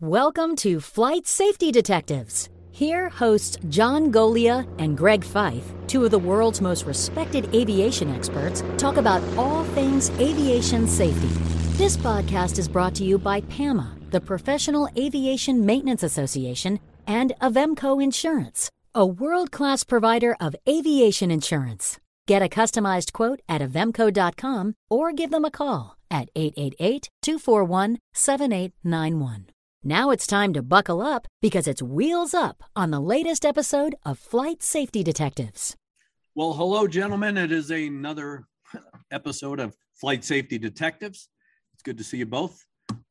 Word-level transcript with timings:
Welcome 0.00 0.54
to 0.58 0.78
Flight 0.78 1.26
Safety 1.26 1.72
Detectives. 1.72 2.48
Here, 2.70 3.08
hosts 3.08 3.58
John 3.68 4.12
Goglia 4.12 4.64
and 4.78 4.96
Greg 4.96 5.22
Feith, 5.24 5.64
two 5.88 6.04
of 6.04 6.12
the 6.12 6.18
world's 6.20 6.60
most 6.60 6.86
respected 6.86 7.52
aviation 7.52 8.08
experts, 8.14 8.62
talk 8.76 8.96
about 8.96 9.20
all 9.36 9.64
things 9.74 10.10
aviation 10.20 10.86
safety. 10.86 11.26
This 11.78 11.96
podcast 11.96 12.60
is 12.60 12.68
brought 12.68 12.94
to 12.94 13.04
you 13.04 13.18
by 13.18 13.40
PAMA, 13.40 13.96
the 14.12 14.20
Professional 14.20 14.88
Aviation 14.96 15.66
Maintenance 15.66 16.04
Association, 16.04 16.78
and 17.08 17.32
Avemco 17.40 18.00
Insurance, 18.00 18.70
a 18.94 19.04
world 19.04 19.50
class 19.50 19.82
provider 19.82 20.36
of 20.38 20.54
aviation 20.68 21.32
insurance. 21.32 21.98
Get 22.28 22.40
a 22.40 22.48
customized 22.48 23.12
quote 23.12 23.40
at 23.48 23.60
avemco.com 23.60 24.76
or 24.88 25.10
give 25.10 25.32
them 25.32 25.44
a 25.44 25.50
call 25.50 25.96
at 26.08 26.28
888 26.36 27.08
241 27.20 27.98
7891. 28.14 29.48
Now 29.88 30.10
it's 30.10 30.26
time 30.26 30.52
to 30.52 30.62
buckle 30.62 31.00
up 31.00 31.26
because 31.40 31.66
it's 31.66 31.80
wheels 31.80 32.34
up 32.34 32.62
on 32.76 32.90
the 32.90 33.00
latest 33.00 33.46
episode 33.46 33.94
of 34.04 34.18
Flight 34.18 34.62
Safety 34.62 35.02
Detectives. 35.02 35.78
Well, 36.34 36.52
hello, 36.52 36.86
gentlemen. 36.86 37.38
It 37.38 37.50
is 37.50 37.70
another 37.70 38.44
episode 39.10 39.60
of 39.60 39.74
Flight 39.94 40.24
Safety 40.24 40.58
Detectives. 40.58 41.30
It's 41.72 41.82
good 41.82 41.96
to 41.96 42.04
see 42.04 42.18
you 42.18 42.26
both. 42.26 42.62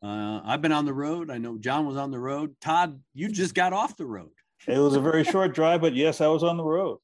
Uh, 0.03 0.41
I've 0.45 0.61
been 0.61 0.71
on 0.71 0.85
the 0.85 0.93
road. 0.93 1.31
I 1.31 1.39
know 1.39 1.57
John 1.57 1.87
was 1.87 1.97
on 1.97 2.11
the 2.11 2.19
road. 2.19 2.53
Todd, 2.61 3.01
you 3.15 3.27
just 3.29 3.55
got 3.55 3.73
off 3.73 3.97
the 3.97 4.05
road. 4.05 4.29
It 4.67 4.77
was 4.77 4.93
a 4.95 5.01
very 5.01 5.23
short 5.23 5.55
drive, 5.55 5.81
but 5.81 5.95
yes, 5.95 6.21
I 6.21 6.27
was 6.27 6.43
on 6.43 6.57
the 6.57 6.63
road. 6.63 6.99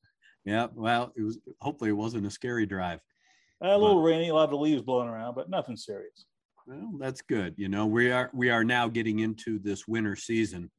Yeah, 0.45 0.67
well, 0.75 1.11
it 1.17 1.23
was. 1.23 1.39
Hopefully, 1.61 1.89
it 1.89 1.93
wasn't 1.93 2.27
a 2.27 2.29
scary 2.29 2.67
drive. 2.67 2.99
A 3.63 3.75
little 3.75 3.95
but, 3.95 4.07
rainy, 4.07 4.29
a 4.29 4.35
lot 4.35 4.53
of 4.53 4.59
leaves 4.59 4.83
blowing 4.83 5.09
around, 5.09 5.33
but 5.33 5.49
nothing 5.49 5.77
serious. 5.77 6.27
Well, 6.65 6.93
that's 6.97 7.21
good. 7.21 7.55
You 7.57 7.67
know, 7.67 7.85
we 7.85 8.11
are 8.11 8.29
we 8.33 8.49
are 8.49 8.63
now 8.63 8.87
getting 8.87 9.19
into 9.19 9.59
this 9.59 9.85
winter 9.87 10.15
season, 10.15 10.71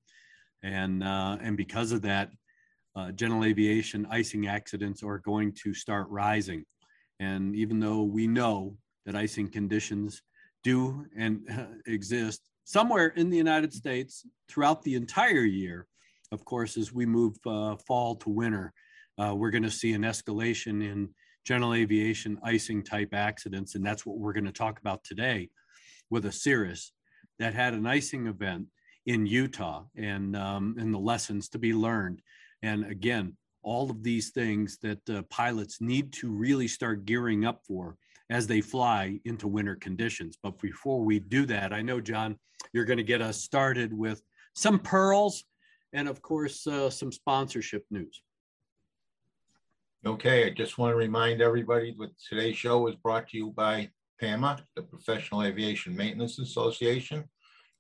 and 0.63 1.05
uh, 1.05 1.37
and 1.43 1.57
because 1.57 1.93
of 1.93 2.03
that, 2.03 2.31
uh, 2.97 3.13
general 3.13 3.45
aviation 3.45 4.07
icing 4.11 4.47
accidents 4.47 5.03
are 5.03 5.19
going 5.19 5.53
to 5.63 5.75
start 5.75 6.09
rising. 6.09 6.65
And 7.21 7.55
even 7.55 7.81
though 7.81 8.03
we 8.03 8.27
know 8.27 8.77
that 9.05 9.15
icing 9.15 9.49
conditions 9.49 10.23
do 10.63 11.05
and 11.17 11.47
uh, 11.51 11.67
exist 11.87 12.41
somewhere 12.65 13.09
in 13.09 13.29
the 13.29 13.37
United 13.37 13.73
States 13.75 14.27
throughout 14.49 14.83
the 14.83 14.95
entire 14.95 15.45
year, 15.45 15.87
of 16.33 16.47
course, 16.47 16.79
as 16.79 16.95
we 16.95 17.05
move 17.05 17.37
uh, 17.47 17.77
fall 17.87 18.17
to 18.17 18.31
winter, 18.31 18.73
uh, 19.19 19.35
we're 19.37 19.51
going 19.51 19.63
to 19.63 19.71
see 19.71 19.93
an 19.93 20.03
escalation 20.03 20.83
in 20.83 21.11
general 21.45 21.75
aviation 21.75 22.39
icing 22.43 22.83
type 22.83 23.13
accidents, 23.13 23.75
and 23.75 23.85
that's 23.85 24.07
what 24.07 24.17
we're 24.17 24.33
going 24.33 24.47
to 24.47 24.53
talk 24.53 24.81
about 24.81 25.05
today 25.05 25.51
with 26.11 26.27
a 26.27 26.33
Cirrus 26.33 26.93
that 27.39 27.55
had 27.55 27.75
an 27.75 27.87
icing 27.87 28.27
event 28.27 28.67
in 29.07 29.27
Utah 29.27 29.85
and 29.97 30.37
um, 30.37 30.77
and 30.79 30.93
the 30.93 30.99
lessons 30.99 31.49
to 31.51 31.59
be 31.59 31.73
learned. 31.75 32.23
And 32.63 32.85
again, 32.85 33.37
all 33.63 33.91
of 33.91 34.03
these 34.03 34.31
things 34.31 34.79
that 34.83 35.09
uh, 35.11 35.23
pilots 35.31 35.81
need 35.81 36.13
to 36.15 36.31
really 36.31 36.69
start 36.69 37.05
gearing 37.05 37.45
up 37.45 37.63
for 37.67 37.97
as 38.31 38.47
they 38.47 38.61
fly 38.61 39.19
into 39.25 39.49
winter 39.49 39.77
conditions. 39.77 40.39
But 40.43 40.59
before 40.61 41.03
we 41.03 41.19
do 41.19 41.45
that, 41.47 41.73
I 41.73 41.83
know 41.83 42.01
John, 42.01 42.39
you're 42.73 42.85
going 42.85 42.99
to 42.99 43.03
get 43.03 43.21
us 43.21 43.43
started 43.43 43.93
with 43.93 44.23
some 44.55 44.79
pearls 44.79 45.45
and 45.93 46.09
of 46.09 46.23
course 46.23 46.67
uh, 46.67 46.91
some 46.91 47.13
sponsorship 47.13 47.85
news. 47.91 48.23
Okay, 50.07 50.47
I 50.47 50.51
just 50.51 50.77
want 50.77 50.93
to 50.93 50.97
remind 50.97 51.41
everybody 51.41 51.95
that 51.99 52.11
today's 52.29 52.57
show 52.57 52.87
is 52.89 52.95
brought 52.97 53.29
to 53.29 53.39
you 53.39 53.53
by 53.57 53.91
PAMA, 54.21 54.59
the 54.77 54.83
Professional 54.83 55.43
Aviation 55.43 55.97
Maintenance 55.97 56.39
Association, 56.39 57.25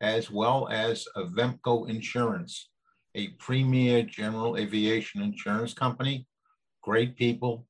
as 0.00 0.30
well 0.30 0.68
as 0.70 1.06
Avemco 1.16 1.88
Insurance, 1.88 2.70
a 3.14 3.28
premier 3.38 4.02
general 4.02 4.56
aviation 4.56 5.22
insurance 5.22 5.72
company. 5.72 6.26
Great 6.82 7.16
people, 7.16 7.66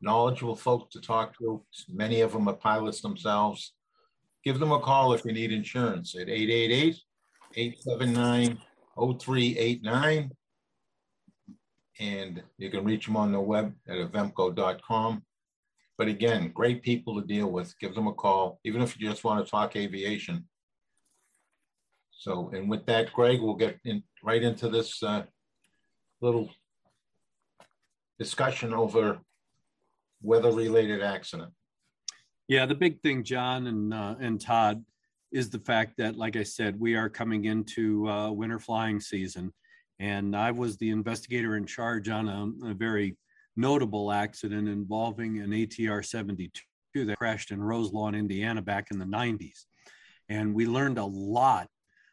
knowledgeable 0.00 0.56
folks 0.56 0.92
to 0.92 1.00
talk 1.00 1.36
to. 1.38 1.62
Many 1.88 2.20
of 2.20 2.32
them 2.32 2.48
are 2.48 2.54
pilots 2.54 3.00
themselves. 3.00 3.74
Give 4.44 4.58
them 4.58 4.72
a 4.72 4.80
call 4.80 5.12
if 5.12 5.24
you 5.24 5.32
need 5.32 5.52
insurance 5.52 6.14
at 6.14 6.28
888 6.28 6.96
879 7.56 8.58
0389. 8.96 10.30
And 11.98 12.42
you 12.58 12.70
can 12.70 12.84
reach 12.84 13.06
them 13.06 13.16
on 13.16 13.32
the 13.32 13.40
web 13.40 13.74
at 13.88 13.96
avemco.com. 13.96 15.22
But 15.98 16.08
again, 16.08 16.50
great 16.52 16.82
people 16.82 17.20
to 17.20 17.26
deal 17.26 17.50
with. 17.50 17.78
Give 17.78 17.94
them 17.94 18.06
a 18.06 18.12
call, 18.12 18.60
even 18.64 18.82
if 18.82 18.98
you 18.98 19.08
just 19.08 19.24
want 19.24 19.44
to 19.44 19.50
talk 19.50 19.76
aviation. 19.76 20.46
So, 22.10 22.50
and 22.54 22.68
with 22.68 22.86
that, 22.86 23.12
Greg, 23.12 23.40
we'll 23.40 23.54
get 23.54 23.78
in 23.84 24.02
right 24.22 24.42
into 24.42 24.68
this 24.68 25.02
uh, 25.02 25.24
little 26.20 26.50
discussion 28.18 28.74
over 28.74 29.18
weather-related 30.22 31.02
accident. 31.02 31.52
Yeah, 32.48 32.66
the 32.66 32.74
big 32.74 33.00
thing, 33.00 33.24
John 33.24 33.66
and 33.66 33.92
uh, 33.92 34.14
and 34.20 34.40
Todd, 34.40 34.84
is 35.32 35.50
the 35.50 35.58
fact 35.58 35.94
that, 35.98 36.16
like 36.16 36.36
I 36.36 36.42
said, 36.42 36.78
we 36.78 36.94
are 36.94 37.08
coming 37.08 37.44
into 37.46 38.08
uh, 38.08 38.30
winter 38.30 38.58
flying 38.58 39.00
season, 39.00 39.52
and 39.98 40.36
I 40.36 40.50
was 40.52 40.76
the 40.76 40.90
investigator 40.90 41.56
in 41.56 41.66
charge 41.66 42.08
on 42.08 42.28
a, 42.28 42.70
a 42.70 42.74
very 42.74 43.16
notable 43.56 44.12
accident 44.12 44.68
involving 44.68 45.38
an 45.38 45.50
ATR 45.50 46.04
72 46.04 46.60
that 47.04 47.18
crashed 47.18 47.50
in 47.50 47.62
Roselawn, 47.62 48.14
Indiana 48.14 48.62
back 48.62 48.88
in 48.90 48.98
the 48.98 49.04
90s. 49.04 49.64
And 50.28 50.54
we 50.54 50.66
learned 50.66 50.98
a 50.98 51.04
lot 51.04 51.68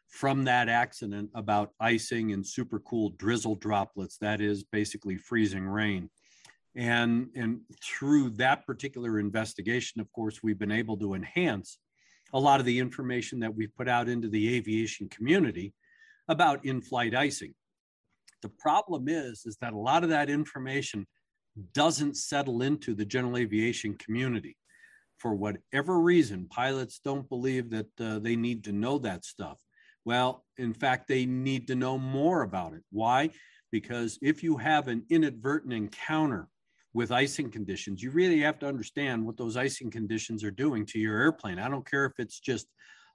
from 0.08 0.44
that 0.44 0.68
accident 0.68 1.30
about 1.34 1.70
icing 1.80 2.32
and 2.32 2.46
super 2.46 2.78
cool 2.80 3.10
drizzle 3.18 3.56
droplets, 3.56 4.16
that 4.18 4.40
is 4.40 4.62
basically 4.62 5.16
freezing 5.16 5.66
rain. 5.66 6.08
And, 6.76 7.28
and 7.34 7.60
through 7.82 8.30
that 8.30 8.66
particular 8.66 9.18
investigation, 9.18 10.00
of 10.00 10.10
course, 10.12 10.40
we've 10.42 10.58
been 10.58 10.72
able 10.72 10.96
to 10.98 11.14
enhance 11.14 11.78
a 12.32 12.38
lot 12.38 12.60
of 12.60 12.66
the 12.66 12.78
information 12.78 13.40
that 13.40 13.54
we've 13.54 13.74
put 13.76 13.88
out 13.88 14.08
into 14.08 14.28
the 14.28 14.54
aviation 14.56 15.08
community 15.08 15.72
about 16.28 16.64
in-flight 16.64 17.14
icing. 17.14 17.54
The 18.42 18.48
problem 18.50 19.08
is, 19.08 19.46
is 19.46 19.56
that 19.60 19.72
a 19.72 19.78
lot 19.78 20.04
of 20.04 20.10
that 20.10 20.30
information 20.30 21.06
doesn't 21.72 22.16
settle 22.16 22.62
into 22.62 22.94
the 22.94 23.04
general 23.04 23.36
aviation 23.36 23.94
community. 23.94 24.56
For 25.18 25.34
whatever 25.34 26.00
reason, 26.00 26.48
pilots 26.48 27.00
don't 27.02 27.28
believe 27.28 27.70
that 27.70 28.00
uh, 28.00 28.18
they 28.18 28.36
need 28.36 28.64
to 28.64 28.72
know 28.72 28.98
that 28.98 29.24
stuff. 29.24 29.58
Well, 30.04 30.44
in 30.58 30.74
fact, 30.74 31.08
they 31.08 31.24
need 31.24 31.68
to 31.68 31.74
know 31.74 31.98
more 31.98 32.42
about 32.42 32.74
it. 32.74 32.82
Why? 32.90 33.30
Because 33.70 34.18
if 34.20 34.42
you 34.42 34.56
have 34.58 34.88
an 34.88 35.04
inadvertent 35.08 35.72
encounter 35.72 36.48
with 36.92 37.10
icing 37.10 37.50
conditions, 37.50 38.02
you 38.02 38.10
really 38.10 38.40
have 38.40 38.58
to 38.60 38.68
understand 38.68 39.24
what 39.24 39.36
those 39.36 39.56
icing 39.56 39.90
conditions 39.90 40.44
are 40.44 40.50
doing 40.50 40.84
to 40.86 40.98
your 40.98 41.18
airplane. 41.18 41.58
I 41.58 41.68
don't 41.68 41.88
care 41.88 42.04
if 42.04 42.12
it's 42.18 42.38
just 42.38 42.66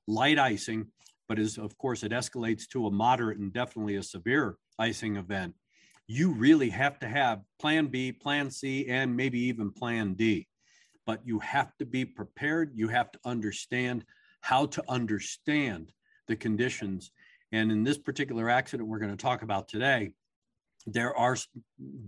light 0.07 0.39
icing, 0.39 0.87
but 1.27 1.37
as 1.39 1.57
of 1.57 1.77
course 1.77 2.03
it 2.03 2.11
escalates 2.11 2.67
to 2.69 2.87
a 2.87 2.91
moderate 2.91 3.37
and 3.37 3.53
definitely 3.53 3.95
a 3.95 4.03
severe 4.03 4.57
icing 4.79 5.17
event 5.17 5.53
you 6.11 6.31
really 6.31 6.71
have 6.71 6.97
to 6.97 7.07
have 7.07 7.43
plan 7.59 7.85
B, 7.85 8.11
plan 8.11 8.49
C, 8.49 8.87
and 8.87 9.15
maybe 9.15 9.39
even 9.41 9.71
plan 9.71 10.15
D. 10.15 10.47
But 11.05 11.21
you 11.23 11.37
have 11.37 11.77
to 11.77 11.85
be 11.85 12.03
prepared. 12.03 12.71
You 12.73 12.87
have 12.87 13.11
to 13.11 13.19
understand 13.25 14.05
how 14.41 14.65
to 14.65 14.83
understand 14.89 15.91
the 16.27 16.35
conditions. 16.35 17.11
And 17.51 17.71
in 17.71 17.83
this 17.83 17.99
particular 17.99 18.49
accident 18.49 18.89
we're 18.89 18.97
going 18.97 19.15
to 19.15 19.23
talk 19.23 19.43
about 19.43 19.67
today, 19.67 20.09
there 20.87 21.15
are 21.15 21.37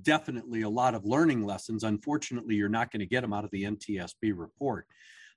definitely 0.01 0.63
a 0.63 0.69
lot 0.69 0.95
of 0.95 1.05
learning 1.05 1.45
lessons. 1.45 1.83
Unfortunately, 1.83 2.55
you're 2.55 2.69
not 2.69 2.91
going 2.91 3.01
to 3.01 3.05
get 3.05 3.21
them 3.21 3.33
out 3.33 3.43
of 3.43 3.51
the 3.51 3.65
NTSB 3.65 4.33
report. 4.35 4.87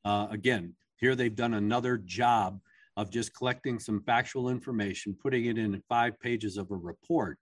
Uh, 0.07 0.29
again, 0.31 0.75
here 0.97 1.15
they've 1.15 1.37
done 1.37 1.53
another 1.53 1.99
job 1.99 2.61
of 2.97 3.11
just 3.11 3.35
collecting 3.35 3.79
some 3.79 4.03
factual 4.05 4.49
information, 4.49 5.15
putting 5.21 5.45
it 5.45 5.59
in 5.59 5.83
five 5.87 6.19
pages 6.19 6.57
of 6.57 6.71
a 6.71 6.77
report 6.77 7.39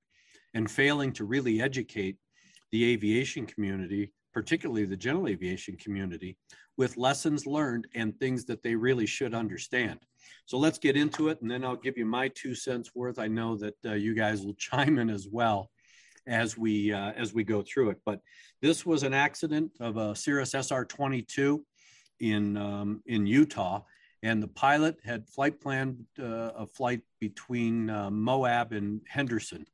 and 0.54 0.70
failing 0.70 1.12
to 1.12 1.24
really 1.24 1.60
educate 1.60 2.16
the 2.70 2.84
aviation 2.92 3.46
community, 3.46 4.12
particularly 4.32 4.84
the 4.84 4.96
general 4.96 5.28
aviation 5.28 5.76
community, 5.76 6.36
with 6.76 6.96
lessons 6.96 7.46
learned 7.46 7.86
and 7.94 8.18
things 8.18 8.44
that 8.46 8.62
they 8.62 8.74
really 8.74 9.06
should 9.06 9.34
understand. 9.34 10.00
So 10.46 10.58
let's 10.58 10.78
get 10.78 10.96
into 10.96 11.28
it, 11.28 11.40
and 11.42 11.50
then 11.50 11.64
I'll 11.64 11.76
give 11.76 11.98
you 11.98 12.06
my 12.06 12.28
two 12.28 12.54
cents 12.54 12.90
worth. 12.94 13.18
I 13.18 13.28
know 13.28 13.56
that 13.56 13.74
uh, 13.84 13.92
you 13.94 14.14
guys 14.14 14.44
will 14.44 14.54
chime 14.58 14.98
in 14.98 15.10
as 15.10 15.28
well 15.30 15.70
as 16.26 16.56
we 16.56 16.92
uh, 16.92 17.12
as 17.12 17.34
we 17.34 17.44
go 17.44 17.62
through 17.62 17.90
it. 17.90 17.98
But 18.06 18.20
this 18.60 18.86
was 18.86 19.02
an 19.02 19.12
accident 19.12 19.72
of 19.80 19.96
a 19.96 20.14
Cirrus 20.14 20.52
SR-22 20.52 21.60
in 22.20 22.56
um, 22.56 23.02
in 23.06 23.26
Utah, 23.26 23.82
and 24.22 24.42
the 24.42 24.48
pilot 24.48 24.96
had 25.04 25.28
flight 25.28 25.60
planned 25.60 26.04
uh, 26.18 26.52
a 26.56 26.66
flight 26.66 27.02
between 27.20 27.90
uh, 27.90 28.10
Moab 28.10 28.72
and 28.72 29.00
Henderson 29.08 29.66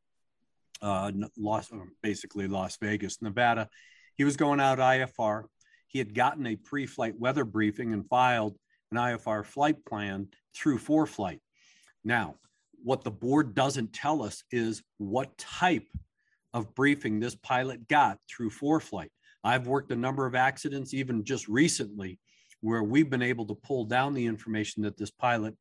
uh, 0.83 1.13
Las, 1.37 1.71
basically 2.03 2.47
Las 2.47 2.77
Vegas, 2.77 3.21
Nevada. 3.23 3.69
He 4.17 4.25
was 4.25 4.37
going 4.37 4.61
out 4.61 4.79
IFR. 4.79 5.45
He 5.87 5.99
had 5.99 6.15
gotten 6.15 6.47
a 6.47 6.57
pre-flight 6.57 7.19
weather 7.19 7.45
briefing 7.45 7.93
and 7.93 8.09
filed 8.09 8.57
an 8.91 8.99
IFR 8.99 9.45
flight 9.45 9.85
plan 9.85 10.29
through 10.55 10.79
ForeFlight. 10.79 11.41
Now, 12.05 12.37
what 12.83 13.05
the 13.05 13.11
board 13.11 13.55
doesn't 13.55 13.93
tell 13.93 14.23
us 14.23 14.43
is 14.51 14.83
what 14.99 15.37
type 15.39 15.89
of 16.55 16.75
briefing 16.75 17.21
this 17.21 17.35
pilot 17.35 17.89
got 17.89 18.19
through 18.29 18.51
ForeFlight. 18.51 19.11
I've 19.45 19.67
worked 19.67 19.93
a 19.93 19.97
number 19.97 20.27
of 20.27 20.35
accidents, 20.35 20.95
even 20.95 21.25
just 21.25 21.49
recently, 21.49 22.19
where 22.61 22.83
we've 22.83 23.11
been 23.11 23.23
able 23.23 23.47
to 23.47 23.55
pull 23.55 23.85
down 23.85 24.15
the 24.15 24.27
information 24.27 24.83
that 24.83 24.97
this 24.97 25.11
pilot 25.11 25.55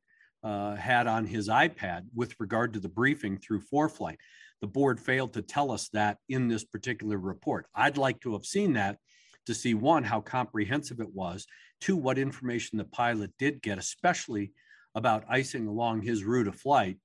uh, 0.44 0.76
had 0.76 1.08
on 1.08 1.26
his 1.26 1.50
iPad 1.50 2.04
with 2.16 2.36
regard 2.40 2.74
to 2.74 2.80
the 2.80 2.90
briefing 2.90 3.38
through 3.38 3.62
ForeFlight. 3.62 4.18
The 4.62 4.68
board 4.68 5.00
failed 5.00 5.34
to 5.34 5.42
tell 5.42 5.72
us 5.72 5.90
that 5.90 6.18
in 6.30 6.48
this 6.48 6.64
particular 6.64 7.18
report. 7.18 7.68
I'd 7.76 7.98
like 7.98 8.20
to 8.22 8.34
have 8.34 8.46
seen 8.46 8.74
that 8.74 8.98
to 9.46 9.54
see 9.54 9.74
one, 9.74 10.04
how 10.04 10.20
comprehensive 10.20 11.00
it 11.00 11.14
was, 11.14 11.46
two, 11.80 11.96
what 11.96 12.18
information 12.18 12.78
the 12.78 12.84
pilot 12.84 13.32
did 13.40 13.62
get, 13.62 13.78
especially 13.78 14.52
about 14.96 15.24
icing 15.30 15.68
along 15.68 16.02
his 16.02 16.24
route 16.24 16.48
of 16.48 16.56
flight 16.56 16.98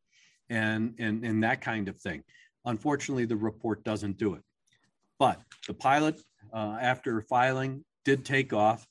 and, 0.49 0.95
and, 0.99 1.25
and 1.25 1.45
that 1.45 1.61
kind 1.61 1.89
of 1.89 2.01
thing. 2.01 2.23
Unfortunately, 2.65 3.27
the 3.27 3.37
report 3.37 3.85
doesn't 3.85 4.19
do 4.19 4.35
it. 4.35 4.43
But 5.19 5.41
the 5.69 5.75
pilot, 5.75 6.21
uh, 6.53 6.79
after 6.81 7.21
filing, 7.23 7.85
did 8.05 8.25
take 8.25 8.53
off. 8.53 8.87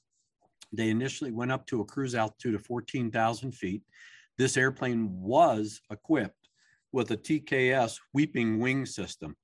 They 0.72 0.90
initially 0.90 1.32
went 1.32 1.52
up 1.52 1.66
to 1.68 1.82
a 1.82 1.86
cruise 1.86 2.16
altitude 2.16 2.56
of 2.56 2.66
14,000 2.66 3.52
feet. 3.52 3.82
This 4.38 4.56
airplane 4.56 5.22
was 5.22 5.82
equipped 5.92 6.41
with 6.92 7.12
a 7.12 7.18
TKS 7.18 7.98
weeping 8.14 8.60
wing 8.60 8.86
system. 8.86 9.36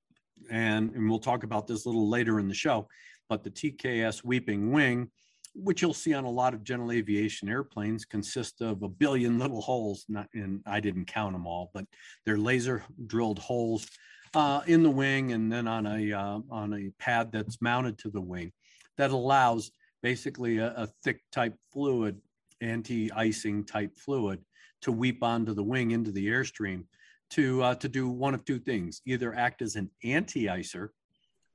And, 0.50 0.92
and 0.92 1.10
we'll 1.10 1.20
talk 1.20 1.44
about 1.44 1.68
this 1.68 1.86
a 1.86 1.90
little 1.90 2.10
later 2.10 2.40
in 2.40 2.48
the 2.48 2.54
show. 2.54 2.88
But 3.30 3.44
the 3.44 3.50
TKS 3.50 4.24
weeping 4.24 4.72
wing, 4.72 5.10
which 5.54 5.82
you'll 5.82 5.94
see 5.94 6.14
on 6.14 6.24
a 6.24 6.30
lot 6.30 6.54
of 6.54 6.64
general 6.64 6.92
aviation 6.92 7.50
airplanes, 7.50 8.06
consists 8.06 8.62
of 8.62 8.84
a 8.84 8.90
billion 8.90 9.40
little 9.40 9.62
holes. 9.62 10.06
Not, 10.08 10.28
and 10.34 10.62
I 10.66 10.80
didn't 10.80 11.06
count 11.06 11.34
them 11.34 11.48
all, 11.48 11.72
but 11.74 11.86
they're 12.26 12.38
laser 12.38 12.84
drilled 13.08 13.40
holes 13.40 13.88
uh, 14.34 14.62
in 14.68 14.84
the 14.84 14.90
wing 14.90 15.32
and 15.34 15.52
then 15.52 15.68
on 15.68 15.86
a 15.86 16.14
uh, 16.14 16.40
on 16.52 16.74
a 16.74 16.92
pad 17.00 17.32
that's 17.32 17.62
mounted 17.62 17.98
to 18.00 18.10
the 18.10 18.22
wing 18.22 18.52
that 18.98 19.12
allows 19.12 19.72
basically 20.04 20.58
a, 20.58 20.74
a 20.76 20.88
thick 21.04 21.22
type 21.32 21.56
fluid, 21.72 22.20
anti-icing 22.62 23.66
type 23.66 23.98
fluid, 23.98 24.40
to 24.82 24.92
weep 24.92 25.24
onto 25.24 25.54
the 25.54 25.64
wing 25.64 25.92
into 25.92 26.12
the 26.12 26.28
airstream 26.28 26.84
to 27.32 27.64
uh, 27.64 27.76
to 27.76 27.90
do 27.90 28.10
one 28.10 28.34
of 28.34 28.46
two 28.46 28.60
things: 28.60 29.02
either 29.06 29.34
act 29.36 29.62
as 29.62 29.76
an 29.76 29.90
anti-icer 30.04 30.90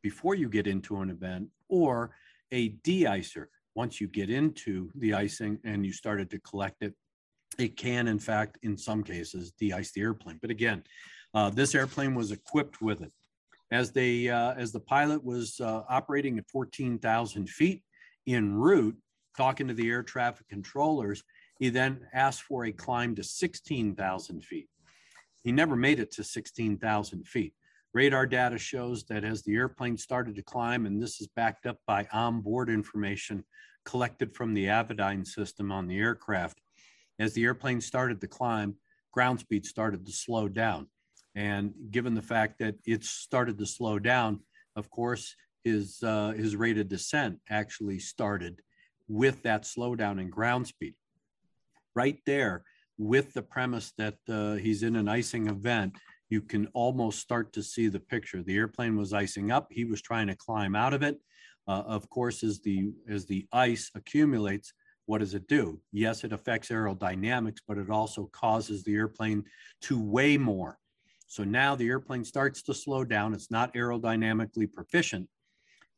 before 0.03 0.35
you 0.35 0.49
get 0.49 0.67
into 0.67 0.99
an 0.99 1.11
event, 1.11 1.49
or 1.69 2.15
a 2.51 2.69
de-icer 2.69 3.47
once 3.75 4.01
you 4.01 4.07
get 4.07 4.31
into 4.31 4.91
the 4.95 5.15
icing 5.15 5.59
and 5.65 5.87
you 5.87 5.93
started 5.93 6.31
to 6.31 6.39
collect 6.41 6.83
it. 6.83 6.95
It 7.59 7.77
can, 7.77 8.09
in 8.09 8.19
fact, 8.19 8.59
in 8.63 8.77
some 8.77 9.03
cases, 9.03 9.53
de-ice 9.53 9.93
the 9.93 10.03
airplane. 10.03 10.39
But 10.41 10.51
again, 10.51 10.83
uh, 11.35 11.51
this 11.51 11.75
airplane 11.75 12.15
was 12.15 12.31
equipped 12.31 12.83
with 12.83 13.03
it. 13.03 13.13
As 13.71 13.91
they 13.91 14.29
uh, 14.29 14.53
as 14.53 14.73
the 14.73 14.81
pilot 14.81 15.25
was 15.25 15.59
uh, 15.61 15.83
operating 15.89 16.39
at 16.39 16.49
14,000 16.51 17.49
feet 17.49 17.83
en 18.27 18.55
route, 18.55 18.97
talking 19.37 19.69
to 19.69 19.75
the 19.75 19.89
air 19.89 20.03
traffic 20.03 20.47
controllers, 20.49 21.23
he 21.59 21.71
then 21.71 22.07
asked 22.13 22.43
for 22.43 22.67
a 22.67 22.73
climb 22.73 23.15
to 23.15 23.25
16,000 23.25 24.45
feet. 24.45 24.69
He 25.43 25.53
never 25.53 25.77
made 25.77 25.99
it 25.99 26.13
to 26.13 26.25
16,000 26.25 27.27
feet. 27.27 27.55
Radar 27.95 28.27
data 28.27 28.59
shows 28.59 29.05
that 29.05 29.25
as 29.25 29.43
the 29.43 29.55
airplane 29.55 29.99
started 29.99 30.37
to 30.37 30.43
climb, 30.43 30.87
and 30.87 31.03
this 31.03 31.21
is 31.21 31.29
backed 31.37 31.67
up 31.67 31.79
by 31.87 32.09
onboard 32.13 32.71
information 32.71 33.45
collected 33.85 34.35
from 34.35 34.55
the 34.55 34.67
Avidyne 34.67 35.27
system 35.27 35.71
on 35.71 35.89
the 35.89 35.99
aircraft, 35.99 36.61
as 37.19 37.35
the 37.35 37.45
airplane 37.45 37.81
started 37.81 38.21
to 38.21 38.29
climb, 38.29 38.77
ground 39.13 39.41
speed 39.41 39.67
started 39.67 40.07
to 40.07 40.13
slow 40.13 40.49
down. 40.49 40.89
And 41.35 41.73
given 41.91 42.15
the 42.15 42.23
fact 42.23 42.59
that 42.61 42.77
it 42.87 43.05
started 43.05 43.59
to 43.59 43.67
slow 43.67 43.99
down, 43.99 44.41
of 44.77 44.89
course, 44.91 45.35
his, 45.65 46.03
uh, 46.03 46.31
his 46.31 46.57
rate 46.57 46.79
of 46.79 46.89
descent 46.89 47.39
actually 47.51 47.99
started 47.99 48.61
with 49.09 49.43
that 49.43 49.63
slowdown 49.63 50.21
in 50.21 50.31
ground 50.31 50.67
speed. 50.67 50.95
Right 51.95 52.19
there, 52.25 52.65
with 52.99 53.33
the 53.33 53.43
premise 53.43 53.93
that 53.99 54.17
uh, 54.29 54.55
he's 54.55 54.83
in 54.83 54.97
an 54.97 55.09
icing 55.09 55.49
event, 55.49 55.97
you 56.29 56.41
can 56.41 56.67
almost 56.75 57.19
start 57.19 57.53
to 57.53 57.63
see 57.63 57.89
the 57.89 58.01
picture. 58.01 58.43
The 58.43 58.57
airplane 58.57 58.97
was 58.97 59.13
icing 59.13 59.51
up. 59.51 59.69
He 59.71 59.85
was 59.85 60.01
trying 60.01 60.29
to 60.29 60.37
climb 60.37 60.75
out 60.75 60.95
of 60.95 61.03
it. 61.03 61.19
Uh, 61.69 61.83
of 61.87 62.09
course, 62.09 62.43
as 62.43 62.61
the 62.61 62.93
as 63.09 63.27
the 63.27 63.47
ice 63.53 63.91
accumulates, 63.95 64.73
what 65.07 65.19
does 65.19 65.35
it 65.35 65.47
do? 65.47 65.81
Yes, 65.93 66.25
it 66.25 66.33
affects 66.33 66.69
aerodynamics, 66.69 67.59
but 67.67 67.79
it 67.79 67.91
also 67.91 68.31
causes 68.33 68.83
the 68.83 68.95
airplane 68.95 69.45
to 69.83 70.01
weigh 70.01 70.39
more. 70.39 70.79
So 71.27 71.45
now 71.45 71.75
the 71.75 71.89
airplane 71.89 72.25
starts 72.25 72.63
to 72.63 72.75
slow 72.75 73.05
down. 73.05 73.35
It's 73.35 73.51
not 73.51 73.75
aerodynamically 73.75 74.73
proficient. 74.73 75.29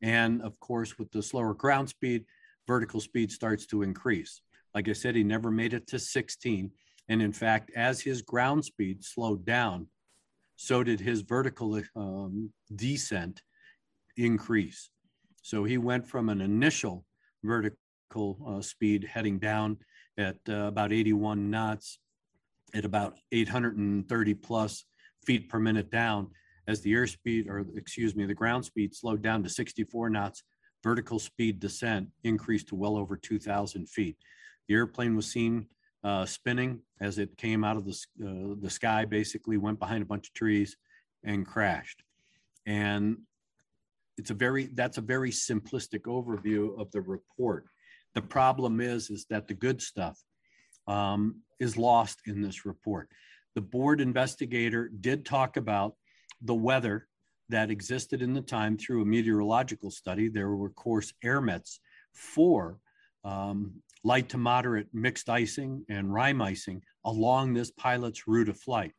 And 0.01 0.41
of 0.41 0.59
course, 0.59 0.97
with 0.97 1.11
the 1.11 1.23
slower 1.23 1.53
ground 1.53 1.89
speed, 1.89 2.25
vertical 2.67 2.99
speed 2.99 3.31
starts 3.31 3.65
to 3.67 3.83
increase. 3.83 4.41
Like 4.73 4.89
I 4.89 4.93
said, 4.93 5.15
he 5.15 5.23
never 5.23 5.51
made 5.51 5.73
it 5.73 5.87
to 5.87 5.99
16. 5.99 6.71
And 7.09 7.21
in 7.21 7.31
fact, 7.31 7.71
as 7.75 8.01
his 8.01 8.21
ground 8.21 8.65
speed 8.65 9.03
slowed 9.03 9.45
down, 9.45 9.87
so 10.55 10.83
did 10.83 10.99
his 10.99 11.21
vertical 11.21 11.81
um, 11.95 12.51
descent 12.75 13.41
increase. 14.17 14.89
So 15.41 15.63
he 15.63 15.77
went 15.77 16.07
from 16.07 16.29
an 16.29 16.41
initial 16.41 17.05
vertical 17.43 18.37
uh, 18.47 18.61
speed 18.61 19.03
heading 19.03 19.37
down 19.37 19.77
at 20.17 20.37
uh, 20.49 20.67
about 20.67 20.93
81 20.93 21.49
knots 21.49 21.99
at 22.73 22.85
about 22.85 23.15
830 23.31 24.33
plus 24.35 24.85
feet 25.25 25.49
per 25.49 25.59
minute 25.59 25.89
down 25.89 26.29
as 26.67 26.81
the 26.81 26.93
airspeed, 26.93 27.47
or 27.47 27.65
excuse 27.75 28.15
me, 28.15 28.25
the 28.25 28.33
ground 28.33 28.65
speed 28.65 28.95
slowed 28.95 29.21
down 29.21 29.43
to 29.43 29.49
64 29.49 30.09
knots. 30.09 30.43
Vertical 30.83 31.19
speed 31.19 31.59
descent 31.59 32.09
increased 32.23 32.67
to 32.67 32.75
well 32.75 32.97
over 32.97 33.15
2,000 33.17 33.87
feet. 33.89 34.17
The 34.67 34.75
airplane 34.75 35.15
was 35.15 35.31
seen 35.31 35.67
uh, 36.05 36.25
spinning 36.25 36.79
as 37.01 37.17
it 37.17 37.35
came 37.37 37.63
out 37.63 37.77
of 37.77 37.85
the, 37.85 37.97
uh, 38.23 38.55
the 38.61 38.69
sky, 38.69 39.03
basically 39.03 39.57
went 39.57 39.79
behind 39.79 40.01
a 40.03 40.05
bunch 40.05 40.27
of 40.27 40.33
trees 40.33 40.77
and 41.23 41.45
crashed. 41.45 42.03
And 42.65 43.17
it's 44.17 44.29
a 44.29 44.33
very, 44.33 44.67
that's 44.67 44.97
a 44.97 45.01
very 45.01 45.31
simplistic 45.31 46.01
overview 46.01 46.79
of 46.79 46.89
the 46.91 47.01
report. 47.01 47.65
The 48.13 48.21
problem 48.21 48.79
is, 48.79 49.09
is 49.09 49.25
that 49.29 49.47
the 49.47 49.53
good 49.53 49.81
stuff 49.81 50.17
um, 50.87 51.41
is 51.59 51.77
lost 51.77 52.19
in 52.25 52.41
this 52.41 52.65
report 52.65 53.09
the 53.55 53.61
board 53.61 54.01
investigator 54.01 54.89
did 54.99 55.25
talk 55.25 55.57
about 55.57 55.95
the 56.41 56.53
weather 56.53 57.07
that 57.49 57.71
existed 57.71 58.21
in 58.21 58.33
the 58.33 58.41
time 58.41 58.77
through 58.77 59.01
a 59.01 59.05
meteorological 59.05 59.89
study. 59.89 60.27
There 60.27 60.49
were, 60.49 60.67
of 60.67 60.75
course, 60.75 61.13
airmets 61.23 61.79
for 62.13 62.77
um, 63.23 63.81
light 64.05 64.29
to 64.29 64.37
moderate 64.37 64.87
mixed 64.93 65.29
icing 65.29 65.83
and 65.89 66.13
rime 66.13 66.39
icing 66.39 66.79
along 67.05 67.53
this 67.53 67.71
pilot's 67.71 68.27
route 68.27 68.49
of 68.49 68.59
flight. 68.59 68.91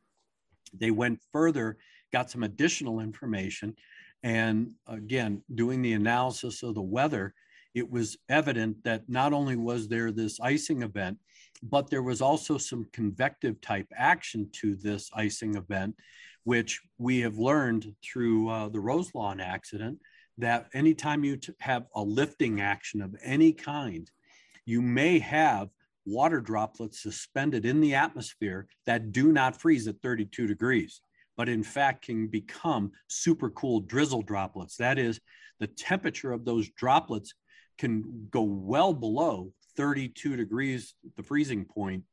They 0.74 0.90
went 0.90 1.20
further, 1.32 1.78
got 2.12 2.28
some 2.28 2.42
additional 2.42 2.98
information, 2.98 3.76
and 4.24 4.72
again, 4.88 5.42
doing 5.54 5.80
the 5.80 5.92
analysis 5.92 6.64
of 6.64 6.74
the 6.74 6.82
weather, 6.82 7.34
it 7.72 7.88
was 7.88 8.16
evident 8.28 8.82
that 8.82 9.08
not 9.08 9.32
only 9.32 9.54
was 9.54 9.86
there 9.86 10.10
this 10.10 10.40
icing 10.40 10.82
event, 10.82 11.18
but 11.62 11.88
there 11.88 12.02
was 12.02 12.20
also 12.20 12.58
some 12.58 12.88
convective 12.92 13.60
type 13.60 13.86
action 13.96 14.48
to 14.54 14.74
this 14.74 15.08
icing 15.14 15.54
event, 15.54 15.94
which 16.42 16.80
we 16.98 17.20
have 17.20 17.38
learned 17.38 17.94
through 18.02 18.48
uh, 18.48 18.68
the 18.70 18.80
Roselawn 18.80 19.40
accident 19.40 20.00
that 20.38 20.68
anytime 20.74 21.22
you 21.22 21.36
t- 21.36 21.52
have 21.60 21.86
a 21.94 22.02
lifting 22.02 22.60
action 22.60 23.00
of 23.00 23.14
any 23.22 23.52
kind, 23.52 24.10
you 24.66 24.82
may 24.82 25.18
have 25.20 25.70
water 26.04 26.40
droplets 26.40 27.02
suspended 27.02 27.64
in 27.64 27.80
the 27.80 27.94
atmosphere 27.94 28.66
that 28.84 29.12
do 29.12 29.32
not 29.32 29.60
freeze 29.60 29.88
at 29.88 30.00
32 30.02 30.46
degrees, 30.46 31.00
but 31.36 31.48
in 31.48 31.62
fact 31.62 32.04
can 32.04 32.26
become 32.28 32.92
super 33.08 33.50
cool 33.50 33.80
drizzle 33.80 34.22
droplets. 34.22 34.76
That 34.76 34.98
is, 34.98 35.20
the 35.58 35.66
temperature 35.66 36.32
of 36.32 36.44
those 36.44 36.68
droplets 36.70 37.34
can 37.78 38.28
go 38.30 38.42
well 38.42 38.92
below 38.92 39.52
32 39.76 40.36
degrees, 40.36 40.94
the 41.16 41.22
freezing 41.22 41.64
point, 41.64 42.04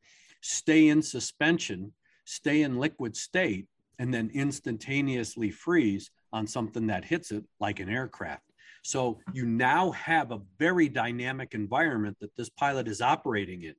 stay 0.42 0.90
in 0.90 1.02
suspension, 1.02 1.94
stay 2.26 2.62
in 2.62 2.80
liquid 2.80 3.16
state, 3.16 3.68
and 4.00 4.14
then 4.14 4.32
instantaneously 4.34 5.52
freeze 5.52 6.10
on 6.32 6.48
something 6.48 6.88
that 6.88 7.06
hits 7.06 7.32
it 7.32 7.44
like 7.60 7.80
an 7.80 7.90
aircraft. 7.90 8.44
So 8.84 9.20
you 9.34 9.46
now 9.46 9.92
have 9.92 10.32
a 10.32 10.42
very 10.60 10.90
dynamic 10.90 11.54
environment 11.54 12.18
that 12.20 12.36
this 12.36 12.50
pilot 12.50 12.88
is 12.88 13.02
operating 13.02 13.64
in. 13.64 13.76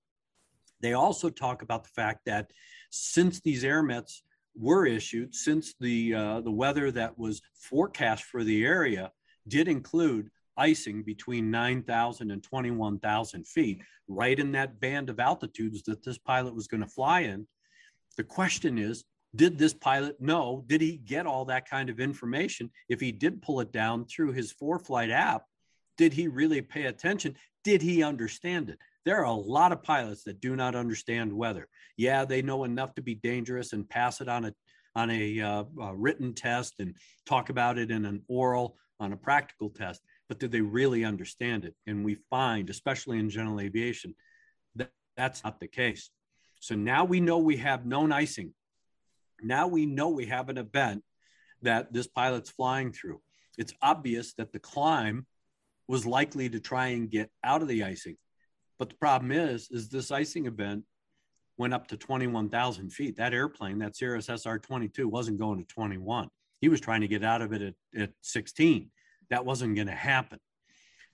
They 0.80 0.94
also 0.94 1.30
talk 1.30 1.62
about 1.62 1.84
the 1.84 1.90
fact 1.90 2.20
that 2.26 2.50
since 2.90 3.40
these 3.40 3.64
airmets 3.64 4.22
were 4.56 4.86
issued, 4.86 5.34
since 5.34 5.74
the 5.78 6.14
uh, 6.14 6.40
the 6.40 6.50
weather 6.50 6.90
that 6.90 7.18
was 7.18 7.42
forecast 7.54 8.24
for 8.24 8.44
the 8.44 8.64
area 8.64 9.12
did 9.46 9.68
include 9.68 10.30
icing 10.56 11.02
between 11.02 11.50
9,000 11.50 12.30
and 12.30 12.42
21,000 12.42 13.46
feet, 13.46 13.82
right 14.08 14.38
in 14.38 14.52
that 14.52 14.80
band 14.80 15.10
of 15.10 15.20
altitudes 15.20 15.82
that 15.82 16.04
this 16.04 16.18
pilot 16.18 16.54
was 16.54 16.66
going 16.66 16.82
to 16.82 16.88
fly 16.88 17.20
in. 17.20 17.46
The 18.16 18.24
question 18.24 18.78
is, 18.78 19.04
Did 19.34 19.58
this 19.58 19.74
pilot 19.74 20.20
know? 20.20 20.64
Did 20.66 20.80
he 20.80 20.96
get 20.96 21.26
all 21.26 21.44
that 21.46 21.68
kind 21.68 21.90
of 21.90 22.00
information? 22.00 22.70
If 22.88 23.00
he 23.00 23.12
did 23.12 23.42
pull 23.42 23.60
it 23.60 23.72
down 23.72 24.04
through 24.04 24.32
his 24.32 24.52
ForeFlight 24.52 25.10
app, 25.10 25.44
did 25.96 26.12
he 26.12 26.28
really 26.28 26.60
pay 26.60 26.84
attention? 26.84 27.36
Did 27.64 27.82
he 27.82 28.02
understand 28.02 28.70
it? 28.70 28.78
There 29.04 29.18
are 29.18 29.24
a 29.24 29.32
lot 29.32 29.72
of 29.72 29.82
pilots 29.82 30.24
that 30.24 30.40
do 30.40 30.56
not 30.56 30.74
understand 30.74 31.32
weather. 31.32 31.68
Yeah, 31.96 32.24
they 32.24 32.42
know 32.42 32.64
enough 32.64 32.94
to 32.94 33.02
be 33.02 33.14
dangerous 33.14 33.72
and 33.72 33.88
pass 33.88 34.20
it 34.20 34.28
on 34.28 34.46
a 34.46 34.54
on 34.96 35.10
a, 35.10 35.40
uh, 35.40 35.64
a 35.80 35.94
written 35.94 36.32
test 36.34 36.74
and 36.78 36.94
talk 37.26 37.50
about 37.50 37.78
it 37.78 37.90
in 37.90 38.04
an 38.04 38.22
oral 38.28 38.76
on 39.00 39.12
a 39.12 39.16
practical 39.16 39.68
test, 39.68 40.00
but 40.28 40.38
do 40.38 40.48
they 40.48 40.60
really 40.60 41.04
understand 41.04 41.64
it? 41.64 41.74
And 41.86 42.04
we 42.04 42.16
find, 42.30 42.70
especially 42.70 43.18
in 43.18 43.28
general 43.28 43.60
aviation, 43.60 44.14
that 44.76 44.92
that's 45.16 45.42
not 45.42 45.58
the 45.60 45.66
case. 45.66 46.10
So 46.60 46.74
now 46.74 47.04
we 47.04 47.20
know 47.20 47.38
we 47.38 47.56
have 47.58 47.86
known 47.86 48.12
icing. 48.12 48.54
Now 49.44 49.66
we 49.66 49.86
know 49.86 50.08
we 50.08 50.26
have 50.26 50.48
an 50.48 50.58
event 50.58 51.02
that 51.62 51.92
this 51.92 52.06
pilot's 52.06 52.50
flying 52.50 52.92
through. 52.92 53.20
It's 53.58 53.74
obvious 53.82 54.34
that 54.34 54.52
the 54.52 54.58
climb 54.58 55.26
was 55.86 56.06
likely 56.06 56.48
to 56.48 56.60
try 56.60 56.88
and 56.88 57.10
get 57.10 57.30
out 57.44 57.62
of 57.62 57.68
the 57.68 57.84
icing. 57.84 58.16
But 58.78 58.88
the 58.88 58.96
problem 58.96 59.30
is, 59.32 59.68
is 59.70 59.88
this 59.88 60.10
icing 60.10 60.46
event 60.46 60.84
went 61.56 61.74
up 61.74 61.86
to 61.88 61.96
21,000 61.96 62.90
feet. 62.90 63.16
That 63.16 63.34
airplane, 63.34 63.78
that 63.78 63.96
Cirrus 63.96 64.26
SR-22 64.26 65.04
wasn't 65.04 65.38
going 65.38 65.58
to 65.58 65.66
21. 65.66 66.28
He 66.60 66.68
was 66.68 66.80
trying 66.80 67.02
to 67.02 67.08
get 67.08 67.22
out 67.22 67.42
of 67.42 67.52
it 67.52 67.62
at, 67.62 67.74
at 68.00 68.10
16. 68.22 68.90
That 69.30 69.44
wasn't 69.44 69.76
going 69.76 69.86
to 69.86 69.94
happen. 69.94 70.40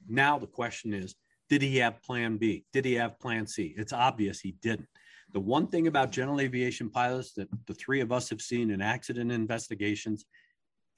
Now 0.08 0.38
the 0.38 0.46
question 0.46 0.94
is, 0.94 1.14
did 1.48 1.62
he 1.62 1.78
have 1.78 2.02
plan 2.02 2.38
B? 2.38 2.64
Did 2.72 2.84
he 2.84 2.94
have 2.94 3.18
plan 3.18 3.46
C? 3.46 3.74
It's 3.76 3.92
obvious 3.92 4.40
he 4.40 4.52
didn't. 4.62 4.88
The 5.32 5.40
one 5.40 5.68
thing 5.68 5.86
about 5.86 6.10
general 6.10 6.40
aviation 6.40 6.90
pilots 6.90 7.32
that 7.34 7.48
the 7.66 7.74
three 7.74 8.00
of 8.00 8.10
us 8.10 8.30
have 8.30 8.40
seen 8.40 8.70
in 8.70 8.82
accident 8.82 9.30
investigations 9.30 10.24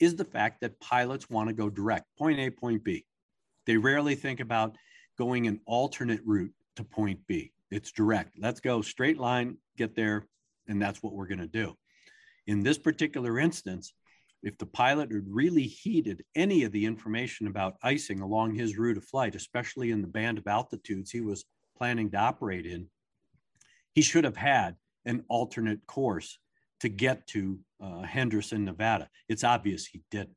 is 0.01 0.17
the 0.17 0.25
fact 0.25 0.61
that 0.61 0.81
pilots 0.81 1.29
want 1.29 1.49
to 1.49 1.55
go 1.55 1.69
direct, 1.69 2.07
point 2.19 2.39
A, 2.41 2.51
point 2.51 2.83
B. 2.83 3.05
They 3.67 3.77
rarely 3.77 4.15
think 4.15 4.41
about 4.41 4.77
going 5.19 5.47
an 5.47 5.61
alternate 5.67 6.23
route 6.25 6.53
to 6.77 6.85
point 6.85 7.21
B. 7.27 7.53
It's 7.71 7.93
direct. 7.93 8.37
Let's 8.39 8.61
go 8.61 8.83
straight 8.83 9.19
line, 9.19 9.59
get 9.77 9.95
there, 9.95 10.27
and 10.67 10.81
that's 10.81 11.03
what 11.03 11.13
we're 11.13 11.27
going 11.27 11.39
to 11.39 11.47
do. 11.47 11.77
In 12.47 12.63
this 12.63 12.79
particular 12.79 13.39
instance, 13.39 13.93
if 14.43 14.59
the 14.59 14.67
pilot 14.67 15.13
had 15.13 15.29
really 15.29 15.63
heeded 15.63 16.25
any 16.35 16.65
of 16.65 16.73
the 16.73 16.85
information 16.85 17.47
about 17.47 17.77
icing 17.83 18.21
along 18.21 18.55
his 18.55 18.77
route 18.77 18.97
of 18.97 19.05
flight, 19.05 19.35
especially 19.35 19.91
in 19.91 20.03
the 20.03 20.09
band 20.09 20.39
of 20.39 20.47
altitudes 20.47 21.11
he 21.11 21.21
was 21.21 21.45
planning 21.77 22.11
to 22.11 22.19
operate 22.19 22.67
in, 22.67 22.89
he 23.95 24.03
should 24.03 24.25
have 24.25 24.37
had 24.37 24.77
an 25.05 25.25
alternate 25.29 25.87
course 25.87 26.39
to 26.81 26.89
get 26.89 27.27
to 27.29 27.59
uh, 27.81 28.03
Henderson, 28.03 28.65
Nevada. 28.65 29.09
It's 29.29 29.45
obvious 29.45 29.87
he 29.87 30.03
didn't. 30.11 30.37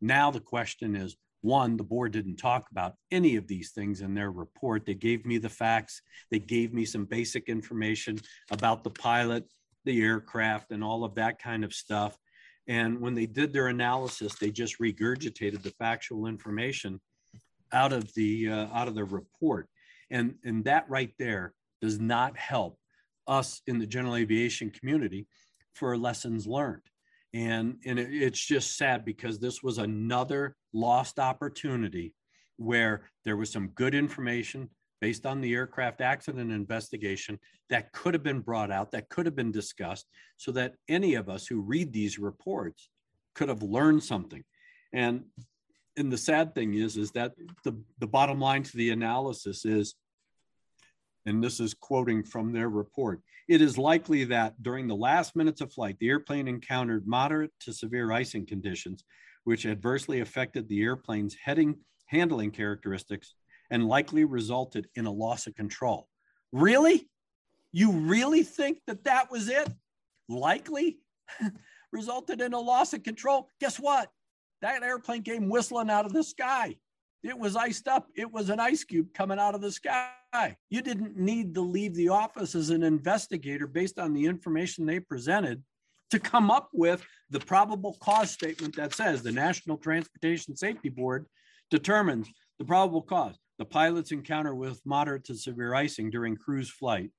Now 0.00 0.30
the 0.30 0.40
question 0.40 0.94
is 0.94 1.16
one, 1.40 1.76
the 1.76 1.84
board 1.84 2.12
didn't 2.12 2.36
talk 2.36 2.66
about 2.70 2.94
any 3.10 3.36
of 3.36 3.46
these 3.46 3.70
things 3.70 4.00
in 4.00 4.14
their 4.14 4.30
report. 4.30 4.84
They 4.84 4.94
gave 4.94 5.24
me 5.24 5.38
the 5.38 5.48
facts, 5.48 6.02
they 6.30 6.38
gave 6.38 6.72
me 6.74 6.84
some 6.84 7.04
basic 7.04 7.48
information 7.48 8.18
about 8.50 8.82
the 8.82 8.90
pilot, 8.90 9.44
the 9.84 10.02
aircraft, 10.02 10.72
and 10.72 10.82
all 10.82 11.04
of 11.04 11.14
that 11.14 11.40
kind 11.40 11.64
of 11.64 11.72
stuff. 11.72 12.16
And 12.66 13.00
when 13.00 13.14
they 13.14 13.26
did 13.26 13.52
their 13.52 13.68
analysis, 13.68 14.34
they 14.34 14.50
just 14.50 14.78
regurgitated 14.80 15.62
the 15.62 15.72
factual 15.78 16.26
information 16.26 17.00
out 17.72 17.92
of 17.92 18.12
the 18.14 18.50
uh, 18.50 18.66
out 18.74 18.88
of 18.88 18.94
the 18.94 19.04
report. 19.04 19.68
And, 20.10 20.34
and 20.44 20.64
that 20.64 20.88
right 20.88 21.12
there 21.18 21.54
does 21.80 21.98
not 21.98 22.36
help 22.36 22.78
us 23.26 23.62
in 23.66 23.78
the 23.78 23.86
general 23.86 24.16
aviation 24.16 24.70
community 24.70 25.26
for 25.74 25.96
lessons 25.96 26.46
learned. 26.46 26.82
And, 27.34 27.76
and 27.84 27.98
it, 27.98 28.08
it's 28.10 28.44
just 28.44 28.76
sad 28.76 29.04
because 29.04 29.38
this 29.38 29.62
was 29.62 29.78
another 29.78 30.56
lost 30.72 31.18
opportunity 31.18 32.14
where 32.56 33.02
there 33.24 33.36
was 33.36 33.50
some 33.50 33.68
good 33.68 33.94
information 33.94 34.70
based 35.00 35.26
on 35.26 35.40
the 35.40 35.54
aircraft 35.54 36.00
accident 36.00 36.50
investigation 36.50 37.38
that 37.70 37.92
could 37.92 38.14
have 38.14 38.22
been 38.22 38.40
brought 38.40 38.70
out, 38.70 38.90
that 38.90 39.08
could 39.08 39.26
have 39.26 39.36
been 39.36 39.52
discussed, 39.52 40.06
so 40.36 40.50
that 40.50 40.74
any 40.88 41.14
of 41.14 41.28
us 41.28 41.46
who 41.46 41.60
read 41.60 41.92
these 41.92 42.18
reports 42.18 42.88
could 43.34 43.48
have 43.48 43.62
learned 43.62 44.02
something. 44.02 44.42
And 44.92 45.24
and 45.96 46.12
the 46.12 46.18
sad 46.18 46.54
thing 46.54 46.74
is, 46.74 46.96
is 46.96 47.10
that 47.12 47.34
the, 47.64 47.76
the 47.98 48.06
bottom 48.06 48.40
line 48.40 48.62
to 48.62 48.76
the 48.76 48.90
analysis 48.90 49.64
is, 49.64 49.96
and 51.28 51.42
this 51.42 51.60
is 51.60 51.74
quoting 51.74 52.22
from 52.22 52.52
their 52.52 52.68
report, 52.68 53.20
it 53.48 53.62
is 53.62 53.78
likely 53.78 54.24
that 54.24 54.60
during 54.62 54.86
the 54.86 54.96
last 54.96 55.36
minutes 55.36 55.60
of 55.60 55.72
flight, 55.72 55.96
the 56.00 56.08
airplane 56.08 56.48
encountered 56.48 57.06
moderate 57.06 57.52
to 57.60 57.72
severe 57.72 58.12
icing 58.12 58.44
conditions, 58.44 59.04
which 59.44 59.66
adversely 59.66 60.20
affected 60.20 60.68
the 60.68 60.82
airplane's 60.82 61.36
heading 61.42 61.76
handling 62.06 62.50
characteristics 62.50 63.34
and 63.70 63.86
likely 63.86 64.24
resulted 64.24 64.86
in 64.94 65.06
a 65.06 65.10
loss 65.10 65.46
of 65.46 65.54
control. 65.54 66.08
Really? 66.52 67.08
You 67.72 67.92
really 67.92 68.42
think 68.42 68.80
that 68.86 69.04
that 69.04 69.30
was 69.30 69.48
it? 69.48 69.68
Likely 70.28 70.98
resulted 71.92 72.40
in 72.40 72.54
a 72.54 72.60
loss 72.60 72.94
of 72.94 73.02
control? 73.02 73.48
Guess 73.60 73.78
what? 73.78 74.10
That 74.62 74.82
airplane 74.82 75.22
came 75.22 75.48
whistling 75.48 75.90
out 75.90 76.06
of 76.06 76.12
the 76.12 76.24
sky. 76.24 76.76
It 77.22 77.38
was 77.38 77.56
iced 77.56 77.88
up. 77.88 78.08
It 78.14 78.32
was 78.32 78.48
an 78.48 78.60
ice 78.60 78.84
cube 78.84 79.12
coming 79.12 79.38
out 79.38 79.54
of 79.54 79.60
the 79.60 79.72
sky. 79.72 80.56
You 80.70 80.82
didn't 80.82 81.16
need 81.16 81.54
to 81.54 81.60
leave 81.60 81.94
the 81.94 82.10
office 82.10 82.54
as 82.54 82.70
an 82.70 82.82
investigator 82.82 83.66
based 83.66 83.98
on 83.98 84.14
the 84.14 84.26
information 84.26 84.86
they 84.86 85.00
presented 85.00 85.62
to 86.10 86.18
come 86.18 86.50
up 86.50 86.68
with 86.72 87.04
the 87.30 87.40
probable 87.40 87.96
cause 88.00 88.30
statement 88.30 88.76
that 88.76 88.94
says 88.94 89.22
the 89.22 89.32
National 89.32 89.76
Transportation 89.76 90.56
Safety 90.56 90.88
Board 90.88 91.26
determines 91.70 92.28
the 92.58 92.64
probable 92.64 93.02
cause. 93.02 93.36
The 93.58 93.64
pilot's 93.64 94.12
encounter 94.12 94.54
with 94.54 94.80
moderate 94.84 95.24
to 95.24 95.34
severe 95.34 95.74
icing 95.74 96.10
during 96.10 96.36
cruise 96.36 96.70
flight, 96.70 97.10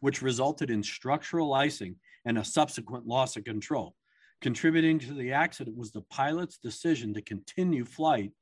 which 0.00 0.22
resulted 0.22 0.70
in 0.70 0.82
structural 0.82 1.54
icing 1.54 1.96
and 2.26 2.38
a 2.38 2.44
subsequent 2.44 3.06
loss 3.06 3.36
of 3.36 3.44
control. 3.44 3.94
Contributing 4.42 4.98
to 4.98 5.14
the 5.14 5.32
accident 5.32 5.76
was 5.76 5.92
the 5.92 6.02
pilot's 6.02 6.58
decision 6.58 7.14
to 7.14 7.22
continue 7.22 7.84
flight 7.84 8.32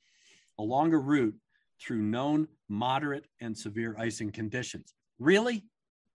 along 0.58 0.92
a 0.92 0.98
route 0.98 1.34
through 1.80 2.02
known 2.02 2.48
moderate 2.68 3.26
and 3.40 3.56
severe 3.56 3.96
icing 3.98 4.30
conditions. 4.30 4.94
Really? 5.18 5.64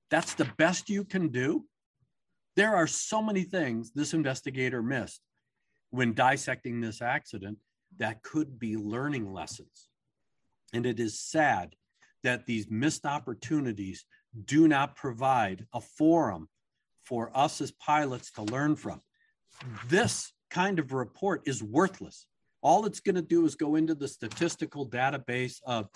That's 0.10 0.34
the 0.34 0.50
best 0.58 0.90
you 0.90 1.04
can 1.04 1.30
do? 1.30 1.66
There 2.56 2.76
are 2.76 2.88
so 2.88 3.22
many 3.22 3.44
things 3.44 3.92
this 3.92 4.14
investigator 4.14 4.82
missed 4.82 5.22
when 5.92 6.14
dissecting 6.14 6.82
this 6.82 7.02
accident 7.02 7.58
that 7.98 8.24
could 8.24 8.60
be 8.60 8.76
learning 8.76 9.32
lessons. 9.32 9.90
And 10.74 10.86
it 10.86 11.00
is 11.00 11.20
sad 11.20 11.76
that 12.24 12.46
these 12.46 12.70
missed 12.70 13.06
opportunities 13.06 14.06
do 14.46 14.68
not 14.68 14.96
provide 14.96 15.66
a 15.74 15.82
forum 15.82 16.50
for 17.04 17.32
us 17.36 17.62
as 17.62 17.72
pilots 17.72 18.32
to 18.34 18.44
learn 18.44 18.76
from. 18.76 19.02
This 19.88 20.32
kind 20.50 20.80
of 20.80 20.94
report 20.94 21.48
is 21.48 21.64
worthless. 21.64 22.28
All 22.62 22.86
it's 22.86 23.00
going 23.00 23.16
to 23.16 23.22
do 23.22 23.46
is 23.46 23.56
go 23.56 23.76
into 23.76 23.96
the 23.96 24.08
statistical 24.08 24.88
database 24.88 25.62
of 25.66 25.90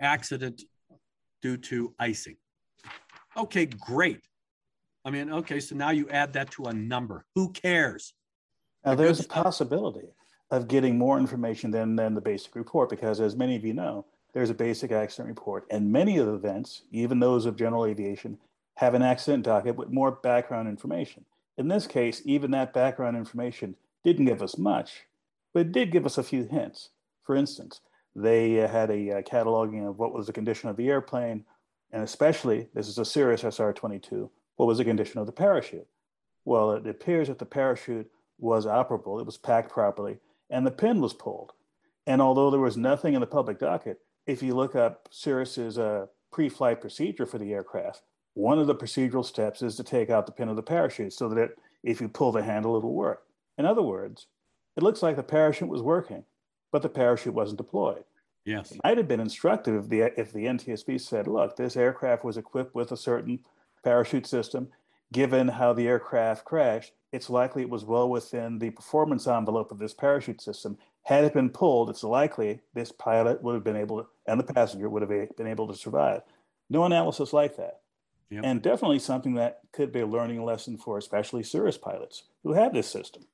accident 0.00 0.62
due 1.42 1.56
to 1.56 1.94
icing. 1.98 2.36
Okay, 3.36 3.66
great. 3.66 4.20
I 5.04 5.10
mean, 5.10 5.30
okay, 5.32 5.60
so 5.60 5.74
now 5.74 5.90
you 5.90 6.08
add 6.08 6.32
that 6.34 6.50
to 6.52 6.64
a 6.64 6.72
number. 6.72 7.24
Who 7.34 7.50
cares? 7.52 8.14
Now, 8.84 8.94
there's 8.94 9.20
a 9.20 9.28
possibility 9.28 10.08
of 10.50 10.68
getting 10.68 10.96
more 10.96 11.18
information 11.18 11.70
than, 11.70 11.96
than 11.96 12.14
the 12.14 12.20
basic 12.20 12.54
report 12.54 12.90
because, 12.90 13.20
as 13.20 13.34
many 13.34 13.56
of 13.56 13.64
you 13.64 13.74
know, 13.74 14.06
there's 14.32 14.50
a 14.50 14.54
basic 14.54 14.92
accident 14.92 15.28
report, 15.28 15.64
and 15.70 15.92
many 15.92 16.18
of 16.18 16.26
the 16.26 16.34
events, 16.34 16.82
even 16.90 17.20
those 17.20 17.46
of 17.46 17.56
general 17.56 17.86
aviation, 17.86 18.38
have 18.76 18.94
an 18.94 19.02
accident 19.02 19.44
docket 19.44 19.76
with 19.76 19.90
more 19.90 20.10
background 20.10 20.68
information. 20.68 21.24
In 21.56 21.68
this 21.68 21.86
case, 21.86 22.20
even 22.24 22.50
that 22.50 22.74
background 22.74 23.16
information 23.16 23.76
didn't 24.02 24.26
give 24.26 24.42
us 24.42 24.58
much, 24.58 25.04
but 25.54 25.60
it 25.60 25.72
did 25.72 25.92
give 25.92 26.04
us 26.04 26.18
a 26.18 26.22
few 26.22 26.44
hints. 26.44 26.90
For 27.22 27.34
instance, 27.34 27.80
they 28.14 28.62
uh, 28.62 28.68
had 28.68 28.90
a 28.90 29.18
uh, 29.18 29.22
cataloging 29.22 29.88
of 29.88 29.98
what 29.98 30.12
was 30.12 30.26
the 30.26 30.32
condition 30.32 30.68
of 30.68 30.76
the 30.76 30.88
airplane, 30.88 31.44
and 31.92 32.02
especially, 32.02 32.68
this 32.74 32.88
is 32.88 32.98
a 32.98 33.04
Cirrus 33.04 33.42
SR 33.42 33.72
22, 33.72 34.30
what 34.56 34.66
was 34.66 34.78
the 34.78 34.84
condition 34.84 35.20
of 35.20 35.26
the 35.26 35.32
parachute? 35.32 35.86
Well, 36.44 36.72
it 36.72 36.86
appears 36.86 37.28
that 37.28 37.38
the 37.38 37.46
parachute 37.46 38.10
was 38.38 38.66
operable, 38.66 39.20
it 39.20 39.26
was 39.26 39.38
packed 39.38 39.70
properly, 39.70 40.18
and 40.50 40.66
the 40.66 40.70
pin 40.70 41.00
was 41.00 41.14
pulled. 41.14 41.52
And 42.06 42.20
although 42.20 42.50
there 42.50 42.60
was 42.60 42.76
nothing 42.76 43.14
in 43.14 43.20
the 43.20 43.26
public 43.26 43.58
docket, 43.58 44.00
if 44.26 44.42
you 44.42 44.54
look 44.54 44.74
up 44.74 45.08
Cirrus's 45.10 45.78
uh, 45.78 46.06
pre 46.32 46.48
flight 46.48 46.80
procedure 46.80 47.26
for 47.26 47.38
the 47.38 47.52
aircraft, 47.52 48.02
one 48.34 48.58
of 48.58 48.66
the 48.66 48.74
procedural 48.74 49.24
steps 49.24 49.62
is 49.62 49.76
to 49.76 49.84
take 49.84 50.10
out 50.10 50.26
the 50.26 50.32
pin 50.32 50.48
of 50.48 50.56
the 50.56 50.62
parachute 50.62 51.12
so 51.12 51.28
that 51.28 51.38
it, 51.38 51.58
if 51.82 52.00
you 52.00 52.08
pull 52.08 52.32
the 52.32 52.42
handle, 52.42 52.76
it'll 52.76 52.92
work. 52.92 53.22
In 53.56 53.64
other 53.64 53.82
words, 53.82 54.26
it 54.76 54.82
looks 54.82 55.02
like 55.02 55.16
the 55.16 55.22
parachute 55.22 55.68
was 55.68 55.82
working, 55.82 56.24
but 56.72 56.82
the 56.82 56.88
parachute 56.88 57.34
wasn't 57.34 57.58
deployed. 57.58 58.04
Yes. 58.44 58.72
It 58.72 58.80
might 58.84 58.98
have 58.98 59.08
been 59.08 59.20
instructive 59.20 59.74
if 59.74 59.88
the, 59.88 60.20
if 60.20 60.32
the 60.32 60.44
NTSB 60.44 61.00
said, 61.00 61.26
look, 61.26 61.56
this 61.56 61.76
aircraft 61.76 62.24
was 62.24 62.36
equipped 62.36 62.74
with 62.74 62.92
a 62.92 62.96
certain 62.96 63.40
parachute 63.82 64.26
system, 64.26 64.68
given 65.12 65.48
how 65.48 65.72
the 65.72 65.86
aircraft 65.86 66.44
crashed, 66.44 66.92
it's 67.12 67.30
likely 67.30 67.62
it 67.62 67.70
was 67.70 67.84
well 67.84 68.10
within 68.10 68.58
the 68.58 68.70
performance 68.70 69.26
envelope 69.26 69.70
of 69.70 69.78
this 69.78 69.94
parachute 69.94 70.40
system. 70.40 70.76
Had 71.02 71.24
it 71.24 71.32
been 71.32 71.50
pulled, 71.50 71.88
it's 71.88 72.02
likely 72.02 72.60
this 72.74 72.90
pilot 72.90 73.42
would 73.42 73.54
have 73.54 73.64
been 73.64 73.76
able 73.76 74.02
to, 74.02 74.08
and 74.26 74.40
the 74.40 74.52
passenger 74.52 74.88
would 74.88 75.02
have 75.02 75.36
been 75.36 75.46
able 75.46 75.68
to 75.68 75.74
survive. 75.74 76.22
No 76.68 76.84
analysis 76.84 77.32
like 77.32 77.56
that. 77.56 77.80
Yep. 78.30 78.42
And 78.44 78.62
definitely 78.62 78.98
something 78.98 79.34
that 79.34 79.60
could 79.72 79.92
be 79.92 80.00
a 80.00 80.06
learning 80.06 80.44
lesson 80.44 80.76
for 80.76 80.98
especially 80.98 81.44
Cirrus 81.44 81.78
pilots 81.78 82.24
who 82.42 82.54
have 82.54 82.72
this 82.72 82.90
system. 82.90 83.26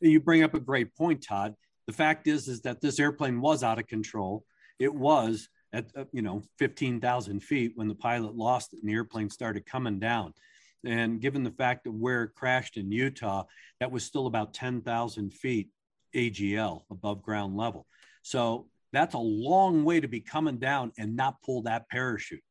You 0.00 0.20
bring 0.20 0.42
up 0.42 0.54
a 0.54 0.60
great 0.60 0.94
point, 0.94 1.24
Todd. 1.26 1.54
The 1.86 1.92
fact 1.92 2.26
is, 2.26 2.48
is 2.48 2.60
that 2.62 2.80
this 2.80 3.00
airplane 3.00 3.40
was 3.40 3.62
out 3.62 3.78
of 3.78 3.86
control. 3.86 4.44
It 4.78 4.94
was 4.94 5.48
at 5.72 5.86
uh, 5.96 6.04
you 6.12 6.22
know 6.22 6.42
15,000 6.58 7.40
feet 7.40 7.72
when 7.74 7.88
the 7.88 7.94
pilot 7.94 8.34
lost 8.34 8.72
it 8.72 8.80
and 8.80 8.88
the 8.88 8.94
airplane 8.94 9.30
started 9.30 9.66
coming 9.66 9.98
down. 9.98 10.34
And 10.84 11.20
given 11.20 11.42
the 11.42 11.50
fact 11.50 11.86
of 11.86 11.94
where 11.94 12.24
it 12.24 12.34
crashed 12.34 12.76
in 12.76 12.92
Utah, 12.92 13.44
that 13.80 13.90
was 13.90 14.04
still 14.04 14.26
about 14.26 14.54
10,000 14.54 15.32
feet 15.32 15.70
AGL 16.14 16.82
above 16.90 17.22
ground 17.22 17.56
level. 17.56 17.86
So 18.22 18.68
that's 18.92 19.14
a 19.14 19.18
long 19.18 19.84
way 19.84 20.00
to 20.00 20.08
be 20.08 20.20
coming 20.20 20.58
down 20.58 20.92
and 20.96 21.16
not 21.16 21.42
pull 21.42 21.62
that 21.62 21.88
parachute. 21.88 22.42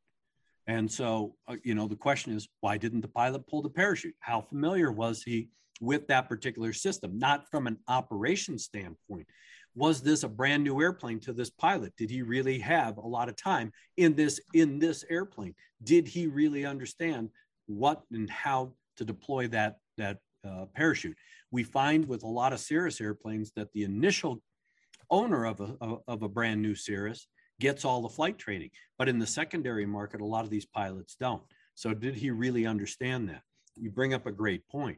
And 0.67 0.91
so, 0.91 1.36
uh, 1.48 1.55
you 1.63 1.74
know, 1.74 1.88
the 1.88 1.96
question 1.96 2.34
is, 2.34 2.50
why 2.60 2.77
didn't 2.77 3.01
the 3.01 3.07
pilot 3.07 3.48
pull 3.48 3.62
the 3.62 3.69
parachute? 3.69 4.15
How 4.19 4.41
familiar 4.41 4.91
was 4.91 5.24
he 5.24 5.50
with 5.81 6.07
that 6.07 6.29
particular 6.29 6.74
system? 6.74 7.17
Not 7.17 7.50
from 7.50 7.67
an 7.67 7.77
operation 7.88 8.57
standpoint. 8.57 9.27
Was 9.75 10.01
this 10.01 10.24
a 10.24 10.27
brand 10.27 10.63
new 10.63 10.81
airplane 10.81 11.19
to 11.22 11.34
this 11.34 11.51
pilot? 11.51 11.93
Did 11.98 12.10
he 12.10 12.24
really 12.24 12.57
have 12.60 12.98
a 12.98 13.07
lot 13.07 13.29
of 13.29 13.36
time 13.36 13.72
in 13.98 14.15
this 14.15 14.39
in 14.53 14.79
this 14.79 15.05
airplane? 15.10 15.53
Did 15.84 16.07
he 16.07 16.25
really 16.25 16.65
understand 16.65 17.29
what 17.67 18.01
and 18.12 18.29
how 18.29 18.74
to 18.98 19.05
deploy 19.05 19.48
that 19.50 19.77
that 19.98 20.17
uh, 20.43 20.65
parachute? 20.74 21.15
We 21.51 21.63
find 21.63 22.07
with 22.07 22.24
a 22.24 22.27
lot 22.27 22.53
of 22.53 22.60
Cirrus 22.60 23.00
airplanes 23.00 23.51
that 23.55 23.72
the 23.74 23.84
initial 23.84 24.41
owner 25.10 25.46
of 25.46 25.62
a, 25.62 25.98
of 26.07 26.24
a 26.24 26.29
brand 26.29 26.62
new 26.62 26.75
Cirrus 26.75 27.27
gets 27.60 27.86
all 27.86 28.01
the 28.01 28.10
flight 28.10 28.38
training. 28.38 28.72
But 28.98 29.10
in 29.10 29.19
the 29.19 29.27
secondary 29.27 29.86
market, 29.86 30.22
a 30.22 30.25
lot 30.25 30.43
of 30.43 30.50
these 30.50 30.65
pilots 30.65 31.15
don't. 31.19 31.43
So 31.75 31.93
did 31.93 32.15
he 32.15 32.31
really 32.31 32.65
understand 32.65 33.29
that? 33.29 33.41
You 33.75 33.91
bring 33.91 34.13
up 34.13 34.25
a 34.25 34.31
great 34.31 34.67
point. 34.67 34.98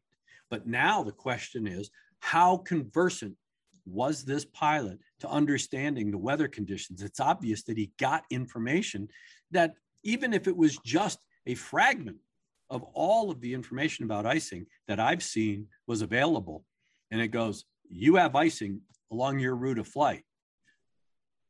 But 0.49 0.67
now 0.67 1.03
the 1.03 1.11
question 1.11 1.67
is 1.67 1.89
how 2.19 2.57
conversant 2.57 3.35
was 3.85 4.23
this 4.23 4.45
pilot 4.45 4.99
to 5.21 5.29
understanding 5.29 6.11
the 6.11 6.17
weather 6.17 6.47
conditions? 6.47 7.01
It's 7.01 7.19
obvious 7.19 7.63
that 7.63 7.77
he 7.77 7.91
got 7.97 8.23
information 8.29 9.07
that 9.51 9.73
even 10.03 10.33
if 10.33 10.47
it 10.47 10.55
was 10.55 10.77
just 10.85 11.19
a 11.45 11.55
fragment 11.55 12.17
of 12.69 12.83
all 12.93 13.31
of 13.31 13.41
the 13.41 13.53
information 13.53 14.05
about 14.05 14.25
icing 14.25 14.65
that 14.87 14.99
I've 14.99 15.23
seen 15.23 15.67
was 15.87 16.01
available, 16.01 16.63
and 17.09 17.19
it 17.19 17.29
goes, 17.29 17.65
you 17.89 18.15
have 18.17 18.35
icing 18.35 18.81
along 19.11 19.39
your 19.39 19.55
route 19.55 19.79
of 19.79 19.87
flight. 19.87 20.23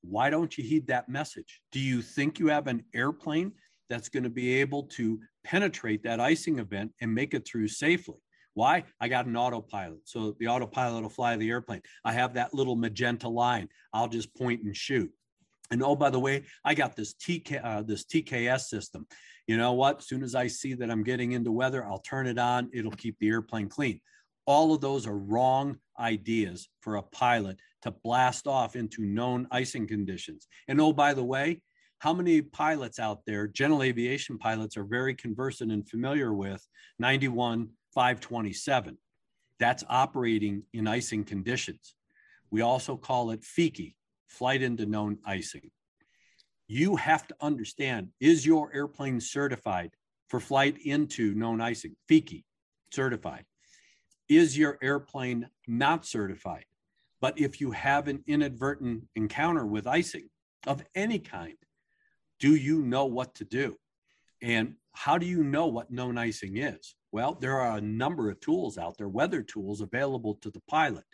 Why 0.01 0.29
don't 0.29 0.57
you 0.57 0.63
heed 0.63 0.87
that 0.87 1.09
message? 1.09 1.61
Do 1.73 1.79
you 1.79 2.01
think 2.01 2.39
you 2.39 2.47
have 2.47 2.67
an 2.67 2.85
airplane 2.95 3.51
that's 3.89 4.07
going 4.07 4.23
to 4.23 4.29
be 4.29 4.55
able 4.61 4.83
to 4.83 5.19
penetrate 5.43 6.03
that 6.03 6.21
icing 6.21 6.59
event 6.59 6.93
and 7.01 7.13
make 7.13 7.33
it 7.33 7.45
through 7.45 7.67
safely? 7.67 8.19
Why? 8.53 8.83
I 8.99 9.07
got 9.07 9.25
an 9.25 9.37
autopilot. 9.37 10.01
So 10.05 10.35
the 10.39 10.47
autopilot 10.47 11.03
will 11.03 11.09
fly 11.09 11.35
the 11.37 11.49
airplane. 11.49 11.81
I 12.03 12.13
have 12.13 12.33
that 12.33 12.53
little 12.53 12.75
magenta 12.75 13.29
line. 13.29 13.69
I'll 13.93 14.07
just 14.07 14.35
point 14.35 14.63
and 14.63 14.75
shoot. 14.75 15.11
And 15.71 15.83
oh, 15.83 15.95
by 15.95 16.09
the 16.09 16.19
way, 16.19 16.45
I 16.65 16.73
got 16.73 16.95
this 16.95 17.13
TK 17.13 17.63
uh, 17.63 17.83
this 17.83 18.05
TKS 18.05 18.61
system. 18.61 19.05
You 19.47 19.57
know 19.57 19.73
what? 19.73 19.99
As 19.99 20.07
soon 20.07 20.23
as 20.23 20.35
I 20.35 20.47
see 20.47 20.73
that 20.75 20.89
I'm 20.89 21.03
getting 21.03 21.33
into 21.33 21.51
weather, 21.51 21.85
I'll 21.85 21.99
turn 21.99 22.27
it 22.27 22.39
on. 22.39 22.69
It'll 22.73 22.91
keep 22.91 23.17
the 23.19 23.29
airplane 23.29 23.69
clean. 23.69 23.99
All 24.45 24.73
of 24.73 24.81
those 24.81 25.05
are 25.05 25.17
wrong 25.17 25.77
ideas 25.99 26.69
for 26.81 26.95
a 26.95 27.03
pilot 27.03 27.59
to 27.83 27.91
blast 27.91 28.47
off 28.47 28.75
into 28.75 29.03
known 29.03 29.47
icing 29.51 29.87
conditions. 29.87 30.47
And 30.67 30.81
oh, 30.81 30.91
by 30.91 31.13
the 31.13 31.23
way, 31.23 31.61
how 31.99 32.13
many 32.13 32.41
pilots 32.41 32.97
out 32.97 33.19
there, 33.25 33.47
general 33.47 33.83
aviation 33.83 34.37
pilots, 34.37 34.77
are 34.77 34.85
very 34.85 35.13
conversant 35.13 35.71
and 35.71 35.87
familiar 35.87 36.33
with 36.33 36.65
91 36.97 37.69
527? 37.93 38.97
That's 39.59 39.83
operating 39.89 40.63
in 40.73 40.87
icing 40.87 41.23
conditions. 41.23 41.95
We 42.51 42.61
also 42.61 42.95
call 42.95 43.31
it 43.31 43.43
FIKI, 43.43 43.95
flight 44.27 44.61
into 44.61 44.85
known 44.85 45.17
icing. 45.25 45.69
You 46.67 46.95
have 46.95 47.27
to 47.27 47.35
understand 47.41 48.09
is 48.19 48.45
your 48.45 48.71
airplane 48.73 49.19
certified 49.19 49.91
for 50.27 50.39
flight 50.39 50.77
into 50.83 51.33
known 51.35 51.61
icing? 51.61 51.95
FIKI, 52.07 52.43
certified 52.91 53.45
is 54.29 54.55
your 54.55 54.77
airplane 54.81 55.49
not 55.67 56.05
certified? 56.05 56.65
But 57.19 57.37
if 57.39 57.59
you 57.59 57.71
have 57.71 58.07
an 58.07 58.23
inadvertent 58.27 59.03
encounter 59.15 59.65
with 59.65 59.87
icing 59.87 60.29
of 60.67 60.83
any 60.95 61.19
kind, 61.19 61.57
do 62.39 62.55
you 62.55 62.81
know 62.81 63.05
what 63.05 63.35
to 63.35 63.43
do? 63.43 63.75
And 64.41 64.75
how 64.93 65.17
do 65.17 65.25
you 65.25 65.43
know 65.43 65.67
what 65.67 65.91
known 65.91 66.17
icing 66.17 66.57
is? 66.57 66.95
Well, 67.11 67.37
there 67.39 67.59
are 67.59 67.77
a 67.77 67.81
number 67.81 68.29
of 68.29 68.39
tools 68.39 68.77
out 68.77 68.97
there, 68.97 69.09
weather 69.09 69.41
tools 69.41 69.81
available 69.81 70.35
to 70.35 70.51
the 70.51 70.61
pilot. 70.67 71.05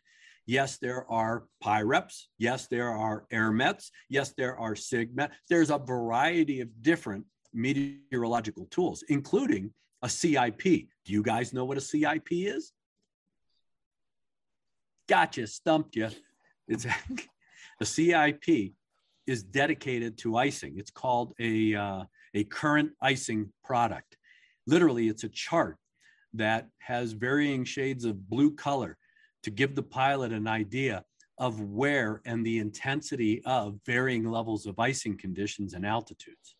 Yes, 0.45 0.77
there 0.77 1.09
are 1.09 1.45
PIREPs. 1.63 2.25
Yes, 2.37 2.67
there 2.67 2.89
are 2.89 3.25
AirMets. 3.33 3.89
Yes, 4.09 4.33
there 4.37 4.57
are 4.57 4.75
SIGMET. 4.75 5.29
There's 5.49 5.71
a 5.71 5.79
variety 5.79 6.61
of 6.61 6.69
different 6.83 7.25
meteorological 7.53 8.67
tools, 8.69 9.03
including 9.09 9.73
a 10.03 10.09
CIP. 10.09 10.61
Do 10.61 11.13
you 11.13 11.23
guys 11.23 11.53
know 11.53 11.65
what 11.65 11.77
a 11.77 11.81
CIP 11.81 12.27
is? 12.31 12.73
Gotcha, 15.07 15.47
stumped 15.47 15.95
you. 15.95 16.09
It's 16.67 16.85
the 17.79 17.85
CIP 17.85 18.73
is 19.25 19.43
dedicated 19.43 20.17
to 20.19 20.37
icing. 20.37 20.75
It's 20.77 20.91
called 20.91 21.33
a 21.39 21.73
uh, 21.73 22.03
a 22.35 22.43
current 22.43 22.91
icing 23.01 23.51
product. 23.63 24.17
Literally, 24.67 25.07
it's 25.07 25.23
a 25.23 25.29
chart 25.29 25.77
that 26.37 26.69
has 26.79 27.11
varying 27.13 27.63
shades 27.63 28.05
of 28.05 28.29
blue 28.29 28.55
color 28.55 28.97
to 29.43 29.51
give 29.51 29.75
the 29.75 29.83
pilot 29.83 30.31
an 30.31 30.47
idea 30.47 31.03
of 31.37 31.61
where 31.61 32.21
and 32.25 32.45
the 32.45 32.59
intensity 32.59 33.41
of 33.45 33.77
varying 33.85 34.29
levels 34.29 34.65
of 34.65 34.79
icing 34.79 35.17
conditions 35.17 35.73
and 35.73 35.85
altitudes. 35.85 36.55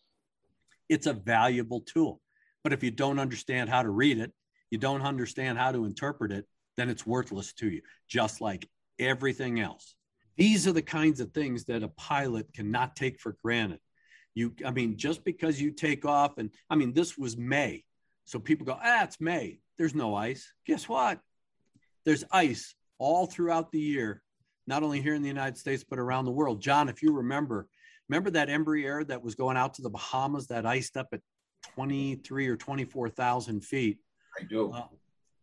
It's 0.88 1.06
a 1.06 1.12
valuable 1.12 1.80
tool. 1.80 2.20
But 2.62 2.72
if 2.72 2.82
you 2.82 2.90
don't 2.90 3.18
understand 3.18 3.70
how 3.70 3.82
to 3.82 3.90
read 3.90 4.18
it, 4.18 4.32
you 4.70 4.78
don't 4.78 5.02
understand 5.02 5.58
how 5.58 5.72
to 5.72 5.84
interpret 5.84 6.32
it, 6.32 6.46
then 6.76 6.90
it's 6.90 7.06
worthless 7.06 7.52
to 7.54 7.68
you, 7.70 7.80
just 8.08 8.40
like 8.40 8.68
everything 8.98 9.60
else. 9.60 9.94
These 10.36 10.66
are 10.66 10.72
the 10.72 10.82
kinds 10.82 11.20
of 11.20 11.32
things 11.32 11.64
that 11.64 11.82
a 11.82 11.88
pilot 11.88 12.52
cannot 12.52 12.96
take 12.96 13.18
for 13.20 13.36
granted. 13.42 13.80
You, 14.34 14.54
I 14.64 14.70
mean, 14.70 14.98
just 14.98 15.24
because 15.24 15.60
you 15.60 15.70
take 15.70 16.04
off, 16.04 16.36
and 16.36 16.50
I 16.68 16.74
mean, 16.74 16.92
this 16.92 17.16
was 17.16 17.36
May. 17.36 17.84
So 18.26 18.38
people 18.38 18.66
go, 18.66 18.78
ah, 18.82 19.04
it's 19.04 19.20
May. 19.20 19.60
There's 19.78 19.94
no 19.94 20.14
ice. 20.14 20.52
Guess 20.66 20.88
what? 20.88 21.20
There's 22.04 22.24
ice 22.30 22.74
all 22.98 23.26
throughout 23.26 23.72
the 23.72 23.80
year, 23.80 24.22
not 24.66 24.82
only 24.82 25.00
here 25.00 25.14
in 25.14 25.22
the 25.22 25.28
United 25.28 25.58
States, 25.58 25.84
but 25.88 25.98
around 25.98 26.24
the 26.24 26.30
world. 26.30 26.60
John, 26.60 26.88
if 26.88 27.02
you 27.02 27.12
remember, 27.12 27.68
remember 28.08 28.30
that 28.30 28.48
Embraer 28.48 29.06
that 29.08 29.22
was 29.22 29.34
going 29.34 29.56
out 29.56 29.74
to 29.74 29.82
the 29.82 29.90
Bahamas 29.90 30.46
that 30.48 30.66
iced 30.66 30.96
up 30.96 31.08
at 31.12 31.20
23 31.74 32.48
or 32.48 32.56
24,000 32.56 33.60
feet? 33.62 33.98
I 34.38 34.44
do. 34.44 34.72
Uh, 34.72 34.86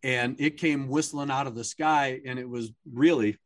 and 0.03 0.35
it 0.39 0.57
came 0.57 0.87
whistling 0.87 1.31
out 1.31 1.47
of 1.47 1.55
the 1.55 1.63
sky 1.63 2.21
and 2.25 2.37
it 2.37 2.47
was 2.47 2.71
really 2.91 3.37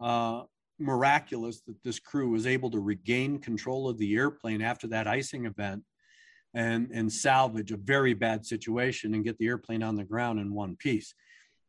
uh, 0.00 0.42
miraculous 0.78 1.60
that 1.62 1.82
this 1.82 1.98
crew 1.98 2.30
was 2.30 2.46
able 2.46 2.70
to 2.70 2.80
regain 2.80 3.38
control 3.38 3.88
of 3.88 3.98
the 3.98 4.14
airplane 4.14 4.62
after 4.62 4.86
that 4.88 5.06
icing 5.06 5.46
event 5.46 5.82
and, 6.56 6.90
and 6.92 7.12
salvage 7.12 7.70
a 7.70 7.76
very 7.76 8.14
bad 8.14 8.44
situation 8.44 9.14
and 9.14 9.24
get 9.24 9.38
the 9.38 9.46
airplane 9.46 9.82
on 9.82 9.94
the 9.94 10.04
ground 10.04 10.40
in 10.40 10.52
one 10.52 10.74
piece 10.76 11.14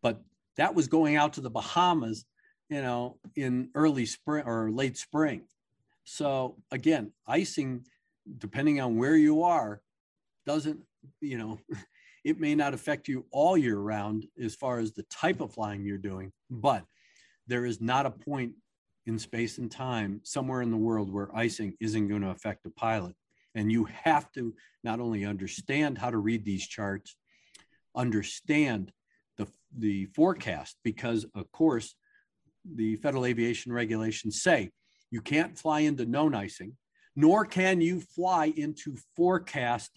but 0.02 0.22
that 0.56 0.74
was 0.74 0.88
going 0.88 1.16
out 1.16 1.34
to 1.34 1.42
the 1.42 1.50
bahamas 1.50 2.26
you 2.70 2.82
know 2.82 3.18
in 3.36 3.70
early 3.76 4.06
spring 4.06 4.44
or 4.46 4.72
late 4.72 4.98
spring 4.98 5.44
so 6.04 6.58
again 6.72 7.12
icing 7.28 7.86
depending 8.40 8.82
on 8.82 8.98
where 8.98 9.16
you 9.16 9.44
are 9.44 9.82
doesn't 10.46 10.80
you 11.22 11.38
know 11.38 11.60
it 12.28 12.42
may 12.42 12.54
not 12.54 12.74
affect 12.74 13.08
you 13.08 13.26
all 13.32 13.58
year 13.58 13.78
round 13.78 14.26
as 14.38 14.54
far 14.54 14.80
as 14.80 14.92
the 14.92 15.04
type 15.04 15.40
of 15.40 15.54
flying 15.54 15.86
you're 15.86 15.98
doing, 15.98 16.34
but 16.50 16.84
there 17.48 17.66
is 17.66 17.80
not 17.80 18.06
a 18.06 18.12
point 18.12 18.52
in 19.06 19.18
space 19.18 19.60
and 19.60 19.72
time 19.72 20.20
somewhere 20.24 20.62
in 20.62 20.70
the 20.70 20.76
world 20.76 21.10
where 21.10 21.34
icing 21.34 21.74
isn't 21.80 22.10
going 22.10 22.22
to 22.22 22.32
affect 22.32 22.66
a 22.66 22.70
pilot. 22.72 23.16
And 23.58 23.72
you 23.72 23.86
have 24.04 24.32
to 24.34 24.54
not 24.84 25.00
only 25.00 25.26
understand 25.26 25.98
how 25.98 26.12
to 26.12 26.18
read 26.18 26.46
these 26.46 26.68
charts, 26.68 27.18
understand 27.96 28.92
the, 29.38 29.48
the 29.76 30.06
forecast, 30.06 30.78
because 30.84 31.26
of 31.34 31.52
course, 31.52 31.96
the 32.64 32.98
federal 32.98 33.26
aviation 33.26 33.74
regulations 33.74 34.44
say 34.44 34.70
you 35.10 35.22
can't 35.22 35.58
fly 35.58 35.80
into 35.80 36.06
known 36.06 36.36
icing, 36.36 36.78
nor 37.16 37.46
can 37.46 37.82
you 37.82 38.00
fly 38.00 38.54
into 38.56 38.96
forecast 39.16 39.90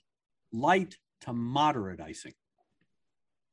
light 0.53 0.97
to 1.21 1.35
moderate 1.35 2.01
icing. 2.01 2.33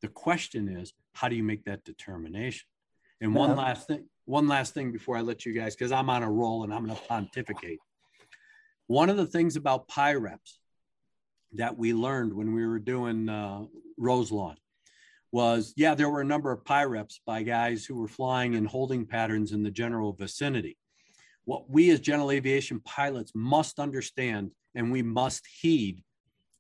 The 0.02 0.08
question 0.08 0.70
is, 0.70 0.94
how 1.14 1.28
do 1.28 1.36
you 1.36 1.44
make 1.44 1.66
that 1.66 1.84
determination? 1.84 2.66
And 3.20 3.36
one 3.36 3.58
last 3.58 3.88
thing, 3.88 4.08
one 4.24 4.48
last 4.48 4.74
thing 4.74 4.94
before 4.94 5.18
I 5.18 5.22
let 5.22 5.46
you 5.46 5.54
guys, 5.54 5.76
because 5.76 5.92
I'm 5.92 6.10
on 6.10 6.24
a 6.24 6.32
roll 6.32 6.64
and 6.64 6.74
I'm 6.74 6.86
going 6.86 6.96
to 6.96 7.04
pontificate. 7.04 7.80
One 8.88 9.10
of 9.10 9.18
the 9.18 9.26
things 9.26 9.58
about 9.58 9.90
PIREPs 9.90 10.60
that 11.54 11.78
we 11.78 11.94
learned 11.94 12.34
when 12.34 12.54
we 12.54 12.66
were 12.66 12.80
doing 12.80 13.28
uh, 13.28 13.66
Roselawn 13.98 14.56
was, 15.32 15.74
yeah, 15.76 15.94
there 15.94 16.10
were 16.10 16.22
a 16.22 16.26
number 16.26 16.52
of 16.52 16.64
PIREPs 16.64 17.20
by 17.26 17.44
guys 17.44 17.86
who 17.86 17.96
were 17.96 18.08
flying 18.08 18.54
in 18.54 18.66
holding 18.66 19.06
patterns 19.06 19.52
in 19.52 19.62
the 19.62 19.72
general 19.72 20.14
vicinity. 20.14 20.78
What 21.44 21.70
we 21.70 21.90
as 21.92 22.00
general 22.00 22.32
aviation 22.32 22.80
pilots 22.80 23.34
must 23.36 23.80
understand 23.80 24.52
and 24.74 24.92
we 24.92 25.02
must 25.02 25.46
heed 25.48 26.04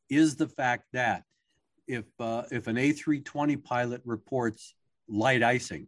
is 0.09 0.35
the 0.35 0.47
fact 0.47 0.85
that 0.93 1.23
if 1.87 2.05
uh, 2.19 2.43
if 2.51 2.67
an 2.67 2.75
A320 2.75 3.63
pilot 3.63 4.01
reports 4.03 4.75
light 5.07 5.43
icing, 5.43 5.87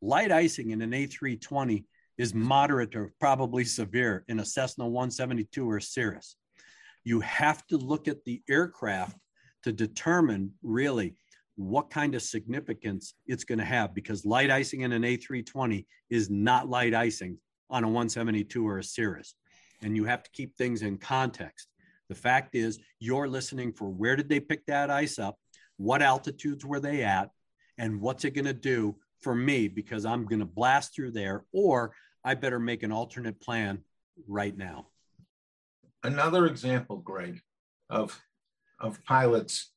light 0.00 0.32
icing 0.32 0.70
in 0.70 0.80
an 0.80 0.92
A320 0.92 1.84
is 2.18 2.34
moderate 2.34 2.94
or 2.96 3.12
probably 3.20 3.64
severe 3.64 4.24
in 4.28 4.40
a 4.40 4.44
Cessna 4.44 4.84
172 4.84 5.70
or 5.70 5.80
Cirrus. 5.80 6.36
You 7.04 7.20
have 7.20 7.66
to 7.68 7.76
look 7.76 8.08
at 8.08 8.24
the 8.24 8.42
aircraft 8.48 9.16
to 9.64 9.72
determine 9.72 10.52
really 10.62 11.14
what 11.56 11.90
kind 11.90 12.14
of 12.14 12.22
significance 12.22 13.14
it's 13.26 13.44
going 13.44 13.58
to 13.58 13.64
have 13.64 13.94
because 13.94 14.24
light 14.24 14.50
icing 14.50 14.82
in 14.82 14.92
an 14.92 15.02
A320 15.02 15.86
is 16.10 16.30
not 16.30 16.68
light 16.68 16.94
icing 16.94 17.38
on 17.70 17.84
a 17.84 17.86
172 17.86 18.66
or 18.66 18.78
a 18.78 18.84
Cirrus. 18.84 19.34
And 19.82 19.96
you 19.96 20.04
have 20.04 20.22
to 20.22 20.30
keep 20.30 20.56
things 20.56 20.82
in 20.82 20.98
context. 20.98 21.68
The 22.08 22.14
fact 22.14 22.54
is, 22.54 22.78
you're 23.00 23.28
listening 23.28 23.72
for 23.72 23.88
where 23.88 24.16
did 24.16 24.28
they 24.28 24.40
pick 24.40 24.64
that 24.66 24.90
ice 24.90 25.18
up? 25.18 25.36
What 25.76 26.02
altitudes 26.02 26.64
were 26.64 26.80
they 26.80 27.02
at? 27.02 27.30
And 27.78 28.00
what's 28.00 28.24
it 28.24 28.34
going 28.34 28.46
to 28.46 28.54
do 28.54 28.96
for 29.20 29.34
me 29.34 29.68
because 29.68 30.04
I'm 30.04 30.26
going 30.26 30.40
to 30.40 30.46
blast 30.46 30.94
through 30.94 31.12
there, 31.12 31.44
or 31.52 31.92
I 32.26 32.34
better 32.34 32.58
make 32.58 32.82
an 32.82 32.90
alternate 32.90 33.40
plan 33.40 33.84
right 34.26 34.56
now. 34.56 34.88
Another 36.02 36.46
example, 36.46 36.96
Greg, 36.96 37.40
of, 37.88 38.20
of 38.80 39.02
pilots 39.04 39.72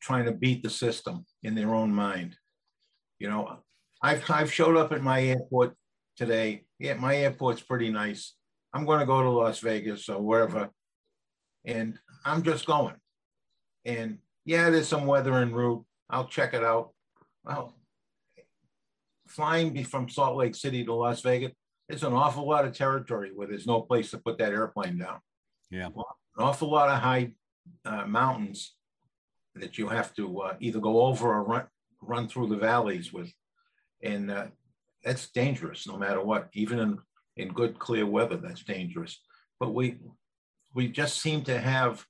trying 0.00 0.26
to 0.26 0.32
beat 0.32 0.62
the 0.62 0.70
system 0.70 1.26
in 1.42 1.56
their 1.56 1.74
own 1.74 1.92
mind. 1.92 2.36
You 3.18 3.28
know, 3.28 3.58
I've, 4.00 4.30
I've 4.30 4.52
showed 4.52 4.76
up 4.76 4.92
at 4.92 5.02
my 5.02 5.20
airport 5.20 5.74
today. 6.16 6.64
Yeah, 6.78 6.94
my 6.94 7.16
airport's 7.16 7.62
pretty 7.62 7.90
nice. 7.90 8.34
I'm 8.72 8.86
going 8.86 9.00
to 9.00 9.06
go 9.06 9.22
to 9.22 9.30
Las 9.30 9.58
Vegas 9.58 10.08
or 10.08 10.22
wherever 10.22 10.70
and 11.64 11.98
I'm 12.24 12.44
just 12.44 12.66
going. 12.66 12.94
And 13.84 14.18
yeah, 14.44 14.70
there's 14.70 14.88
some 14.88 15.06
weather 15.06 15.34
en 15.34 15.52
route. 15.52 15.84
I'll 16.08 16.28
check 16.28 16.54
it 16.54 16.62
out. 16.62 16.90
Well, 17.44 17.74
flying 19.26 19.82
from 19.84 20.08
Salt 20.08 20.36
Lake 20.36 20.54
City 20.54 20.84
to 20.84 20.94
Las 20.94 21.20
Vegas, 21.22 21.52
it's 21.88 22.02
an 22.02 22.12
awful 22.12 22.48
lot 22.48 22.64
of 22.64 22.76
territory 22.76 23.30
where 23.34 23.46
there's 23.46 23.66
no 23.66 23.82
place 23.82 24.10
to 24.10 24.18
put 24.18 24.38
that 24.38 24.52
airplane 24.52 24.98
down. 24.98 25.18
Yeah. 25.70 25.86
An 25.86 25.94
awful 26.38 26.70
lot 26.70 26.88
of 26.88 27.00
high 27.00 27.32
uh, 27.84 28.06
mountains 28.06 28.74
that 29.54 29.78
you 29.78 29.88
have 29.88 30.14
to 30.14 30.40
uh, 30.40 30.54
either 30.60 30.80
go 30.80 31.02
over 31.02 31.32
or 31.32 31.44
run 31.44 31.66
run 32.00 32.28
through 32.28 32.48
the 32.48 32.56
valleys 32.56 33.12
with, 33.12 33.32
and 34.02 34.30
uh, 34.30 34.46
that's 35.02 35.30
dangerous 35.30 35.86
no 35.86 35.96
matter 35.96 36.22
what. 36.22 36.48
Even 36.54 36.78
in 36.78 36.98
in 37.36 37.48
good 37.48 37.78
clear 37.78 38.06
weather, 38.06 38.36
that's 38.36 38.64
dangerous. 38.64 39.20
But 39.60 39.74
we 39.74 39.98
we 40.74 40.88
just 40.88 41.20
seem 41.20 41.42
to 41.42 41.58
have 41.58 42.04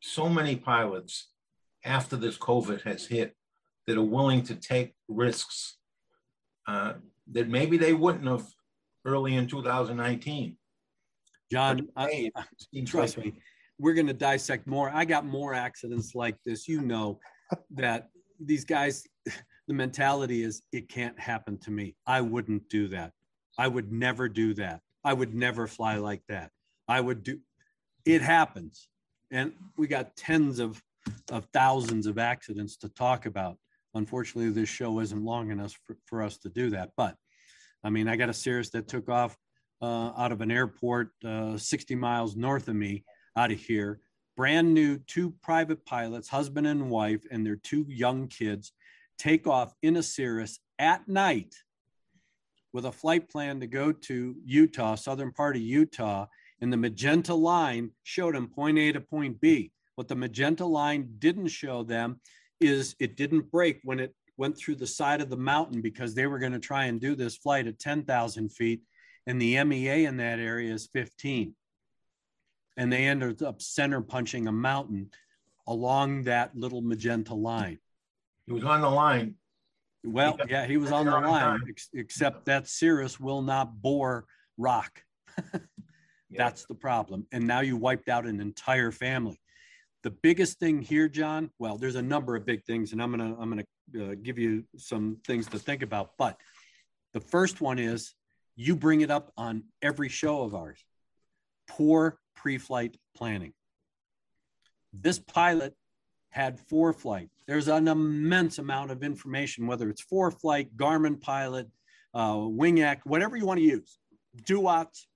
so 0.00 0.28
many 0.28 0.56
pilots 0.56 1.30
after 1.84 2.16
this 2.16 2.38
COVID 2.38 2.82
has 2.82 3.06
hit 3.06 3.34
that 3.86 3.98
are 3.98 4.02
willing 4.02 4.42
to 4.42 4.54
take 4.54 4.94
risks 5.08 5.78
uh, 6.68 6.94
that 7.32 7.48
maybe 7.48 7.76
they 7.76 7.92
wouldn't 7.92 8.26
have 8.26 8.46
early 9.04 9.36
in 9.36 9.46
2019. 9.46 10.56
John, 11.50 11.88
I, 11.96 12.30
trust 12.86 13.18
me, 13.18 13.34
we're 13.78 13.94
going 13.94 14.06
to 14.06 14.14
dissect 14.14 14.66
more. 14.66 14.90
I 14.92 15.04
got 15.04 15.26
more 15.26 15.54
accidents 15.54 16.14
like 16.14 16.36
this. 16.44 16.66
You 16.66 16.80
know 16.80 17.20
that 17.72 18.08
these 18.40 18.64
guys, 18.64 19.06
the 19.68 19.74
mentality 19.74 20.42
is 20.42 20.62
it 20.72 20.88
can't 20.88 21.18
happen 21.18 21.58
to 21.58 21.70
me. 21.70 21.94
I 22.06 22.20
wouldn't 22.20 22.68
do 22.68 22.88
that. 22.88 23.12
I 23.58 23.68
would 23.68 23.92
never 23.92 24.28
do 24.28 24.54
that. 24.54 24.80
I 25.04 25.12
would 25.12 25.34
never 25.34 25.66
fly 25.66 25.96
like 25.96 26.22
that. 26.28 26.50
I 26.88 27.00
would 27.00 27.22
do 27.22 27.38
it 28.04 28.22
happens. 28.22 28.88
And 29.30 29.52
we 29.76 29.86
got 29.86 30.16
tens 30.16 30.58
of, 30.58 30.82
of 31.30 31.46
thousands 31.52 32.06
of 32.06 32.18
accidents 32.18 32.76
to 32.78 32.88
talk 32.88 33.26
about. 33.26 33.56
Unfortunately, 33.94 34.50
this 34.50 34.68
show 34.68 35.00
isn't 35.00 35.24
long 35.24 35.50
enough 35.50 35.78
for, 35.84 35.96
for 36.06 36.22
us 36.22 36.38
to 36.38 36.48
do 36.48 36.70
that. 36.70 36.90
But 36.96 37.16
I 37.84 37.90
mean, 37.90 38.08
I 38.08 38.16
got 38.16 38.28
a 38.28 38.34
Cirrus 38.34 38.70
that 38.70 38.88
took 38.88 39.08
off 39.08 39.36
uh, 39.80 40.12
out 40.16 40.32
of 40.32 40.40
an 40.40 40.50
airport 40.50 41.10
uh, 41.24 41.56
60 41.56 41.94
miles 41.96 42.36
north 42.36 42.68
of 42.68 42.76
me 42.76 43.04
out 43.36 43.50
of 43.50 43.58
here. 43.58 44.00
Brand 44.36 44.72
new, 44.72 44.98
two 44.98 45.34
private 45.42 45.84
pilots, 45.84 46.28
husband 46.28 46.66
and 46.66 46.88
wife, 46.88 47.22
and 47.30 47.44
their 47.44 47.56
two 47.56 47.84
young 47.88 48.28
kids 48.28 48.72
take 49.18 49.46
off 49.46 49.74
in 49.82 49.96
a 49.96 50.02
Cirrus 50.02 50.58
at 50.78 51.06
night 51.08 51.54
with 52.72 52.86
a 52.86 52.92
flight 52.92 53.28
plan 53.28 53.60
to 53.60 53.66
go 53.66 53.92
to 53.92 54.36
Utah, 54.44 54.94
southern 54.94 55.32
part 55.32 55.56
of 55.56 55.62
Utah, 55.62 56.26
and 56.60 56.72
the 56.72 56.76
magenta 56.76 57.34
line 57.34 57.90
showed 58.04 58.34
them 58.34 58.48
point 58.48 58.78
A 58.78 58.92
to 58.92 59.00
point 59.00 59.40
B. 59.40 59.72
What 59.96 60.08
the 60.08 60.14
magenta 60.14 60.64
line 60.64 61.16
didn't 61.18 61.48
show 61.48 61.82
them 61.82 62.20
is 62.60 62.94
it 62.98 63.16
didn't 63.16 63.50
break 63.50 63.80
when 63.84 64.00
it 64.00 64.14
went 64.36 64.56
through 64.56 64.76
the 64.76 64.86
side 64.86 65.20
of 65.20 65.30
the 65.30 65.36
mountain 65.36 65.80
because 65.80 66.14
they 66.14 66.26
were 66.26 66.38
going 66.38 66.52
to 66.52 66.58
try 66.58 66.84
and 66.84 67.00
do 67.00 67.14
this 67.14 67.36
flight 67.36 67.66
at 67.66 67.78
10,000 67.78 68.48
feet, 68.50 68.82
and 69.26 69.40
the 69.40 69.62
MEA 69.64 70.04
in 70.04 70.16
that 70.16 70.38
area 70.38 70.72
is 70.72 70.88
15. 70.92 71.54
And 72.76 72.92
they 72.92 73.06
ended 73.06 73.42
up 73.42 73.60
center 73.60 74.00
punching 74.00 74.48
a 74.48 74.52
mountain 74.52 75.10
along 75.66 76.24
that 76.24 76.56
little 76.56 76.80
magenta 76.80 77.34
line. 77.34 77.78
He 78.46 78.52
was 78.52 78.64
on 78.64 78.80
the 78.80 78.90
line. 78.90 79.36
Well, 80.04 80.36
yeah, 80.48 80.66
he 80.66 80.78
was 80.78 80.90
on 80.90 81.06
the 81.06 81.12
line, 81.12 81.60
ex- 81.68 81.90
except 81.94 82.46
that 82.46 82.66
Cirrus 82.66 83.20
will 83.20 83.42
not 83.42 83.80
bore 83.80 84.26
rock. 84.58 85.02
That's 86.30 86.64
the 86.64 86.74
problem. 86.74 87.26
And 87.30 87.46
now 87.46 87.60
you 87.60 87.76
wiped 87.76 88.08
out 88.08 88.26
an 88.26 88.40
entire 88.40 88.90
family. 88.90 89.38
The 90.02 90.10
biggest 90.10 90.58
thing 90.58 90.82
here, 90.82 91.08
John, 91.08 91.50
well, 91.58 91.78
there's 91.78 91.94
a 91.94 92.02
number 92.02 92.34
of 92.34 92.44
big 92.44 92.64
things, 92.64 92.92
and 92.92 93.00
I'm 93.00 93.10
gonna 93.10 93.36
I'm 93.38 93.48
gonna 93.48 93.64
uh, 94.00 94.14
give 94.22 94.38
you 94.38 94.64
some 94.76 95.18
things 95.26 95.46
to 95.48 95.58
think 95.58 95.82
about. 95.82 96.12
But 96.18 96.38
the 97.12 97.20
first 97.20 97.60
one 97.60 97.78
is 97.78 98.14
you 98.56 98.76
bring 98.76 99.00
it 99.00 99.10
up 99.10 99.32
on 99.36 99.64
every 99.80 100.08
show 100.08 100.42
of 100.42 100.54
ours. 100.54 100.84
Poor 101.68 102.18
pre-flight 102.34 102.96
planning. 103.16 103.52
This 104.92 105.18
pilot 105.18 105.74
had 106.30 106.58
ForeFlight. 106.68 107.28
There's 107.46 107.68
an 107.68 107.88
immense 107.88 108.58
amount 108.58 108.90
of 108.90 109.02
information, 109.02 109.66
whether 109.66 109.88
it's 109.90 110.04
ForeFlight, 110.04 110.70
Garmin 110.76 111.20
Pilot, 111.20 111.68
uh, 112.14 112.34
WingX, 112.34 113.00
whatever 113.04 113.36
you 113.36 113.46
want 113.46 113.58
to 113.58 113.64
use, 113.64 113.98
DUATS, 114.44 115.06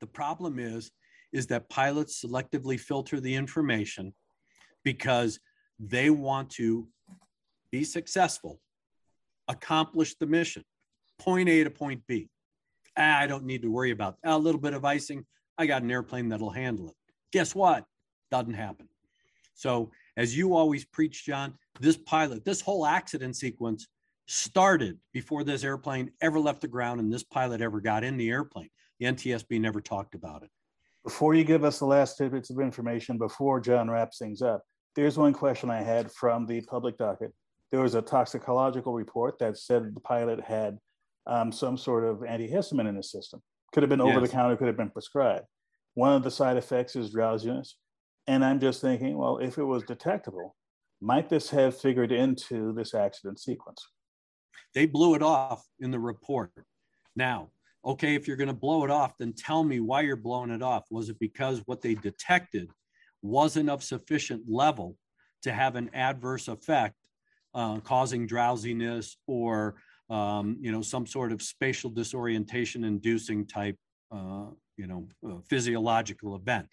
the 0.00 0.06
problem 0.06 0.58
is, 0.58 0.90
is 1.32 1.46
that 1.48 1.68
pilots 1.68 2.22
selectively 2.22 2.78
filter 2.78 3.20
the 3.20 3.34
information 3.34 4.14
because 4.84 5.40
they 5.78 6.10
want 6.10 6.50
to 6.50 6.88
be 7.70 7.84
successful, 7.84 8.60
accomplish 9.48 10.14
the 10.16 10.26
mission, 10.26 10.64
point 11.18 11.48
A 11.48 11.64
to 11.64 11.70
point 11.70 12.02
B. 12.06 12.28
Ah, 12.96 13.26
don't 13.26 13.44
need 13.44 13.62
to 13.62 13.70
worry 13.70 13.90
about 13.90 14.16
a 14.24 14.38
little 14.38 14.60
bit 14.60 14.74
of 14.74 14.84
icing. 14.84 15.24
I 15.58 15.66
got 15.66 15.82
an 15.82 15.90
airplane 15.90 16.28
that'll 16.28 16.50
handle 16.50 16.88
it. 16.88 16.94
Guess 17.32 17.54
what? 17.54 17.84
Doesn't 18.30 18.54
happen. 18.54 18.88
So, 19.54 19.90
as 20.16 20.36
you 20.36 20.54
always 20.54 20.84
preach, 20.84 21.24
John, 21.24 21.54
this 21.80 21.96
pilot, 21.96 22.44
this 22.44 22.60
whole 22.60 22.86
accident 22.86 23.36
sequence 23.36 23.86
started 24.28 24.98
before 25.12 25.44
this 25.44 25.64
airplane 25.64 26.10
ever 26.20 26.38
left 26.38 26.60
the 26.60 26.68
ground 26.68 27.00
and 27.00 27.12
this 27.12 27.22
pilot 27.22 27.60
ever 27.60 27.80
got 27.80 28.04
in 28.04 28.16
the 28.16 28.30
airplane. 28.30 28.70
The 28.98 29.06
NTSB 29.06 29.60
never 29.60 29.80
talked 29.80 30.14
about 30.14 30.42
it. 30.42 30.50
Before 31.04 31.34
you 31.34 31.44
give 31.44 31.64
us 31.64 31.78
the 31.78 31.86
last 31.86 32.18
tidbits 32.18 32.50
of 32.50 32.58
information, 32.58 33.18
before 33.18 33.60
John 33.60 33.88
wraps 33.88 34.18
things 34.18 34.42
up, 34.42 34.64
there's 34.96 35.16
one 35.16 35.32
question 35.32 35.70
I 35.70 35.82
had 35.82 36.10
from 36.10 36.46
the 36.46 36.60
public 36.62 36.98
docket. 36.98 37.32
There 37.70 37.80
was 37.80 37.94
a 37.94 38.02
toxicological 38.02 38.92
report 38.94 39.38
that 39.40 39.58
said 39.58 39.94
the 39.94 40.00
pilot 40.00 40.40
had 40.40 40.78
um, 41.26 41.50
some 41.50 41.76
sort 41.76 42.04
of 42.04 42.18
antihistamine 42.18 42.88
in 42.88 42.96
his 42.96 43.10
system. 43.10 43.42
Could 43.72 43.82
have 43.82 43.90
been 43.90 44.00
over 44.00 44.20
the 44.20 44.28
counter, 44.28 44.56
could 44.56 44.68
have 44.68 44.76
been 44.76 44.90
prescribed. 44.90 45.46
One 45.94 46.12
of 46.12 46.22
the 46.22 46.30
side 46.30 46.56
effects 46.56 46.94
is 46.94 47.10
drowsiness. 47.10 47.76
And 48.26 48.44
I'm 48.44 48.60
just 48.60 48.80
thinking, 48.80 49.16
well, 49.16 49.38
if 49.38 49.58
it 49.58 49.64
was 49.64 49.82
detectable, 49.84 50.56
might 51.00 51.28
this 51.28 51.50
have 51.50 51.78
figured 51.78 52.12
into 52.12 52.72
this 52.72 52.94
accident 52.94 53.38
sequence? 53.38 53.84
They 54.74 54.86
blew 54.86 55.14
it 55.14 55.22
off 55.22 55.64
in 55.80 55.90
the 55.90 55.98
report. 55.98 56.52
Now, 57.14 57.50
okay, 57.84 58.14
if 58.14 58.26
you're 58.26 58.36
going 58.36 58.48
to 58.48 58.54
blow 58.54 58.84
it 58.84 58.90
off, 58.90 59.16
then 59.18 59.32
tell 59.32 59.62
me 59.62 59.80
why 59.80 60.02
you're 60.02 60.16
blowing 60.16 60.50
it 60.50 60.62
off. 60.62 60.84
Was 60.90 61.08
it 61.08 61.18
because 61.18 61.62
what 61.66 61.82
they 61.82 61.94
detected 61.94 62.70
wasn't 63.22 63.70
of 63.70 63.82
sufficient 63.82 64.42
level 64.48 64.96
to 65.42 65.52
have 65.52 65.76
an 65.76 65.90
adverse 65.94 66.48
effect 66.48 66.94
uh, 67.56 67.80
causing 67.80 68.26
drowsiness 68.26 69.16
or 69.26 69.76
um, 70.10 70.58
you 70.60 70.70
know 70.70 70.82
some 70.82 71.06
sort 71.06 71.32
of 71.32 71.42
spatial 71.42 71.90
disorientation 71.90 72.84
inducing 72.84 73.46
type 73.46 73.76
uh, 74.12 74.46
you 74.76 74.86
know 74.86 75.08
uh, 75.26 75.40
physiological 75.48 76.36
event. 76.36 76.66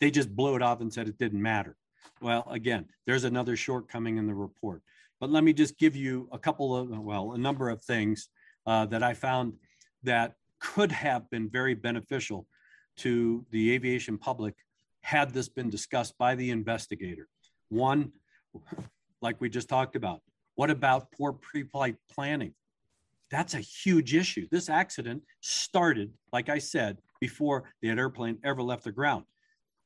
They 0.00 0.10
just 0.10 0.34
blew 0.34 0.56
it 0.56 0.62
off 0.62 0.80
and 0.80 0.92
said 0.92 1.08
it 1.08 1.18
didn't 1.18 1.42
matter. 1.42 1.76
Well 2.22 2.48
again 2.50 2.86
there's 3.06 3.24
another 3.24 3.54
shortcoming 3.54 4.16
in 4.16 4.26
the 4.26 4.34
report. 4.34 4.82
But 5.20 5.30
let 5.30 5.44
me 5.44 5.52
just 5.52 5.76
give 5.78 5.94
you 5.94 6.28
a 6.32 6.38
couple 6.38 6.74
of 6.74 6.88
well 6.88 7.32
a 7.32 7.38
number 7.38 7.68
of 7.68 7.82
things 7.82 8.28
uh, 8.66 8.86
that 8.86 9.02
i 9.02 9.14
found 9.14 9.54
that 10.02 10.34
could 10.58 10.92
have 10.92 11.28
been 11.30 11.48
very 11.48 11.74
beneficial 11.74 12.46
to 12.96 13.44
the 13.50 13.72
aviation 13.72 14.18
public 14.18 14.54
had 15.02 15.32
this 15.32 15.48
been 15.48 15.70
discussed 15.70 16.16
by 16.18 16.34
the 16.34 16.50
investigator. 16.50 17.28
One 17.68 18.12
like 19.22 19.40
we 19.40 19.48
just 19.48 19.68
talked 19.68 19.96
about 19.96 20.20
what 20.60 20.70
about 20.70 21.10
poor 21.12 21.32
pre-flight 21.32 21.96
planning 22.12 22.52
that's 23.30 23.54
a 23.54 23.60
huge 23.60 24.14
issue. 24.14 24.46
This 24.50 24.68
accident 24.68 25.22
started, 25.40 26.12
like 26.32 26.48
I 26.48 26.58
said, 26.58 26.98
before 27.20 27.72
the 27.80 27.88
airplane 27.88 28.38
ever 28.44 28.62
left 28.62 28.84
the 28.84 28.92
ground. 28.92 29.24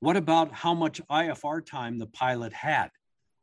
What 0.00 0.16
about 0.16 0.50
how 0.52 0.74
much 0.74 1.00
IFR 1.10 1.64
time 1.64 1.98
the 1.98 2.06
pilot 2.06 2.52
had? 2.52 2.90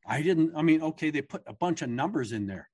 I 0.08 0.22
didn't, 0.22 0.54
I 0.56 0.64
mean, 0.64 0.82
okay, 0.82 1.12
they 1.12 1.22
put 1.22 1.44
a 1.46 1.54
bunch 1.54 1.84
of 1.84 1.90
numbers 1.90 2.32
in 2.32 2.48
there. 2.48 2.68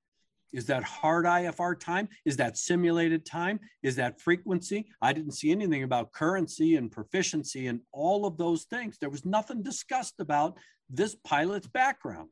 Is 0.54 0.66
that 0.68 0.84
hard 0.84 1.26
IFR 1.26 1.78
time? 1.78 2.08
Is 2.26 2.38
that 2.38 2.58
simulated 2.58 3.26
time? 3.26 3.60
Is 3.84 3.98
that 3.98 4.22
frequency? 4.22 4.88
I 5.02 5.12
didn't 5.12 5.34
see 5.34 5.52
anything 5.52 5.84
about 5.84 6.14
currency 6.14 6.78
and 6.78 6.90
proficiency 6.90 7.68
and 7.68 7.82
all 7.92 8.26
of 8.26 8.38
those 8.38 8.64
things. 8.64 8.98
There 8.98 9.10
was 9.10 9.26
nothing 9.26 9.62
discussed 9.62 10.16
about 10.20 10.58
this 10.90 11.16
pilot's 11.26 11.68
background. 11.68 12.30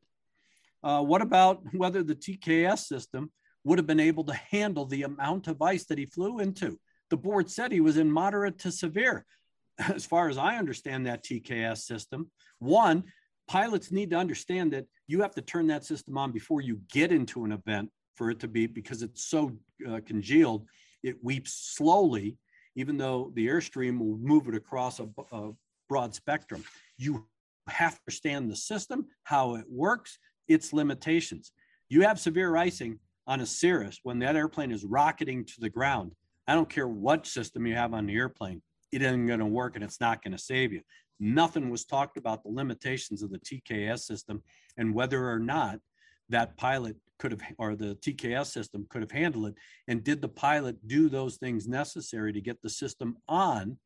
Uh, 0.86 1.02
what 1.02 1.20
about 1.20 1.62
whether 1.72 2.04
the 2.04 2.14
TKS 2.14 2.86
system 2.86 3.32
would 3.66 3.80
have 3.80 3.86
been 3.86 3.98
able 3.98 4.22
to 4.22 4.32
handle 4.32 4.86
the 4.86 5.02
amount 5.02 5.48
of 5.48 5.60
ice 5.60 5.86
that 5.86 5.98
he 5.98 6.06
flew 6.06 6.38
into. 6.38 6.78
The 7.10 7.16
board 7.16 7.50
said 7.50 7.72
he 7.72 7.80
was 7.80 7.96
in 7.96 8.08
moderate 8.08 8.58
to 8.60 8.70
severe. 8.70 9.26
As 9.78 10.06
far 10.06 10.28
as 10.28 10.38
I 10.38 10.56
understand 10.56 11.04
that 11.06 11.24
TKS 11.24 11.78
system, 11.78 12.30
one, 12.60 13.02
pilots 13.48 13.90
need 13.90 14.10
to 14.10 14.16
understand 14.16 14.72
that 14.72 14.86
you 15.08 15.20
have 15.22 15.34
to 15.34 15.42
turn 15.42 15.66
that 15.66 15.84
system 15.84 16.16
on 16.16 16.30
before 16.30 16.60
you 16.60 16.80
get 16.92 17.10
into 17.10 17.44
an 17.44 17.50
event 17.50 17.90
for 18.14 18.30
it 18.30 18.38
to 18.40 18.48
be 18.48 18.68
because 18.68 19.02
it's 19.02 19.24
so 19.24 19.50
uh, 19.88 19.98
congealed, 20.06 20.64
it 21.02 21.16
weeps 21.24 21.74
slowly, 21.74 22.38
even 22.76 22.96
though 22.96 23.32
the 23.34 23.48
airstream 23.48 23.98
will 23.98 24.16
move 24.18 24.46
it 24.46 24.54
across 24.54 25.00
a, 25.00 25.08
a 25.32 25.50
broad 25.88 26.14
spectrum. 26.14 26.62
You 26.98 27.26
have 27.66 27.94
to 27.94 28.00
understand 28.06 28.48
the 28.48 28.56
system, 28.56 29.06
how 29.24 29.56
it 29.56 29.64
works, 29.68 30.18
its 30.48 30.72
limitations. 30.72 31.52
You 31.88 32.02
have 32.02 32.18
severe 32.18 32.56
icing, 32.56 32.98
on 33.26 33.40
a 33.40 33.46
Cirrus, 33.46 34.00
when 34.02 34.18
that 34.20 34.36
airplane 34.36 34.70
is 34.70 34.84
rocketing 34.84 35.44
to 35.44 35.60
the 35.60 35.68
ground, 35.68 36.12
I 36.46 36.54
don't 36.54 36.68
care 36.68 36.88
what 36.88 37.26
system 37.26 37.66
you 37.66 37.74
have 37.74 37.92
on 37.92 38.06
the 38.06 38.14
airplane, 38.14 38.62
it 38.92 39.02
isn't 39.02 39.26
going 39.26 39.40
to 39.40 39.46
work 39.46 39.74
and 39.74 39.82
it's 39.82 40.00
not 40.00 40.22
going 40.22 40.32
to 40.32 40.38
save 40.38 40.72
you. 40.72 40.80
Nothing 41.18 41.70
was 41.70 41.84
talked 41.84 42.16
about 42.16 42.42
the 42.42 42.50
limitations 42.50 43.22
of 43.22 43.30
the 43.30 43.38
TKS 43.38 44.00
system 44.00 44.42
and 44.76 44.94
whether 44.94 45.28
or 45.28 45.38
not 45.38 45.80
that 46.28 46.56
pilot 46.56 46.96
could 47.18 47.32
have, 47.32 47.40
or 47.58 47.74
the 47.74 47.96
TKS 47.96 48.46
system 48.46 48.86
could 48.90 49.02
have 49.02 49.10
handled 49.10 49.48
it. 49.48 49.54
And 49.88 50.04
did 50.04 50.20
the 50.20 50.28
pilot 50.28 50.86
do 50.86 51.08
those 51.08 51.36
things 51.36 51.66
necessary 51.66 52.32
to 52.32 52.40
get 52.40 52.62
the 52.62 52.70
system 52.70 53.16
on 53.28 53.78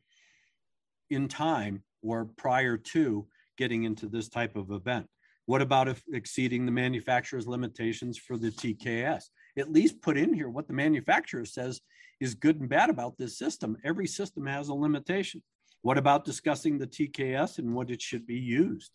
in 1.08 1.28
time 1.28 1.82
or 2.02 2.24
prior 2.24 2.76
to 2.76 3.26
getting 3.56 3.84
into 3.84 4.06
this 4.06 4.28
type 4.28 4.56
of 4.56 4.70
event? 4.70 5.06
What 5.50 5.62
about 5.62 5.88
if 5.88 6.00
exceeding 6.12 6.64
the 6.64 6.70
manufacturer's 6.70 7.48
limitations 7.48 8.16
for 8.16 8.38
the 8.38 8.52
TKS? 8.52 9.24
At 9.58 9.72
least 9.72 10.00
put 10.00 10.16
in 10.16 10.32
here 10.32 10.48
what 10.48 10.68
the 10.68 10.72
manufacturer 10.72 11.44
says 11.44 11.80
is 12.20 12.36
good 12.36 12.60
and 12.60 12.68
bad 12.68 12.88
about 12.88 13.18
this 13.18 13.36
system. 13.36 13.76
Every 13.82 14.06
system 14.06 14.46
has 14.46 14.68
a 14.68 14.74
limitation. 14.74 15.42
What 15.82 15.98
about 15.98 16.24
discussing 16.24 16.78
the 16.78 16.86
TKS 16.86 17.58
and 17.58 17.74
what 17.74 17.90
it 17.90 18.00
should 18.00 18.28
be 18.28 18.36
used? 18.36 18.92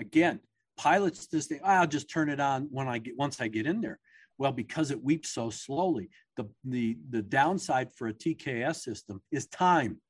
Again, 0.00 0.40
pilots 0.76 1.28
just 1.28 1.50
think, 1.50 1.60
oh, 1.62 1.68
ah, 1.68 1.80
I'll 1.82 1.86
just 1.86 2.10
turn 2.10 2.30
it 2.30 2.40
on 2.40 2.66
when 2.72 2.88
I 2.88 2.98
get 2.98 3.16
once 3.16 3.40
I 3.40 3.46
get 3.46 3.68
in 3.68 3.80
there. 3.80 4.00
Well, 4.38 4.50
because 4.50 4.90
it 4.90 5.04
weeps 5.04 5.30
so 5.30 5.50
slowly, 5.50 6.10
the, 6.36 6.48
the, 6.64 6.98
the 7.10 7.22
downside 7.22 7.92
for 7.92 8.08
a 8.08 8.12
TKS 8.12 8.78
system 8.78 9.22
is 9.30 9.46
time 9.46 10.00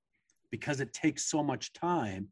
because 0.51 0.81
it 0.81 0.95
takes 0.95 1.29
so 1.29 1.43
much 1.43 1.75
time. 1.75 2.29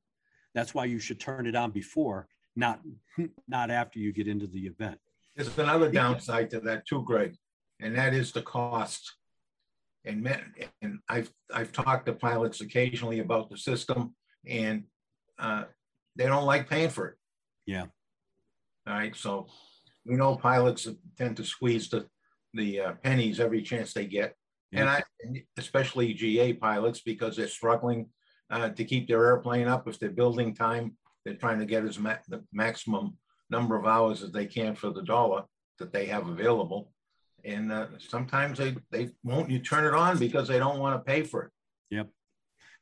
That's 0.54 0.72
why 0.72 0.86
you 0.86 0.98
should 0.98 1.20
turn 1.20 1.46
it 1.46 1.54
on 1.54 1.72
before 1.72 2.26
not 2.56 2.80
not 3.48 3.70
after 3.70 3.98
you 3.98 4.12
get 4.12 4.28
into 4.28 4.46
the 4.46 4.66
event. 4.66 4.98
There's 5.36 5.56
another 5.58 5.90
downside 5.90 6.50
to 6.50 6.60
that 6.60 6.86
too, 6.86 7.02
Greg, 7.04 7.36
and 7.80 7.96
that 7.96 8.14
is 8.14 8.32
the 8.32 8.42
cost. 8.42 9.14
And 10.04 10.28
and 10.82 10.98
I've 11.08 11.32
I've 11.52 11.72
talked 11.72 12.06
to 12.06 12.12
pilots 12.12 12.60
occasionally 12.60 13.20
about 13.20 13.50
the 13.50 13.56
system, 13.56 14.14
and 14.46 14.84
uh, 15.38 15.64
they 16.14 16.26
don't 16.26 16.44
like 16.44 16.68
paying 16.68 16.90
for 16.90 17.08
it. 17.08 17.14
Yeah. 17.66 17.86
All 18.86 18.94
right. 18.94 19.16
So 19.16 19.46
we 20.04 20.16
know 20.16 20.36
pilots 20.36 20.86
tend 21.16 21.36
to 21.38 21.44
squeeze 21.44 21.88
the 21.88 22.06
the 22.52 22.80
uh, 22.80 22.92
pennies 23.02 23.40
every 23.40 23.62
chance 23.62 23.92
they 23.92 24.06
get, 24.06 24.34
yeah. 24.70 24.80
and 24.80 24.90
I 24.90 25.02
especially 25.56 26.12
GA 26.12 26.52
pilots 26.52 27.00
because 27.00 27.36
they're 27.36 27.48
struggling 27.48 28.10
uh, 28.50 28.68
to 28.68 28.84
keep 28.84 29.08
their 29.08 29.24
airplane 29.24 29.66
up 29.66 29.88
if 29.88 29.98
they're 29.98 30.10
building 30.10 30.54
time 30.54 30.96
they're 31.24 31.34
trying 31.34 31.58
to 31.58 31.66
get 31.66 31.84
as 31.84 31.98
ma- 31.98 32.16
the 32.28 32.44
maximum 32.52 33.16
number 33.50 33.76
of 33.76 33.86
hours 33.86 34.22
as 34.22 34.32
they 34.32 34.46
can 34.46 34.74
for 34.74 34.90
the 34.90 35.02
dollar 35.02 35.44
that 35.78 35.92
they 35.92 36.06
have 36.06 36.28
available. 36.28 36.92
And 37.44 37.70
uh, 37.70 37.86
sometimes 37.98 38.58
they, 38.58 38.74
they 38.90 39.10
won't 39.22 39.50
you 39.50 39.58
turn 39.58 39.84
it 39.84 39.94
on 39.94 40.18
because 40.18 40.48
they 40.48 40.58
don't 40.58 40.78
want 40.78 40.98
to 40.98 41.10
pay 41.10 41.22
for 41.22 41.42
it. 41.44 41.50
Yep. 41.90 42.08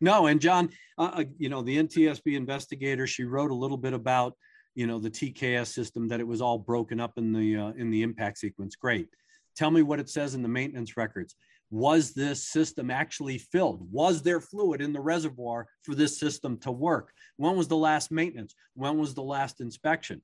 No, 0.00 0.26
and 0.26 0.40
John, 0.40 0.70
uh, 0.98 1.11
uh 1.14 1.24
you 1.38 1.48
know, 1.48 1.62
the 1.62 1.78
NTSB 1.78 2.35
investigator, 2.37 3.07
she 3.07 3.24
wrote 3.24 3.50
a 3.50 3.55
little 3.55 3.76
bit 3.76 3.92
about, 3.92 4.35
you 4.74 4.87
know, 4.87 4.98
the 4.98 5.11
TKS 5.11 5.68
system 5.68 6.09
that 6.09 6.20
it 6.20 6.26
was 6.26 6.40
all 6.40 6.59
broken 6.59 7.00
up 7.00 7.18
in 7.18 7.33
the 7.33 7.57
uh, 7.57 7.72
in 7.76 7.90
the 7.90 8.02
impact 8.02 8.38
sequence. 8.38 8.76
Great. 8.76 9.09
Tell 9.57 9.70
me 9.70 9.83
what 9.83 10.00
it 10.00 10.09
says 10.09 10.35
in 10.35 10.42
the 10.42 10.48
maintenance 10.48 10.96
records 10.96 11.37
was 11.72 12.12
this 12.12 12.44
system 12.44 12.90
actually 12.90 13.38
filled? 13.38 13.90
Was 13.90 14.20
there 14.20 14.42
fluid 14.42 14.82
in 14.82 14.92
the 14.92 15.00
reservoir 15.00 15.66
for 15.82 15.94
this 15.94 16.20
system 16.20 16.58
to 16.58 16.70
work? 16.70 17.14
When 17.38 17.56
was 17.56 17.66
the 17.66 17.78
last 17.78 18.12
maintenance? 18.12 18.54
When 18.74 18.98
was 18.98 19.14
the 19.14 19.22
last 19.22 19.62
inspection? 19.62 20.20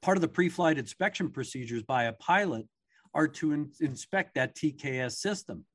Part 0.00 0.16
of 0.16 0.22
the 0.22 0.28
pre 0.28 0.48
flight 0.48 0.78
inspection 0.78 1.28
procedures 1.28 1.82
by 1.82 2.04
a 2.04 2.14
pilot 2.14 2.66
are 3.12 3.28
to 3.28 3.52
in- 3.52 3.70
inspect 3.80 4.34
that 4.36 4.56
TKS 4.56 5.12
system. 5.12 5.66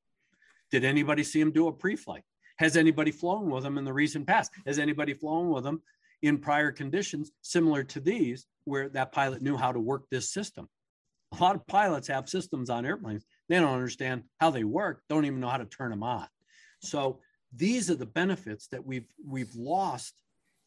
Did 0.71 0.83
anybody 0.83 1.23
see 1.23 1.39
him 1.39 1.51
do 1.51 1.67
a 1.67 1.71
pre 1.71 1.95
flight? 1.95 2.23
Has 2.57 2.75
anybody 2.75 3.11
flown 3.11 3.51
with 3.51 3.63
him 3.63 3.77
in 3.77 3.85
the 3.85 3.93
recent 3.93 4.25
past? 4.25 4.51
Has 4.65 4.79
anybody 4.79 5.13
flown 5.13 5.49
with 5.49 5.63
him 5.63 5.83
in 6.23 6.39
prior 6.39 6.71
conditions 6.71 7.29
similar 7.43 7.83
to 7.83 7.99
these 7.99 8.47
where 8.65 8.89
that 8.89 9.11
pilot 9.11 9.43
knew 9.43 9.57
how 9.57 9.71
to 9.71 9.79
work 9.79 10.05
this 10.09 10.33
system? 10.33 10.67
A 11.33 11.43
lot 11.43 11.55
of 11.55 11.67
pilots 11.67 12.07
have 12.07 12.27
systems 12.27 12.71
on 12.71 12.83
airplanes 12.83 13.25
they 13.49 13.59
don't 13.59 13.73
understand 13.73 14.23
how 14.39 14.49
they 14.49 14.63
work, 14.63 15.01
don't 15.09 15.25
even 15.25 15.39
know 15.39 15.49
how 15.49 15.57
to 15.57 15.65
turn 15.65 15.91
them 15.91 16.03
on. 16.03 16.27
So 16.79 17.19
these 17.55 17.89
are 17.89 17.95
the 17.95 18.05
benefits 18.05 18.67
that 18.67 18.85
we've 18.85 19.07
we've 19.25 19.53
lost, 19.55 20.13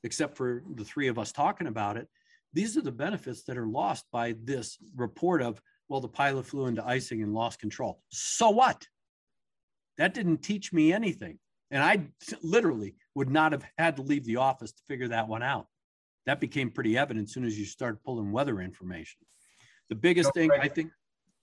except 0.05 0.37
for 0.37 0.62
the 0.75 0.85
three 0.85 1.09
of 1.09 1.19
us 1.19 1.33
talking 1.33 1.67
about 1.67 1.97
it. 1.97 2.09
These 2.53 2.77
are 2.77 2.83
the 2.83 2.93
benefits 2.93 3.45
that 3.45 3.59
are 3.59 3.67
lost 3.67 4.07
by 4.12 4.35
this 4.43 4.79
report 4.95 5.43
of, 5.43 5.61
well, 5.89 6.01
the 6.01 6.09
pilot 6.09 6.47
flew 6.47 6.67
into 6.67 6.87
icing 6.87 7.23
and 7.23 7.35
lost 7.35 7.59
control. 7.59 8.01
So 8.09 8.51
what? 8.51 8.87
That 9.99 10.15
didn't 10.15 10.39
teach 10.39 10.73
me 10.73 10.93
anything. 10.93 11.39
And 11.71 11.83
I 11.83 12.07
literally 12.43 12.95
would 13.15 13.31
not 13.31 13.53
have 13.53 13.65
had 13.77 13.97
to 13.97 14.03
leave 14.03 14.25
the 14.25 14.37
office 14.37 14.73
to 14.73 14.83
figure 14.87 15.09
that 15.09 15.29
one 15.29 15.43
out. 15.43 15.67
That 16.27 16.41
became 16.41 16.71
pretty 16.71 16.97
evident 16.97 17.29
as 17.29 17.35
soon 17.35 17.45
as 17.45 17.59
you 17.59 17.65
start 17.65 18.03
pulling 18.05 18.33
weather 18.33 18.61
information. 18.61 19.19
The 19.89 19.95
biggest 19.95 20.33
thing 20.35 20.51
I 20.51 20.69
think 20.69 20.91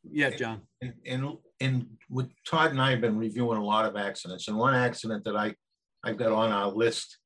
yeah, 0.10 0.30
John. 0.32 0.62
And, 0.82 0.94
and 1.06 1.38
and 1.60 1.88
with 2.10 2.30
Todd 2.46 2.72
and 2.72 2.82
I 2.82 2.92
have 2.92 3.02
been 3.02 3.18
reviewing 3.18 3.58
a 3.58 3.64
lot 3.64 3.86
of 3.86 3.96
accidents, 3.96 4.48
and 4.48 4.58
one 4.58 4.76
accident 4.76 5.24
that 5.26 5.36
I 5.36 5.56
I've 6.04 6.18
got 6.18 6.32
on 6.32 6.52
our 6.52 6.68
list, 6.68 7.18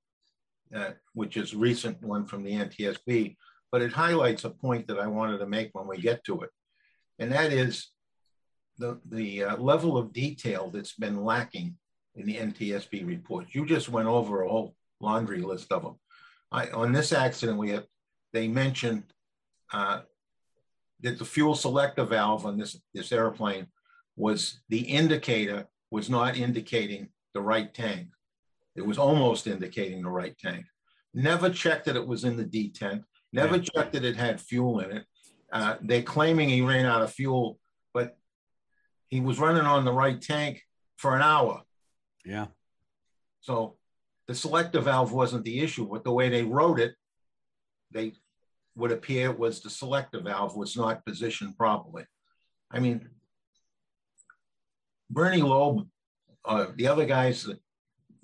uh, 0.75 0.91
which 1.13 1.37
is 1.37 1.55
recent 1.55 2.01
one 2.03 2.25
from 2.25 2.43
the 2.43 2.51
NTSB, 2.51 3.35
but 3.71 3.81
it 3.81 3.91
highlights 3.91 4.43
a 4.43 4.49
point 4.49 4.87
that 4.87 4.99
I 4.99 5.07
wanted 5.07 5.39
to 5.39 5.47
make 5.47 5.69
when 5.73 5.87
we 5.87 5.97
get 5.97 6.23
to 6.25 6.41
it, 6.41 6.49
and 7.19 7.31
that 7.31 7.51
is 7.51 7.89
the 8.77 8.99
the 9.09 9.43
uh, 9.43 9.57
level 9.57 9.97
of 9.97 10.13
detail 10.13 10.69
that's 10.71 10.93
been 10.93 11.23
lacking 11.23 11.75
in 12.15 12.25
the 12.25 12.35
NTSB 12.35 13.07
report. 13.07 13.47
You 13.51 13.65
just 13.65 13.89
went 13.89 14.07
over 14.07 14.43
a 14.43 14.49
whole 14.49 14.75
laundry 14.99 15.41
list 15.41 15.71
of 15.71 15.83
them. 15.83 15.95
I, 16.51 16.69
on 16.69 16.91
this 16.91 17.11
accident, 17.11 17.57
we 17.57 17.71
have 17.71 17.85
they 18.33 18.47
mentioned 18.47 19.03
uh, 19.73 20.01
that 21.01 21.19
the 21.19 21.25
fuel 21.25 21.55
selector 21.55 22.03
valve 22.03 22.45
on 22.45 22.57
this, 22.57 22.79
this 22.93 23.11
airplane 23.11 23.67
was 24.15 24.59
the 24.69 24.79
indicator 24.79 25.67
was 25.91 26.09
not 26.09 26.37
indicating 26.37 27.09
the 27.33 27.41
right 27.41 27.73
tank. 27.73 28.07
It 28.75 28.85
was 28.85 28.97
almost 28.97 29.47
indicating 29.47 30.01
the 30.01 30.09
right 30.09 30.37
tank. 30.37 30.65
Never 31.13 31.49
checked 31.49 31.85
that 31.85 31.95
it 31.95 32.07
was 32.07 32.23
in 32.23 32.37
the 32.37 32.45
detent, 32.45 33.03
never 33.31 33.57
yeah. 33.57 33.63
checked 33.63 33.93
that 33.93 34.05
it 34.05 34.15
had 34.15 34.41
fuel 34.41 34.79
in 34.79 34.91
it. 34.97 35.05
Uh, 35.51 35.75
they're 35.81 36.01
claiming 36.03 36.49
he 36.49 36.61
ran 36.61 36.85
out 36.85 37.01
of 37.01 37.11
fuel, 37.11 37.57
but 37.93 38.17
he 39.07 39.21
was 39.21 39.39
running 39.39 39.63
on 39.63 39.85
the 39.85 39.93
right 39.93 40.21
tank 40.21 40.61
for 40.97 41.15
an 41.15 41.21
hour. 41.21 41.61
Yeah. 42.25 42.47
So 43.41 43.77
the 44.27 44.35
selector 44.35 44.81
valve 44.81 45.13
wasn't 45.13 45.45
the 45.45 45.61
issue, 45.61 45.87
but 45.89 46.03
the 46.03 46.11
way 46.11 46.29
they 46.29 46.43
wrote 46.43 46.79
it, 46.79 46.95
they 47.91 48.13
would 48.77 48.91
appear 48.91 49.31
was 49.31 49.59
the 49.61 49.69
selector 49.69 50.21
valve 50.21 50.55
was 50.55 50.77
not 50.77 51.03
positioned 51.05 51.57
properly. 51.57 52.05
I 52.71 52.79
mean, 52.79 53.09
Bernie 55.09 55.41
Loeb, 55.41 55.87
uh, 56.45 56.67
the 56.75 56.87
other 56.87 57.05
guys 57.05 57.43
that, 57.43 57.59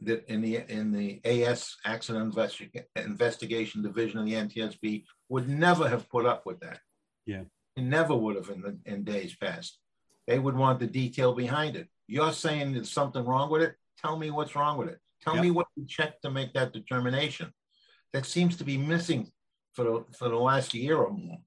that 0.01 0.25
in 0.31 0.41
the 0.41 0.57
in 0.71 0.91
the 0.91 1.21
AS 1.25 1.75
Accident 1.85 2.33
Investi- 2.33 2.83
Investigation 2.95 3.81
Division 3.81 4.19
of 4.19 4.25
the 4.25 4.33
NTSB 4.33 5.05
would 5.29 5.49
never 5.49 5.89
have 5.89 6.09
put 6.09 6.25
up 6.25 6.45
with 6.45 6.59
that. 6.59 6.79
Yeah, 7.25 7.43
They 7.75 7.81
never 7.83 8.15
would 8.15 8.35
have 8.35 8.49
in 8.49 8.61
the 8.61 8.77
in 8.85 9.03
days 9.03 9.35
past. 9.35 9.79
They 10.27 10.39
would 10.39 10.55
want 10.55 10.79
the 10.79 10.87
detail 10.87 11.33
behind 11.33 11.75
it. 11.75 11.87
You're 12.07 12.33
saying 12.33 12.73
there's 12.73 12.91
something 12.91 13.25
wrong 13.25 13.49
with 13.49 13.61
it. 13.61 13.75
Tell 14.01 14.17
me 14.17 14.29
what's 14.29 14.55
wrong 14.55 14.77
with 14.77 14.89
it. 14.89 14.99
Tell 15.21 15.35
Yep. 15.35 15.43
me 15.43 15.51
what 15.51 15.67
you 15.75 15.85
checked 15.87 16.21
to 16.23 16.29
make 16.31 16.53
that 16.53 16.73
determination. 16.73 17.51
That 18.11 18.25
seems 18.25 18.57
to 18.57 18.63
be 18.65 18.77
missing 18.77 19.31
for 19.73 19.83
the, 19.83 20.05
for 20.17 20.29
the 20.29 20.37
last 20.37 20.73
year 20.73 20.97
or 20.97 21.11
more. 21.11 21.39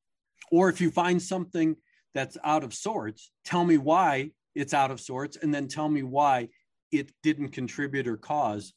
or 0.50 0.68
if 0.68 0.80
you 0.80 0.90
find 0.90 1.20
something 1.20 1.76
that's 2.14 2.38
out 2.44 2.64
of 2.64 2.72
sorts, 2.72 3.30
tell 3.44 3.64
me 3.64 3.78
why 3.78 4.30
it's 4.54 4.74
out 4.74 4.90
of 4.90 5.00
sorts, 5.00 5.36
and 5.36 5.52
then 5.54 5.68
tell 5.68 5.88
me 5.88 6.02
why 6.02 6.48
it 6.90 7.12
didn't 7.22 7.48
contribute 7.50 8.06
or 8.06 8.16
cause 8.16 8.72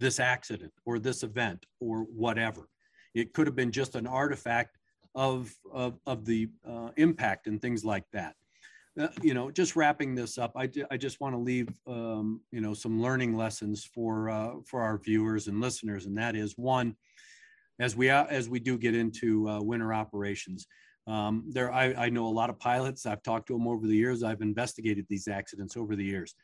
this 0.00 0.20
accident 0.20 0.72
or 0.84 0.98
this 0.98 1.22
event 1.22 1.66
or 1.80 2.00
whatever. 2.00 2.68
It 3.14 3.32
could 3.32 3.46
have 3.46 3.56
been 3.56 3.72
just 3.72 3.94
an 3.94 4.06
artifact 4.06 4.78
of 5.14 5.52
of, 5.72 5.98
of 6.06 6.24
the 6.24 6.48
uh, 6.68 6.90
impact 6.96 7.46
and 7.46 7.60
things 7.60 7.84
like 7.84 8.04
that. 8.12 8.34
Uh, 8.98 9.08
you 9.22 9.34
know, 9.34 9.50
just 9.50 9.76
wrapping 9.76 10.14
this 10.14 10.38
up, 10.38 10.52
I, 10.56 10.70
I 10.90 10.96
just 10.96 11.20
want 11.20 11.34
to 11.34 11.38
leave 11.38 11.68
um, 11.86 12.40
you 12.50 12.60
know 12.62 12.74
some 12.74 13.02
learning 13.02 13.36
lessons 13.36 13.84
for 13.84 14.30
uh, 14.30 14.52
for 14.66 14.80
our 14.82 14.98
viewers 14.98 15.48
and 15.48 15.60
listeners, 15.60 16.06
and 16.06 16.16
that 16.16 16.36
is 16.36 16.54
one, 16.56 16.96
as 17.78 17.96
we 17.96 18.10
uh, 18.10 18.24
as 18.24 18.48
we 18.48 18.60
do 18.60 18.78
get 18.78 18.94
into 18.94 19.48
uh, 19.48 19.60
winter 19.60 19.92
operations, 19.92 20.66
um, 21.06 21.44
there, 21.48 21.72
I, 21.72 21.92
I 21.94 22.08
know 22.08 22.26
a 22.26 22.28
lot 22.28 22.50
of 22.50 22.58
pilots. 22.58 23.06
I've 23.06 23.22
talked 23.22 23.48
to 23.48 23.52
them 23.52 23.68
over 23.68 23.86
the 23.86 23.96
years. 23.96 24.22
I've 24.22 24.40
investigated 24.40 25.06
these 25.08 25.28
accidents 25.28 25.76
over 25.76 25.94
the 25.94 26.04
years. 26.04 26.34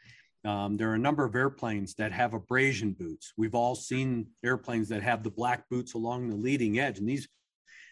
Um, 0.45 0.77
there 0.77 0.91
are 0.91 0.95
a 0.95 0.99
number 0.99 1.25
of 1.25 1.35
airplanes 1.35 1.95
that 1.95 2.13
have 2.13 2.35
abrasion 2.35 2.93
boots. 2.93 3.33
We've 3.37 3.55
all 3.55 3.75
seen 3.75 4.27
airplanes 4.45 4.89
that 4.89 5.03
have 5.03 5.23
the 5.23 5.31
black 5.31 5.69
boots 5.69 5.95
along 5.95 6.29
the 6.29 6.37
leading 6.37 6.79
edge, 6.79 6.99
and 6.99 7.09
these 7.09 7.29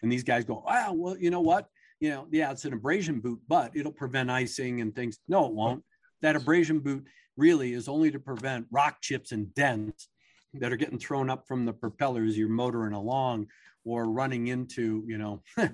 and 0.03 0.11
these 0.11 0.23
guys 0.23 0.45
go, 0.45 0.63
"Ah, 0.67 0.91
well, 0.93 1.17
you 1.17 1.29
know 1.29 1.41
what? 1.41 1.67
You 1.99 2.09
know, 2.09 2.27
yeah, 2.31 2.51
it's 2.51 2.65
an 2.65 2.73
abrasion 2.73 3.19
boot, 3.19 3.39
but 3.47 3.75
it'll 3.75 3.91
prevent 3.91 4.29
icing 4.29 4.81
and 4.81 4.95
things." 4.95 5.19
No, 5.27 5.45
it 5.47 5.53
won't. 5.53 5.83
That 6.21 6.35
abrasion 6.35 6.79
boot 6.79 7.05
really 7.37 7.73
is 7.73 7.87
only 7.87 8.11
to 8.11 8.19
prevent 8.19 8.67
rock 8.71 8.97
chips 9.01 9.31
and 9.31 9.53
dents 9.55 10.09
that 10.53 10.71
are 10.71 10.77
getting 10.77 10.99
thrown 10.99 11.29
up 11.29 11.47
from 11.47 11.65
the 11.65 11.73
propellers 11.73 12.37
you're 12.37 12.49
motoring 12.49 12.93
along 12.93 13.47
or 13.85 14.11
running 14.11 14.47
into, 14.47 15.03
you 15.07 15.17
know, 15.17 15.41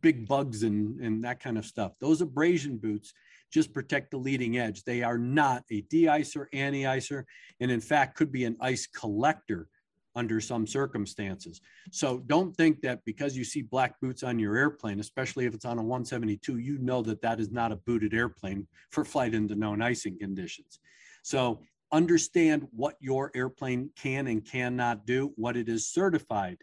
big 0.00 0.26
bugs 0.26 0.62
and, 0.62 1.00
and 1.00 1.22
that 1.24 1.40
kind 1.40 1.58
of 1.58 1.66
stuff. 1.66 1.92
Those 2.00 2.20
abrasion 2.20 2.78
boots 2.78 3.12
just 3.52 3.74
protect 3.74 4.10
the 4.10 4.16
leading 4.16 4.56
edge. 4.56 4.82
They 4.84 5.02
are 5.02 5.18
not 5.18 5.64
a 5.70 5.82
de-icer, 5.82 6.46
anti-icer, 6.52 7.24
and 7.60 7.70
in 7.70 7.80
fact 7.80 8.16
could 8.16 8.32
be 8.32 8.44
an 8.44 8.56
ice 8.60 8.86
collector 8.86 9.68
under 10.14 10.40
some 10.40 10.66
circumstances. 10.66 11.60
So 11.90 12.18
don't 12.26 12.54
think 12.54 12.82
that 12.82 13.00
because 13.04 13.36
you 13.36 13.44
see 13.44 13.62
black 13.62 13.98
boots 14.00 14.22
on 14.22 14.38
your 14.38 14.56
airplane, 14.56 15.00
especially 15.00 15.46
if 15.46 15.54
it's 15.54 15.64
on 15.64 15.78
a 15.78 15.82
172, 15.82 16.58
you 16.58 16.78
know 16.78 17.02
that 17.02 17.22
that 17.22 17.40
is 17.40 17.50
not 17.50 17.72
a 17.72 17.76
booted 17.76 18.12
airplane 18.12 18.66
for 18.90 19.04
flight 19.04 19.34
into 19.34 19.54
known 19.54 19.80
icing 19.80 20.18
conditions. 20.18 20.80
So 21.22 21.62
understand 21.92 22.66
what 22.70 22.96
your 23.00 23.30
airplane 23.34 23.90
can 23.96 24.26
and 24.26 24.44
cannot 24.44 25.06
do, 25.06 25.32
what 25.36 25.56
it 25.56 25.68
is 25.68 25.92
certified 25.92 26.58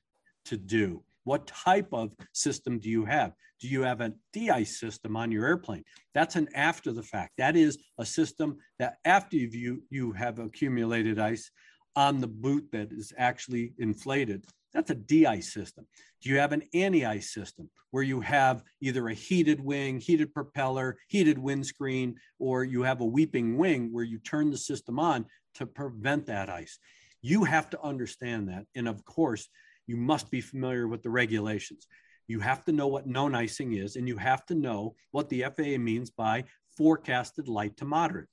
to 0.45 0.57
do. 0.57 1.03
What 1.23 1.47
type 1.47 1.89
of 1.93 2.11
system 2.33 2.79
do 2.79 2.89
you 2.89 3.05
have? 3.05 3.33
Do 3.61 3.67
you 3.67 3.83
have 3.83 4.01
a 4.01 4.13
de-ice 4.33 4.79
system 4.79 5.15
on 5.15 5.31
your 5.31 5.45
airplane? 5.45 5.83
That's 6.15 6.35
an 6.35 6.47
after 6.55 6.91
the 6.91 7.03
fact. 7.03 7.33
That 7.37 7.55
is 7.55 7.77
a 7.99 8.05
system 8.05 8.57
that 8.79 8.95
after 9.05 9.37
you 9.37 9.83
you 9.89 10.11
have 10.13 10.39
accumulated 10.39 11.19
ice 11.19 11.51
on 11.95 12.21
the 12.21 12.27
boot 12.27 12.67
that 12.71 12.91
is 12.91 13.13
actually 13.17 13.73
inflated. 13.77 14.45
That's 14.73 14.91
a 14.91 14.95
de-ice 14.95 15.51
system. 15.51 15.87
Do 16.21 16.29
you 16.29 16.37
have 16.37 16.51
an 16.51 16.63
anti-ice 16.73 17.33
system 17.33 17.69
where 17.91 18.03
you 18.03 18.21
have 18.21 18.63
either 18.81 19.07
a 19.07 19.13
heated 19.13 19.59
wing, 19.59 19.99
heated 19.99 20.33
propeller, 20.33 20.97
heated 21.07 21.39
windscreen, 21.39 22.15
or 22.37 22.63
you 22.63 22.83
have 22.83 23.01
a 23.01 23.05
weeping 23.05 23.57
wing 23.57 23.91
where 23.91 24.03
you 24.03 24.19
turn 24.19 24.51
the 24.51 24.57
system 24.57 24.99
on 24.99 25.25
to 25.55 25.65
prevent 25.65 26.25
that 26.27 26.49
ice? 26.49 26.77
You 27.21 27.43
have 27.45 27.69
to 27.71 27.81
understand 27.81 28.49
that. 28.49 28.65
And 28.75 28.87
of 28.87 29.03
course, 29.05 29.49
you 29.87 29.97
must 29.97 30.29
be 30.29 30.41
familiar 30.41 30.87
with 30.87 31.01
the 31.01 31.09
regulations. 31.09 31.87
You 32.27 32.39
have 32.41 32.63
to 32.65 32.71
know 32.71 32.87
what 32.87 33.07
known 33.07 33.33
icing 33.33 33.73
is, 33.73 33.95
and 33.95 34.07
you 34.07 34.17
have 34.17 34.45
to 34.47 34.55
know 34.55 34.95
what 35.11 35.29
the 35.29 35.45
FAA 35.55 35.79
means 35.79 36.11
by 36.11 36.43
forecasted 36.77 37.47
light 37.47 37.75
to 37.77 37.85
moderate. 37.85 38.27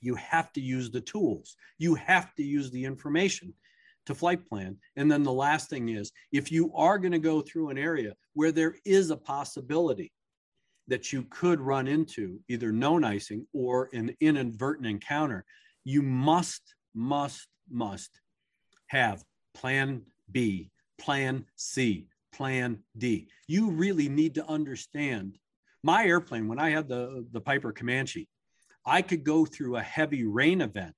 You 0.00 0.14
have 0.14 0.52
to 0.52 0.60
use 0.60 0.90
the 0.90 1.00
tools. 1.00 1.56
You 1.78 1.96
have 1.96 2.34
to 2.36 2.44
use 2.44 2.70
the 2.70 2.84
information 2.84 3.52
to 4.06 4.14
flight 4.14 4.46
plan. 4.46 4.76
And 4.96 5.10
then 5.10 5.22
the 5.22 5.32
last 5.32 5.68
thing 5.68 5.90
is 5.90 6.12
if 6.32 6.50
you 6.50 6.72
are 6.74 6.98
going 6.98 7.12
to 7.12 7.18
go 7.18 7.40
through 7.40 7.70
an 7.70 7.78
area 7.78 8.14
where 8.34 8.52
there 8.52 8.76
is 8.84 9.10
a 9.10 9.16
possibility 9.16 10.12
that 10.88 11.12
you 11.12 11.24
could 11.30 11.60
run 11.60 11.88
into 11.88 12.40
either 12.48 12.72
known 12.72 13.04
icing 13.04 13.46
or 13.52 13.88
an 13.92 14.14
inadvertent 14.20 14.86
encounter, 14.86 15.44
you 15.84 16.02
must, 16.02 16.62
must, 16.94 17.48
must 17.70 18.20
have 18.88 19.22
plan 19.54 20.02
B, 20.30 20.70
plan 20.98 21.44
C, 21.56 22.06
plan 22.32 22.78
D. 22.96 23.28
You 23.48 23.70
really 23.70 24.08
need 24.08 24.34
to 24.36 24.46
understand 24.46 25.38
my 25.86 26.04
airplane, 26.04 26.48
when 26.48 26.58
I 26.58 26.70
had 26.70 26.88
the, 26.88 27.24
the 27.30 27.40
Piper 27.40 27.72
Comanche, 27.72 28.28
I 28.84 29.02
could 29.02 29.22
go 29.22 29.46
through 29.46 29.76
a 29.76 29.82
heavy 29.82 30.24
rain 30.24 30.60
event 30.60 30.95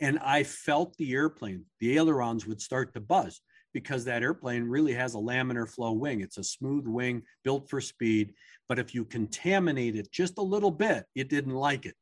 and 0.00 0.18
I 0.20 0.44
felt 0.44 0.96
the 0.96 1.12
airplane, 1.12 1.64
the 1.80 1.96
ailerons 1.96 2.46
would 2.46 2.60
start 2.60 2.94
to 2.94 3.00
buzz 3.00 3.40
because 3.74 4.04
that 4.04 4.22
airplane 4.22 4.64
really 4.64 4.94
has 4.94 5.14
a 5.14 5.18
laminar 5.18 5.68
flow 5.68 5.92
wing. 5.92 6.20
It's 6.20 6.38
a 6.38 6.44
smooth 6.44 6.86
wing 6.86 7.22
built 7.44 7.68
for 7.68 7.80
speed. 7.80 8.32
But 8.68 8.78
if 8.78 8.94
you 8.94 9.04
contaminate 9.04 9.96
it 9.96 10.10
just 10.10 10.38
a 10.38 10.42
little 10.42 10.70
bit, 10.70 11.04
it 11.14 11.28
didn't 11.28 11.54
like 11.54 11.84
it. 11.86 11.94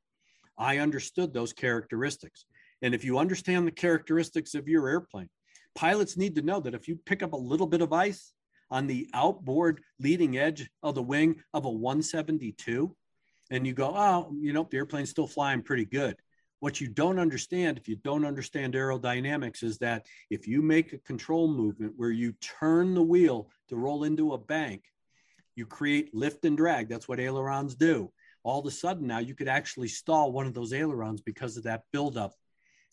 I 0.59 0.79
understood 0.79 1.33
those 1.33 1.53
characteristics. 1.53 2.45
And 2.83 2.95
if 2.95 3.05
you 3.05 3.19
understand 3.19 3.67
the 3.67 3.73
characteristics 3.73 4.55
of 4.55 4.69
your 4.69 4.89
airplane, 4.89 5.29
pilots 5.75 6.17
need 6.17 6.35
to 6.37 6.43
know 6.43 6.61
that 6.61 6.75
if 6.75 6.89
you 6.89 6.99
pick 7.05 7.23
up 7.23 7.33
a 7.33 7.37
little 7.37 7.67
bit 7.67 7.83
of 7.83 7.93
ice 7.93 8.33
on 8.71 8.87
the 8.87 9.09
outboard 9.15 9.81
leading 10.01 10.39
edge 10.39 10.69
of 10.83 10.95
the 10.95 11.03
wing 11.03 11.37
of 11.55 11.65
a 11.65 11.71
172, 11.71 12.95
and 13.51 13.67
you 13.67 13.73
go, 13.73 13.93
oh, 13.95 14.33
you 14.41 14.53
know, 14.53 14.67
the 14.71 14.77
airplane's 14.77 15.11
still 15.11 15.29
flying 15.29 15.63
pretty 15.63 15.85
good. 15.85 16.17
What 16.61 16.81
you 16.81 16.89
don't 16.89 17.19
understand, 17.19 17.77
if 17.77 17.87
you 17.87 17.97
don't 17.97 18.25
understand 18.25 18.75
aerodynamics, 18.75 19.63
is 19.63 19.79
that 19.79 20.07
if 20.31 20.49
you 20.49 20.63
make 20.63 20.93
a 20.93 20.99
control 20.99 21.49
movement 21.49 21.93
where 21.97 22.11
you 22.11 22.33
turn 22.41 22.95
the 22.95 23.03
wheel 23.03 23.51
to 23.69 23.77
roll 23.77 24.05
into 24.05 24.33
a 24.33 24.39
bank, 24.39 24.85
you 25.55 25.67
create 25.67 26.15
lift 26.15 26.45
and 26.45 26.57
drag. 26.57 26.89
That's 26.89 27.09
what 27.09 27.21
ailerons 27.21 27.75
do. 27.75 28.11
All 28.43 28.61
of 28.61 28.67
a 28.67 28.71
sudden, 28.71 29.07
now 29.07 29.19
you 29.19 29.35
could 29.35 29.49
actually 29.49 29.89
stall 29.89 30.33
one 30.33 30.47
of 30.47 30.55
those 30.55 30.73
ailerons 30.73 31.21
because 31.21 31.57
of 31.57 31.65
that 31.65 31.83
buildup 31.93 32.35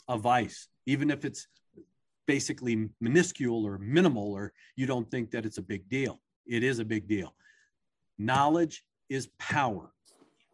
of 0.07 0.25
ice, 0.25 0.67
even 0.85 1.09
if 1.09 1.23
it's 1.23 1.47
basically 2.25 2.89
minuscule 2.99 3.65
or 3.65 3.77
minimal, 3.77 4.33
or 4.33 4.51
you 4.75 4.85
don't 4.85 5.09
think 5.09 5.31
that 5.31 5.45
it's 5.45 5.57
a 5.57 5.61
big 5.61 5.87
deal. 5.87 6.21
It 6.45 6.63
is 6.63 6.79
a 6.79 6.85
big 6.85 7.07
deal. 7.07 7.33
Knowledge 8.17 8.83
is 9.09 9.27
power. 9.39 9.92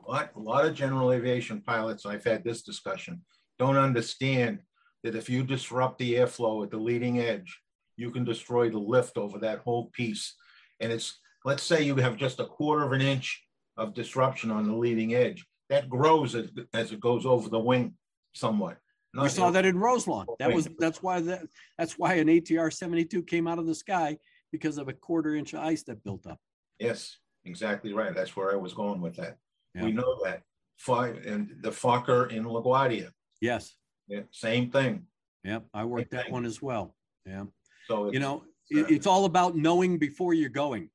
A 0.05 0.11
lot, 0.11 0.31
a 0.35 0.39
lot 0.39 0.65
of 0.65 0.75
general 0.75 1.11
aviation 1.11 1.61
pilots, 1.61 2.05
I've 2.05 2.23
had 2.23 2.43
this 2.43 2.61
discussion, 2.61 3.21
don't 3.57 3.77
understand 3.77 4.59
that 5.03 5.15
if 5.15 5.29
you 5.29 5.43
disrupt 5.43 5.97
the 5.97 6.15
airflow 6.15 6.63
at 6.63 6.71
the 6.71 6.77
leading 6.77 7.19
edge, 7.19 7.59
you 7.95 8.11
can 8.11 8.23
destroy 8.23 8.69
the 8.69 8.79
lift 8.79 9.17
over 9.17 9.39
that 9.39 9.59
whole 9.59 9.89
piece. 9.93 10.35
And 10.79 10.91
it's, 10.91 11.19
let's 11.45 11.63
say 11.63 11.83
you 11.83 11.95
have 11.97 12.17
just 12.17 12.39
a 12.39 12.45
quarter 12.45 12.83
of 12.83 12.93
an 12.93 13.01
inch 13.01 13.43
of 13.77 13.93
disruption 13.93 14.51
on 14.51 14.67
the 14.67 14.75
leading 14.75 15.15
edge. 15.15 15.45
That 15.69 15.89
grows 15.89 16.33
as, 16.35 16.49
as 16.73 16.91
it 16.91 16.99
goes 16.99 17.25
over 17.25 17.49
the 17.49 17.59
wing 17.59 17.95
somewhat. 18.33 18.77
We 19.13 19.29
saw 19.29 19.51
that 19.51 19.65
in 19.65 19.77
Roselawn. 19.77 20.27
That 20.37 20.53
was 20.53 20.69
that's 20.77 21.01
why 21.01 21.19
that 21.21 21.41
that's 21.79 21.97
why 21.97 22.15
an 22.15 22.27
ATR 22.27 22.71
72 22.71 23.23
came 23.23 23.47
out 23.47 23.57
of 23.57 23.65
the 23.65 23.73
sky 23.73 24.17
because 24.51 24.77
of 24.77 24.87
a 24.87 24.93
quarter 24.93 25.35
inch 25.35 25.53
of 25.53 25.61
ice 25.61 25.83
that 25.83 26.03
built 26.03 26.27
up. 26.27 26.39
Yes, 26.79 27.17
exactly 27.43 27.93
right. 27.93 28.13
That's 28.13 28.35
where 28.35 28.51
I 28.51 28.55
was 28.55 28.73
going 28.73 29.01
with 29.01 29.15
that. 29.15 29.37
Yeah. 29.75 29.85
We 29.85 29.91
know 29.91 30.19
that. 30.23 30.43
And 30.87 31.57
the 31.61 31.71
Fokker 31.71 32.31
in 32.31 32.45
LaGuardia, 32.45 33.11
Yes. 33.41 33.75
yeah, 34.07 34.21
same 34.31 34.71
thing. 34.71 35.05
Yep. 35.43 35.65
I 35.73 35.83
worked 35.85 36.11
that 36.11 36.25
thing. 36.25 36.33
one 36.33 36.45
as 36.45 36.61
well. 36.61 36.95
Yeah. 37.25 37.45
So 37.87 38.11
You 38.11 38.19
know, 38.19 38.43
it, 38.69 38.85
uh, 38.85 38.87
it's 38.89 39.07
all 39.07 39.25
about 39.25 39.55
knowing 39.55 39.97
before 39.97 40.33
you're 40.33 40.49
going. 40.49 40.89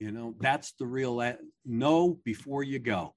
You 0.00 0.12
know, 0.12 0.34
that's 0.40 0.72
the 0.78 0.86
real 0.86 1.20
uh, 1.20 1.34
know 1.66 2.18
before 2.24 2.62
you 2.62 2.78
go. 2.78 3.14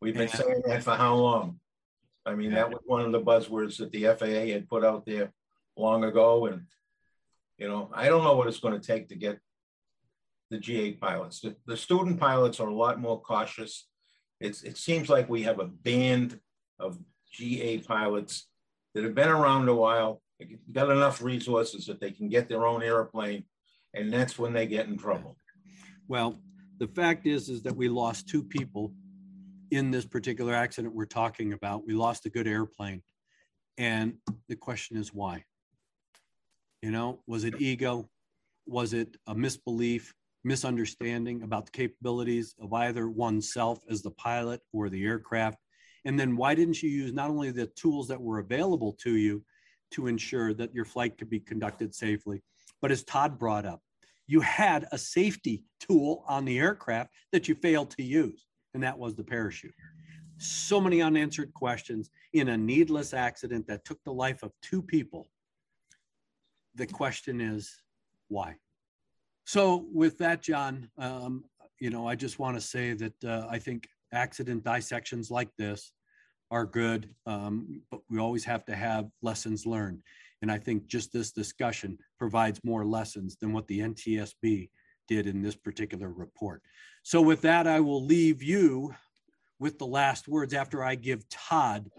We've 0.00 0.16
been 0.16 0.28
saying 0.28 0.62
that 0.66 0.82
for 0.82 0.94
how 0.94 1.14
long? 1.14 1.60
I 2.24 2.34
mean, 2.34 2.52
that 2.52 2.70
was 2.70 2.80
one 2.86 3.02
of 3.02 3.12
the 3.12 3.20
buzzwords 3.20 3.76
that 3.78 3.92
the 3.92 4.04
FAA 4.04 4.52
had 4.52 4.68
put 4.68 4.84
out 4.84 5.04
there 5.04 5.32
long 5.76 6.04
ago. 6.04 6.46
And, 6.46 6.62
you 7.58 7.68
know, 7.68 7.90
I 7.92 8.08
don't 8.08 8.24
know 8.24 8.34
what 8.36 8.48
it's 8.48 8.60
going 8.60 8.78
to 8.78 8.86
take 8.86 9.08
to 9.08 9.14
get 9.14 9.38
the 10.50 10.58
GA 10.58 10.92
pilots. 10.92 11.40
The, 11.40 11.56
the 11.66 11.76
student 11.76 12.18
pilots 12.18 12.60
are 12.60 12.68
a 12.68 12.74
lot 12.74 13.00
more 13.00 13.20
cautious. 13.20 13.86
It's, 14.40 14.62
it 14.62 14.76
seems 14.76 15.08
like 15.08 15.28
we 15.28 15.42
have 15.42 15.60
a 15.60 15.66
band 15.66 16.38
of 16.78 16.98
GA 17.32 17.78
pilots 17.78 18.48
that 18.94 19.04
have 19.04 19.14
been 19.14 19.28
around 19.28 19.68
a 19.68 19.74
while, 19.74 20.20
got 20.72 20.90
enough 20.90 21.22
resources 21.22 21.86
that 21.86 22.00
they 22.00 22.10
can 22.10 22.28
get 22.28 22.48
their 22.48 22.66
own 22.66 22.82
airplane, 22.82 23.44
and 23.94 24.12
that's 24.12 24.38
when 24.38 24.52
they 24.52 24.66
get 24.66 24.88
in 24.88 24.96
trouble. 24.96 25.36
Well, 26.08 26.40
the 26.78 26.88
fact 26.88 27.26
is, 27.26 27.48
is 27.48 27.62
that 27.62 27.76
we 27.76 27.88
lost 27.88 28.28
two 28.28 28.42
people 28.42 28.92
in 29.70 29.90
this 29.90 30.04
particular 30.04 30.54
accident 30.54 30.94
we're 30.94 31.04
talking 31.04 31.52
about. 31.52 31.86
We 31.86 31.94
lost 31.94 32.26
a 32.26 32.30
good 32.30 32.48
airplane. 32.48 33.02
And 33.78 34.14
the 34.48 34.56
question 34.56 34.96
is 34.96 35.14
why? 35.14 35.44
You 36.82 36.90
know, 36.90 37.20
was 37.26 37.44
it 37.44 37.60
ego? 37.60 38.08
Was 38.66 38.92
it 38.92 39.16
a 39.26 39.34
misbelief, 39.34 40.12
misunderstanding 40.44 41.42
about 41.42 41.66
the 41.66 41.72
capabilities 41.72 42.54
of 42.60 42.72
either 42.72 43.08
oneself 43.08 43.80
as 43.90 44.02
the 44.02 44.10
pilot 44.12 44.60
or 44.72 44.88
the 44.88 45.04
aircraft? 45.04 45.58
And 46.04 46.18
then 46.18 46.36
why 46.36 46.54
didn't 46.54 46.82
you 46.82 46.88
use 46.88 47.12
not 47.12 47.30
only 47.30 47.50
the 47.50 47.66
tools 47.66 48.08
that 48.08 48.20
were 48.20 48.38
available 48.38 48.92
to 49.02 49.16
you 49.16 49.44
to 49.92 50.06
ensure 50.06 50.54
that 50.54 50.74
your 50.74 50.84
flight 50.84 51.18
could 51.18 51.28
be 51.28 51.40
conducted 51.40 51.94
safely, 51.94 52.42
but 52.80 52.90
as 52.90 53.04
Todd 53.04 53.38
brought 53.38 53.66
up, 53.66 53.82
you 54.26 54.40
had 54.40 54.86
a 54.92 54.98
safety 54.98 55.64
tool 55.80 56.24
on 56.28 56.44
the 56.44 56.58
aircraft 56.58 57.10
that 57.32 57.48
you 57.48 57.54
failed 57.56 57.90
to 57.90 58.02
use, 58.02 58.46
and 58.74 58.82
that 58.82 58.98
was 58.98 59.16
the 59.16 59.24
parachute. 59.24 59.74
So 60.38 60.80
many 60.80 61.02
unanswered 61.02 61.52
questions 61.52 62.10
in 62.32 62.48
a 62.48 62.56
needless 62.56 63.12
accident 63.12 63.66
that 63.66 63.84
took 63.84 64.02
the 64.04 64.12
life 64.12 64.42
of 64.42 64.52
two 64.62 64.80
people. 64.80 65.28
The 66.76 66.86
question 66.86 67.40
is, 67.40 67.82
why? 68.28 68.54
So, 69.52 69.84
with 69.92 70.16
that, 70.18 70.42
John, 70.42 70.88
um, 70.96 71.42
you 71.80 71.90
know, 71.90 72.06
I 72.06 72.14
just 72.14 72.38
want 72.38 72.56
to 72.56 72.60
say 72.60 72.92
that 72.92 73.24
uh, 73.24 73.48
I 73.50 73.58
think 73.58 73.88
accident 74.12 74.62
dissections 74.62 75.28
like 75.28 75.48
this 75.58 75.90
are 76.52 76.64
good, 76.64 77.12
um, 77.26 77.82
but 77.90 78.00
we 78.08 78.20
always 78.20 78.44
have 78.44 78.64
to 78.66 78.76
have 78.76 79.08
lessons 79.22 79.66
learned. 79.66 80.02
And 80.40 80.52
I 80.52 80.58
think 80.58 80.86
just 80.86 81.12
this 81.12 81.32
discussion 81.32 81.98
provides 82.16 82.60
more 82.62 82.84
lessons 82.84 83.38
than 83.40 83.52
what 83.52 83.66
the 83.66 83.80
NTSB 83.80 84.70
did 85.08 85.26
in 85.26 85.42
this 85.42 85.56
particular 85.56 86.12
report. 86.12 86.62
So 87.02 87.20
with 87.20 87.40
that, 87.40 87.66
I 87.66 87.80
will 87.80 88.04
leave 88.04 88.44
you 88.44 88.94
with 89.58 89.80
the 89.80 89.86
last 89.86 90.28
words 90.28 90.54
after 90.54 90.84
I 90.84 90.94
give 90.94 91.28
Todd 91.28 91.90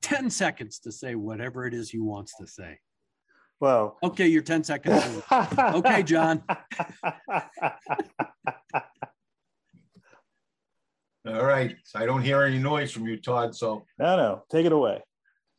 10 0.00 0.30
seconds 0.30 0.78
to 0.78 0.92
say 0.92 1.14
whatever 1.14 1.66
it 1.66 1.74
is 1.74 1.90
he 1.90 1.98
wants 1.98 2.34
to 2.38 2.46
say. 2.46 2.78
Well, 3.60 3.98
okay, 4.02 4.26
you're 4.26 4.42
10 4.42 4.64
seconds. 4.64 5.22
okay, 5.32 6.02
John. 6.02 6.42
All 11.26 11.44
right. 11.44 11.74
So 11.84 11.98
I 11.98 12.06
don't 12.06 12.22
hear 12.22 12.42
any 12.42 12.58
noise 12.58 12.92
from 12.92 13.06
you, 13.06 13.16
Todd. 13.16 13.54
So 13.54 13.86
no, 13.98 14.16
no, 14.16 14.44
take 14.50 14.66
it 14.66 14.72
away. 14.72 15.02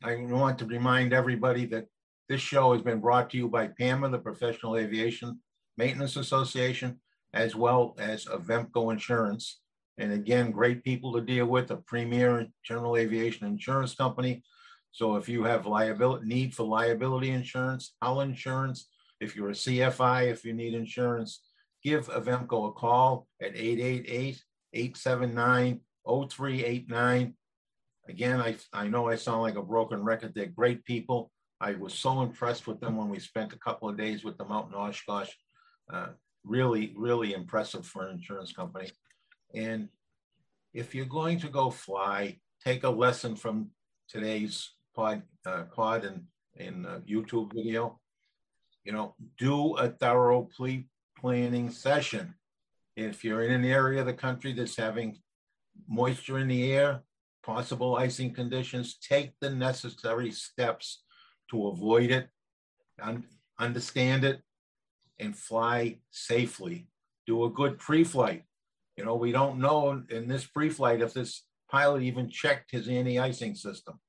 I 0.04 0.16
want 0.18 0.60
to 0.60 0.66
remind 0.66 1.14
everybody 1.14 1.66
that 1.68 1.88
this 2.30 2.42
show 2.42 2.74
has 2.74 2.84
been 2.84 3.00
brought 3.00 3.32
to 3.32 3.38
you 3.38 3.48
by 3.48 3.68
PAMA, 3.68 4.10
the 4.10 4.20
Professional 4.20 4.78
Aviation 4.78 5.40
Maintenance 5.78 6.18
Association, 6.18 7.00
as 7.34 7.56
well 7.56 7.96
as 7.98 8.26
Avemco 8.26 8.92
Insurance. 8.94 9.62
And 9.98 10.12
again, 10.12 10.52
great 10.52 10.84
people 10.84 11.14
to 11.14 11.22
deal 11.22 11.46
with, 11.46 11.72
a 11.72 11.78
premier 11.78 12.48
general 12.64 12.98
aviation 12.98 13.48
insurance 13.48 13.96
company. 13.96 14.44
So 14.96 15.18
if 15.18 15.28
you 15.28 15.44
have 15.44 15.66
liability 15.66 16.26
need 16.26 16.56
for 16.56 16.64
liability 16.64 17.32
insurance, 17.32 17.96
hull 18.02 18.22
insurance, 18.22 18.88
if 19.20 19.36
you're 19.36 19.50
a 19.50 19.52
CFI, 19.52 20.32
if 20.32 20.46
you 20.46 20.54
need 20.54 20.74
insurance, 20.74 21.42
give 21.84 22.08
Avemco 22.08 22.70
a 22.70 22.72
call 22.72 23.28
at 23.42 23.58
888 23.58 24.42
879 24.72 25.82
0389 26.08 27.36
Again, 28.08 28.40
I, 28.40 28.56
I 28.72 28.88
know 28.88 29.10
I 29.10 29.16
sound 29.16 29.42
like 29.42 29.58
a 29.58 29.62
broken 29.62 30.02
record. 30.02 30.32
They're 30.34 30.46
great 30.46 30.86
people. 30.86 31.30
I 31.60 31.74
was 31.74 31.94
so 31.94 32.22
impressed 32.22 32.66
with 32.66 32.80
them 32.80 32.96
when 32.96 33.10
we 33.10 33.20
spent 33.20 33.52
a 33.52 33.60
couple 33.60 33.90
of 33.90 33.98
days 33.98 34.24
with 34.24 34.38
them 34.38 34.50
out 34.50 34.70
in 34.70 34.76
Oshkosh. 34.76 35.32
Uh, 35.92 36.08
really, 36.46 36.94
really 36.96 37.34
impressive 37.34 37.86
for 37.86 38.08
an 38.08 38.14
insurance 38.14 38.54
company. 38.54 38.92
And 39.54 39.90
if 40.74 40.96
you're 40.96 41.06
going 41.06 41.40
to 41.40 41.50
go 41.50 41.70
fly, 41.70 42.38
take 42.64 42.86
a 42.86 42.90
lesson 42.90 43.36
from 43.36 43.72
today's 44.08 44.75
pod, 44.96 45.22
uh, 45.46 45.64
pod 45.76 46.06
and, 46.06 46.24
and 46.58 46.86
uh, 46.86 47.00
YouTube 47.00 47.54
video. 47.54 48.00
You 48.84 48.94
know, 48.94 49.16
do 49.38 49.76
a 49.78 49.90
thorough 49.90 50.48
pre-planning 50.56 51.72
session. 51.72 52.36
If 52.96 53.24
you're 53.24 53.44
in 53.44 53.52
an 53.52 53.66
area 53.66 54.02
of 54.02 54.06
the 54.06 54.14
country 54.14 54.54
that's 54.54 54.78
having 54.78 55.18
moisture 55.88 56.40
in 56.40 56.48
the 56.48 56.72
air, 56.72 57.02
possible 57.44 57.96
icing 57.96 58.34
conditions, 58.34 58.98
take 58.98 59.34
the 59.42 59.50
necessary 59.50 60.32
steps 60.32 61.04
to 61.52 61.68
avoid 61.68 62.12
it, 62.12 62.30
un- 63.02 63.26
understand 63.60 64.24
it, 64.24 64.42
and 65.20 65.36
fly 65.36 66.00
safely. 66.12 66.88
Do 67.28 67.46
a 67.46 67.50
good 67.50 67.78
pre-flight. 67.80 68.44
You 68.98 69.06
know, 69.06 69.16
we 69.16 69.32
don't 69.32 69.60
know 69.60 70.04
in 70.10 70.28
this 70.28 70.46
pre-flight 70.46 71.02
if 71.02 71.14
this 71.14 71.44
pilot 71.70 72.04
even 72.04 72.30
checked 72.30 72.72
his 72.72 72.88
anti-icing 72.88 73.56
system. 73.56 74.00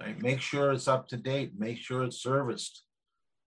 Right? 0.00 0.20
Make 0.20 0.40
sure 0.40 0.72
it's 0.72 0.88
up 0.88 1.08
to 1.08 1.16
date. 1.16 1.52
Make 1.58 1.78
sure 1.78 2.04
it's 2.04 2.22
serviced. 2.22 2.82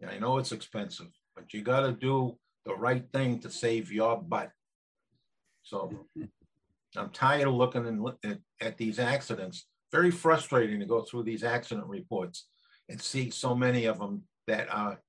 I 0.07 0.17
know 0.17 0.37
it's 0.37 0.51
expensive, 0.51 1.09
but 1.35 1.53
you 1.53 1.61
got 1.61 1.81
to 1.81 1.91
do 1.91 2.37
the 2.65 2.75
right 2.75 3.05
thing 3.13 3.39
to 3.39 3.49
save 3.49 3.91
your 3.91 4.21
butt. 4.21 4.51
So 5.63 6.07
I'm 6.97 7.09
tired 7.11 7.47
of 7.47 7.53
looking 7.53 7.87
and 7.87 8.05
at, 8.23 8.39
at 8.59 8.77
these 8.77 8.99
accidents. 8.99 9.67
Very 9.91 10.11
frustrating 10.11 10.79
to 10.79 10.85
go 10.85 11.01
through 11.01 11.23
these 11.23 11.43
accident 11.43 11.87
reports 11.87 12.47
and 12.89 12.99
see 12.99 13.29
so 13.29 13.55
many 13.55 13.85
of 13.85 13.99
them 13.99 14.23
that 14.47 14.73
are 14.73 14.99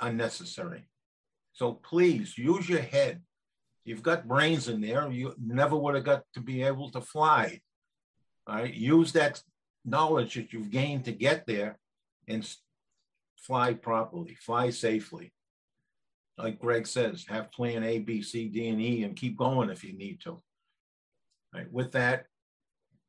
unnecessary. 0.00 0.88
So 1.52 1.74
please 1.74 2.36
use 2.36 2.68
your 2.68 2.82
head. 2.82 3.22
You've 3.84 4.02
got 4.02 4.26
brains 4.26 4.68
in 4.68 4.80
there. 4.80 5.10
You 5.10 5.34
never 5.40 5.76
would 5.76 5.94
have 5.94 6.04
got 6.04 6.22
to 6.34 6.40
be 6.40 6.62
able 6.62 6.90
to 6.90 7.00
fly. 7.00 7.60
All 8.46 8.56
right. 8.56 8.74
Use 8.74 9.12
that 9.12 9.40
knowledge 9.84 10.34
that 10.34 10.52
you've 10.52 10.70
gained 10.70 11.04
to 11.04 11.12
get 11.12 11.46
there 11.46 11.78
and 12.26 12.48
fly 13.36 13.74
properly, 13.74 14.34
fly 14.34 14.70
safely. 14.70 15.32
Like 16.36 16.58
Greg 16.58 16.86
says, 16.86 17.24
have 17.28 17.52
plan 17.52 17.84
A, 17.84 17.98
B, 17.98 18.22
C, 18.22 18.48
D, 18.48 18.68
and 18.68 18.80
E, 18.80 19.04
and 19.04 19.14
keep 19.14 19.36
going 19.36 19.70
if 19.70 19.84
you 19.84 19.92
need 19.92 20.20
to. 20.22 20.42
Right. 21.54 21.70
With 21.70 21.92
that, 21.92 22.26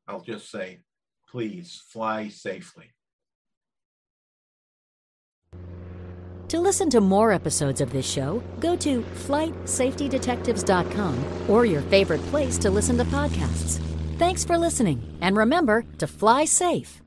I'll 0.07 0.21
just 0.21 0.51
say, 0.51 0.81
please 1.27 1.81
fly 1.89 2.27
safely. 2.27 2.91
To 6.49 6.59
listen 6.59 6.91
to 6.91 7.01
more 7.01 7.31
episodes 7.31 7.81
of 7.81 7.91
this 7.91 8.07
show, 8.07 8.43
go 8.59 8.75
to 8.75 9.01
flightsafetydetectives.com 9.01 11.49
or 11.49 11.65
your 11.65 11.81
favorite 11.81 12.21
place 12.27 12.59
to 12.59 12.69
listen 12.69 12.99
to 12.99 13.03
podcasts. 13.05 13.81
Thanks 14.17 14.45
for 14.45 14.57
listening, 14.57 15.03
and 15.19 15.35
remember 15.35 15.83
to 15.97 16.07
fly 16.07 16.45
safe. 16.45 17.01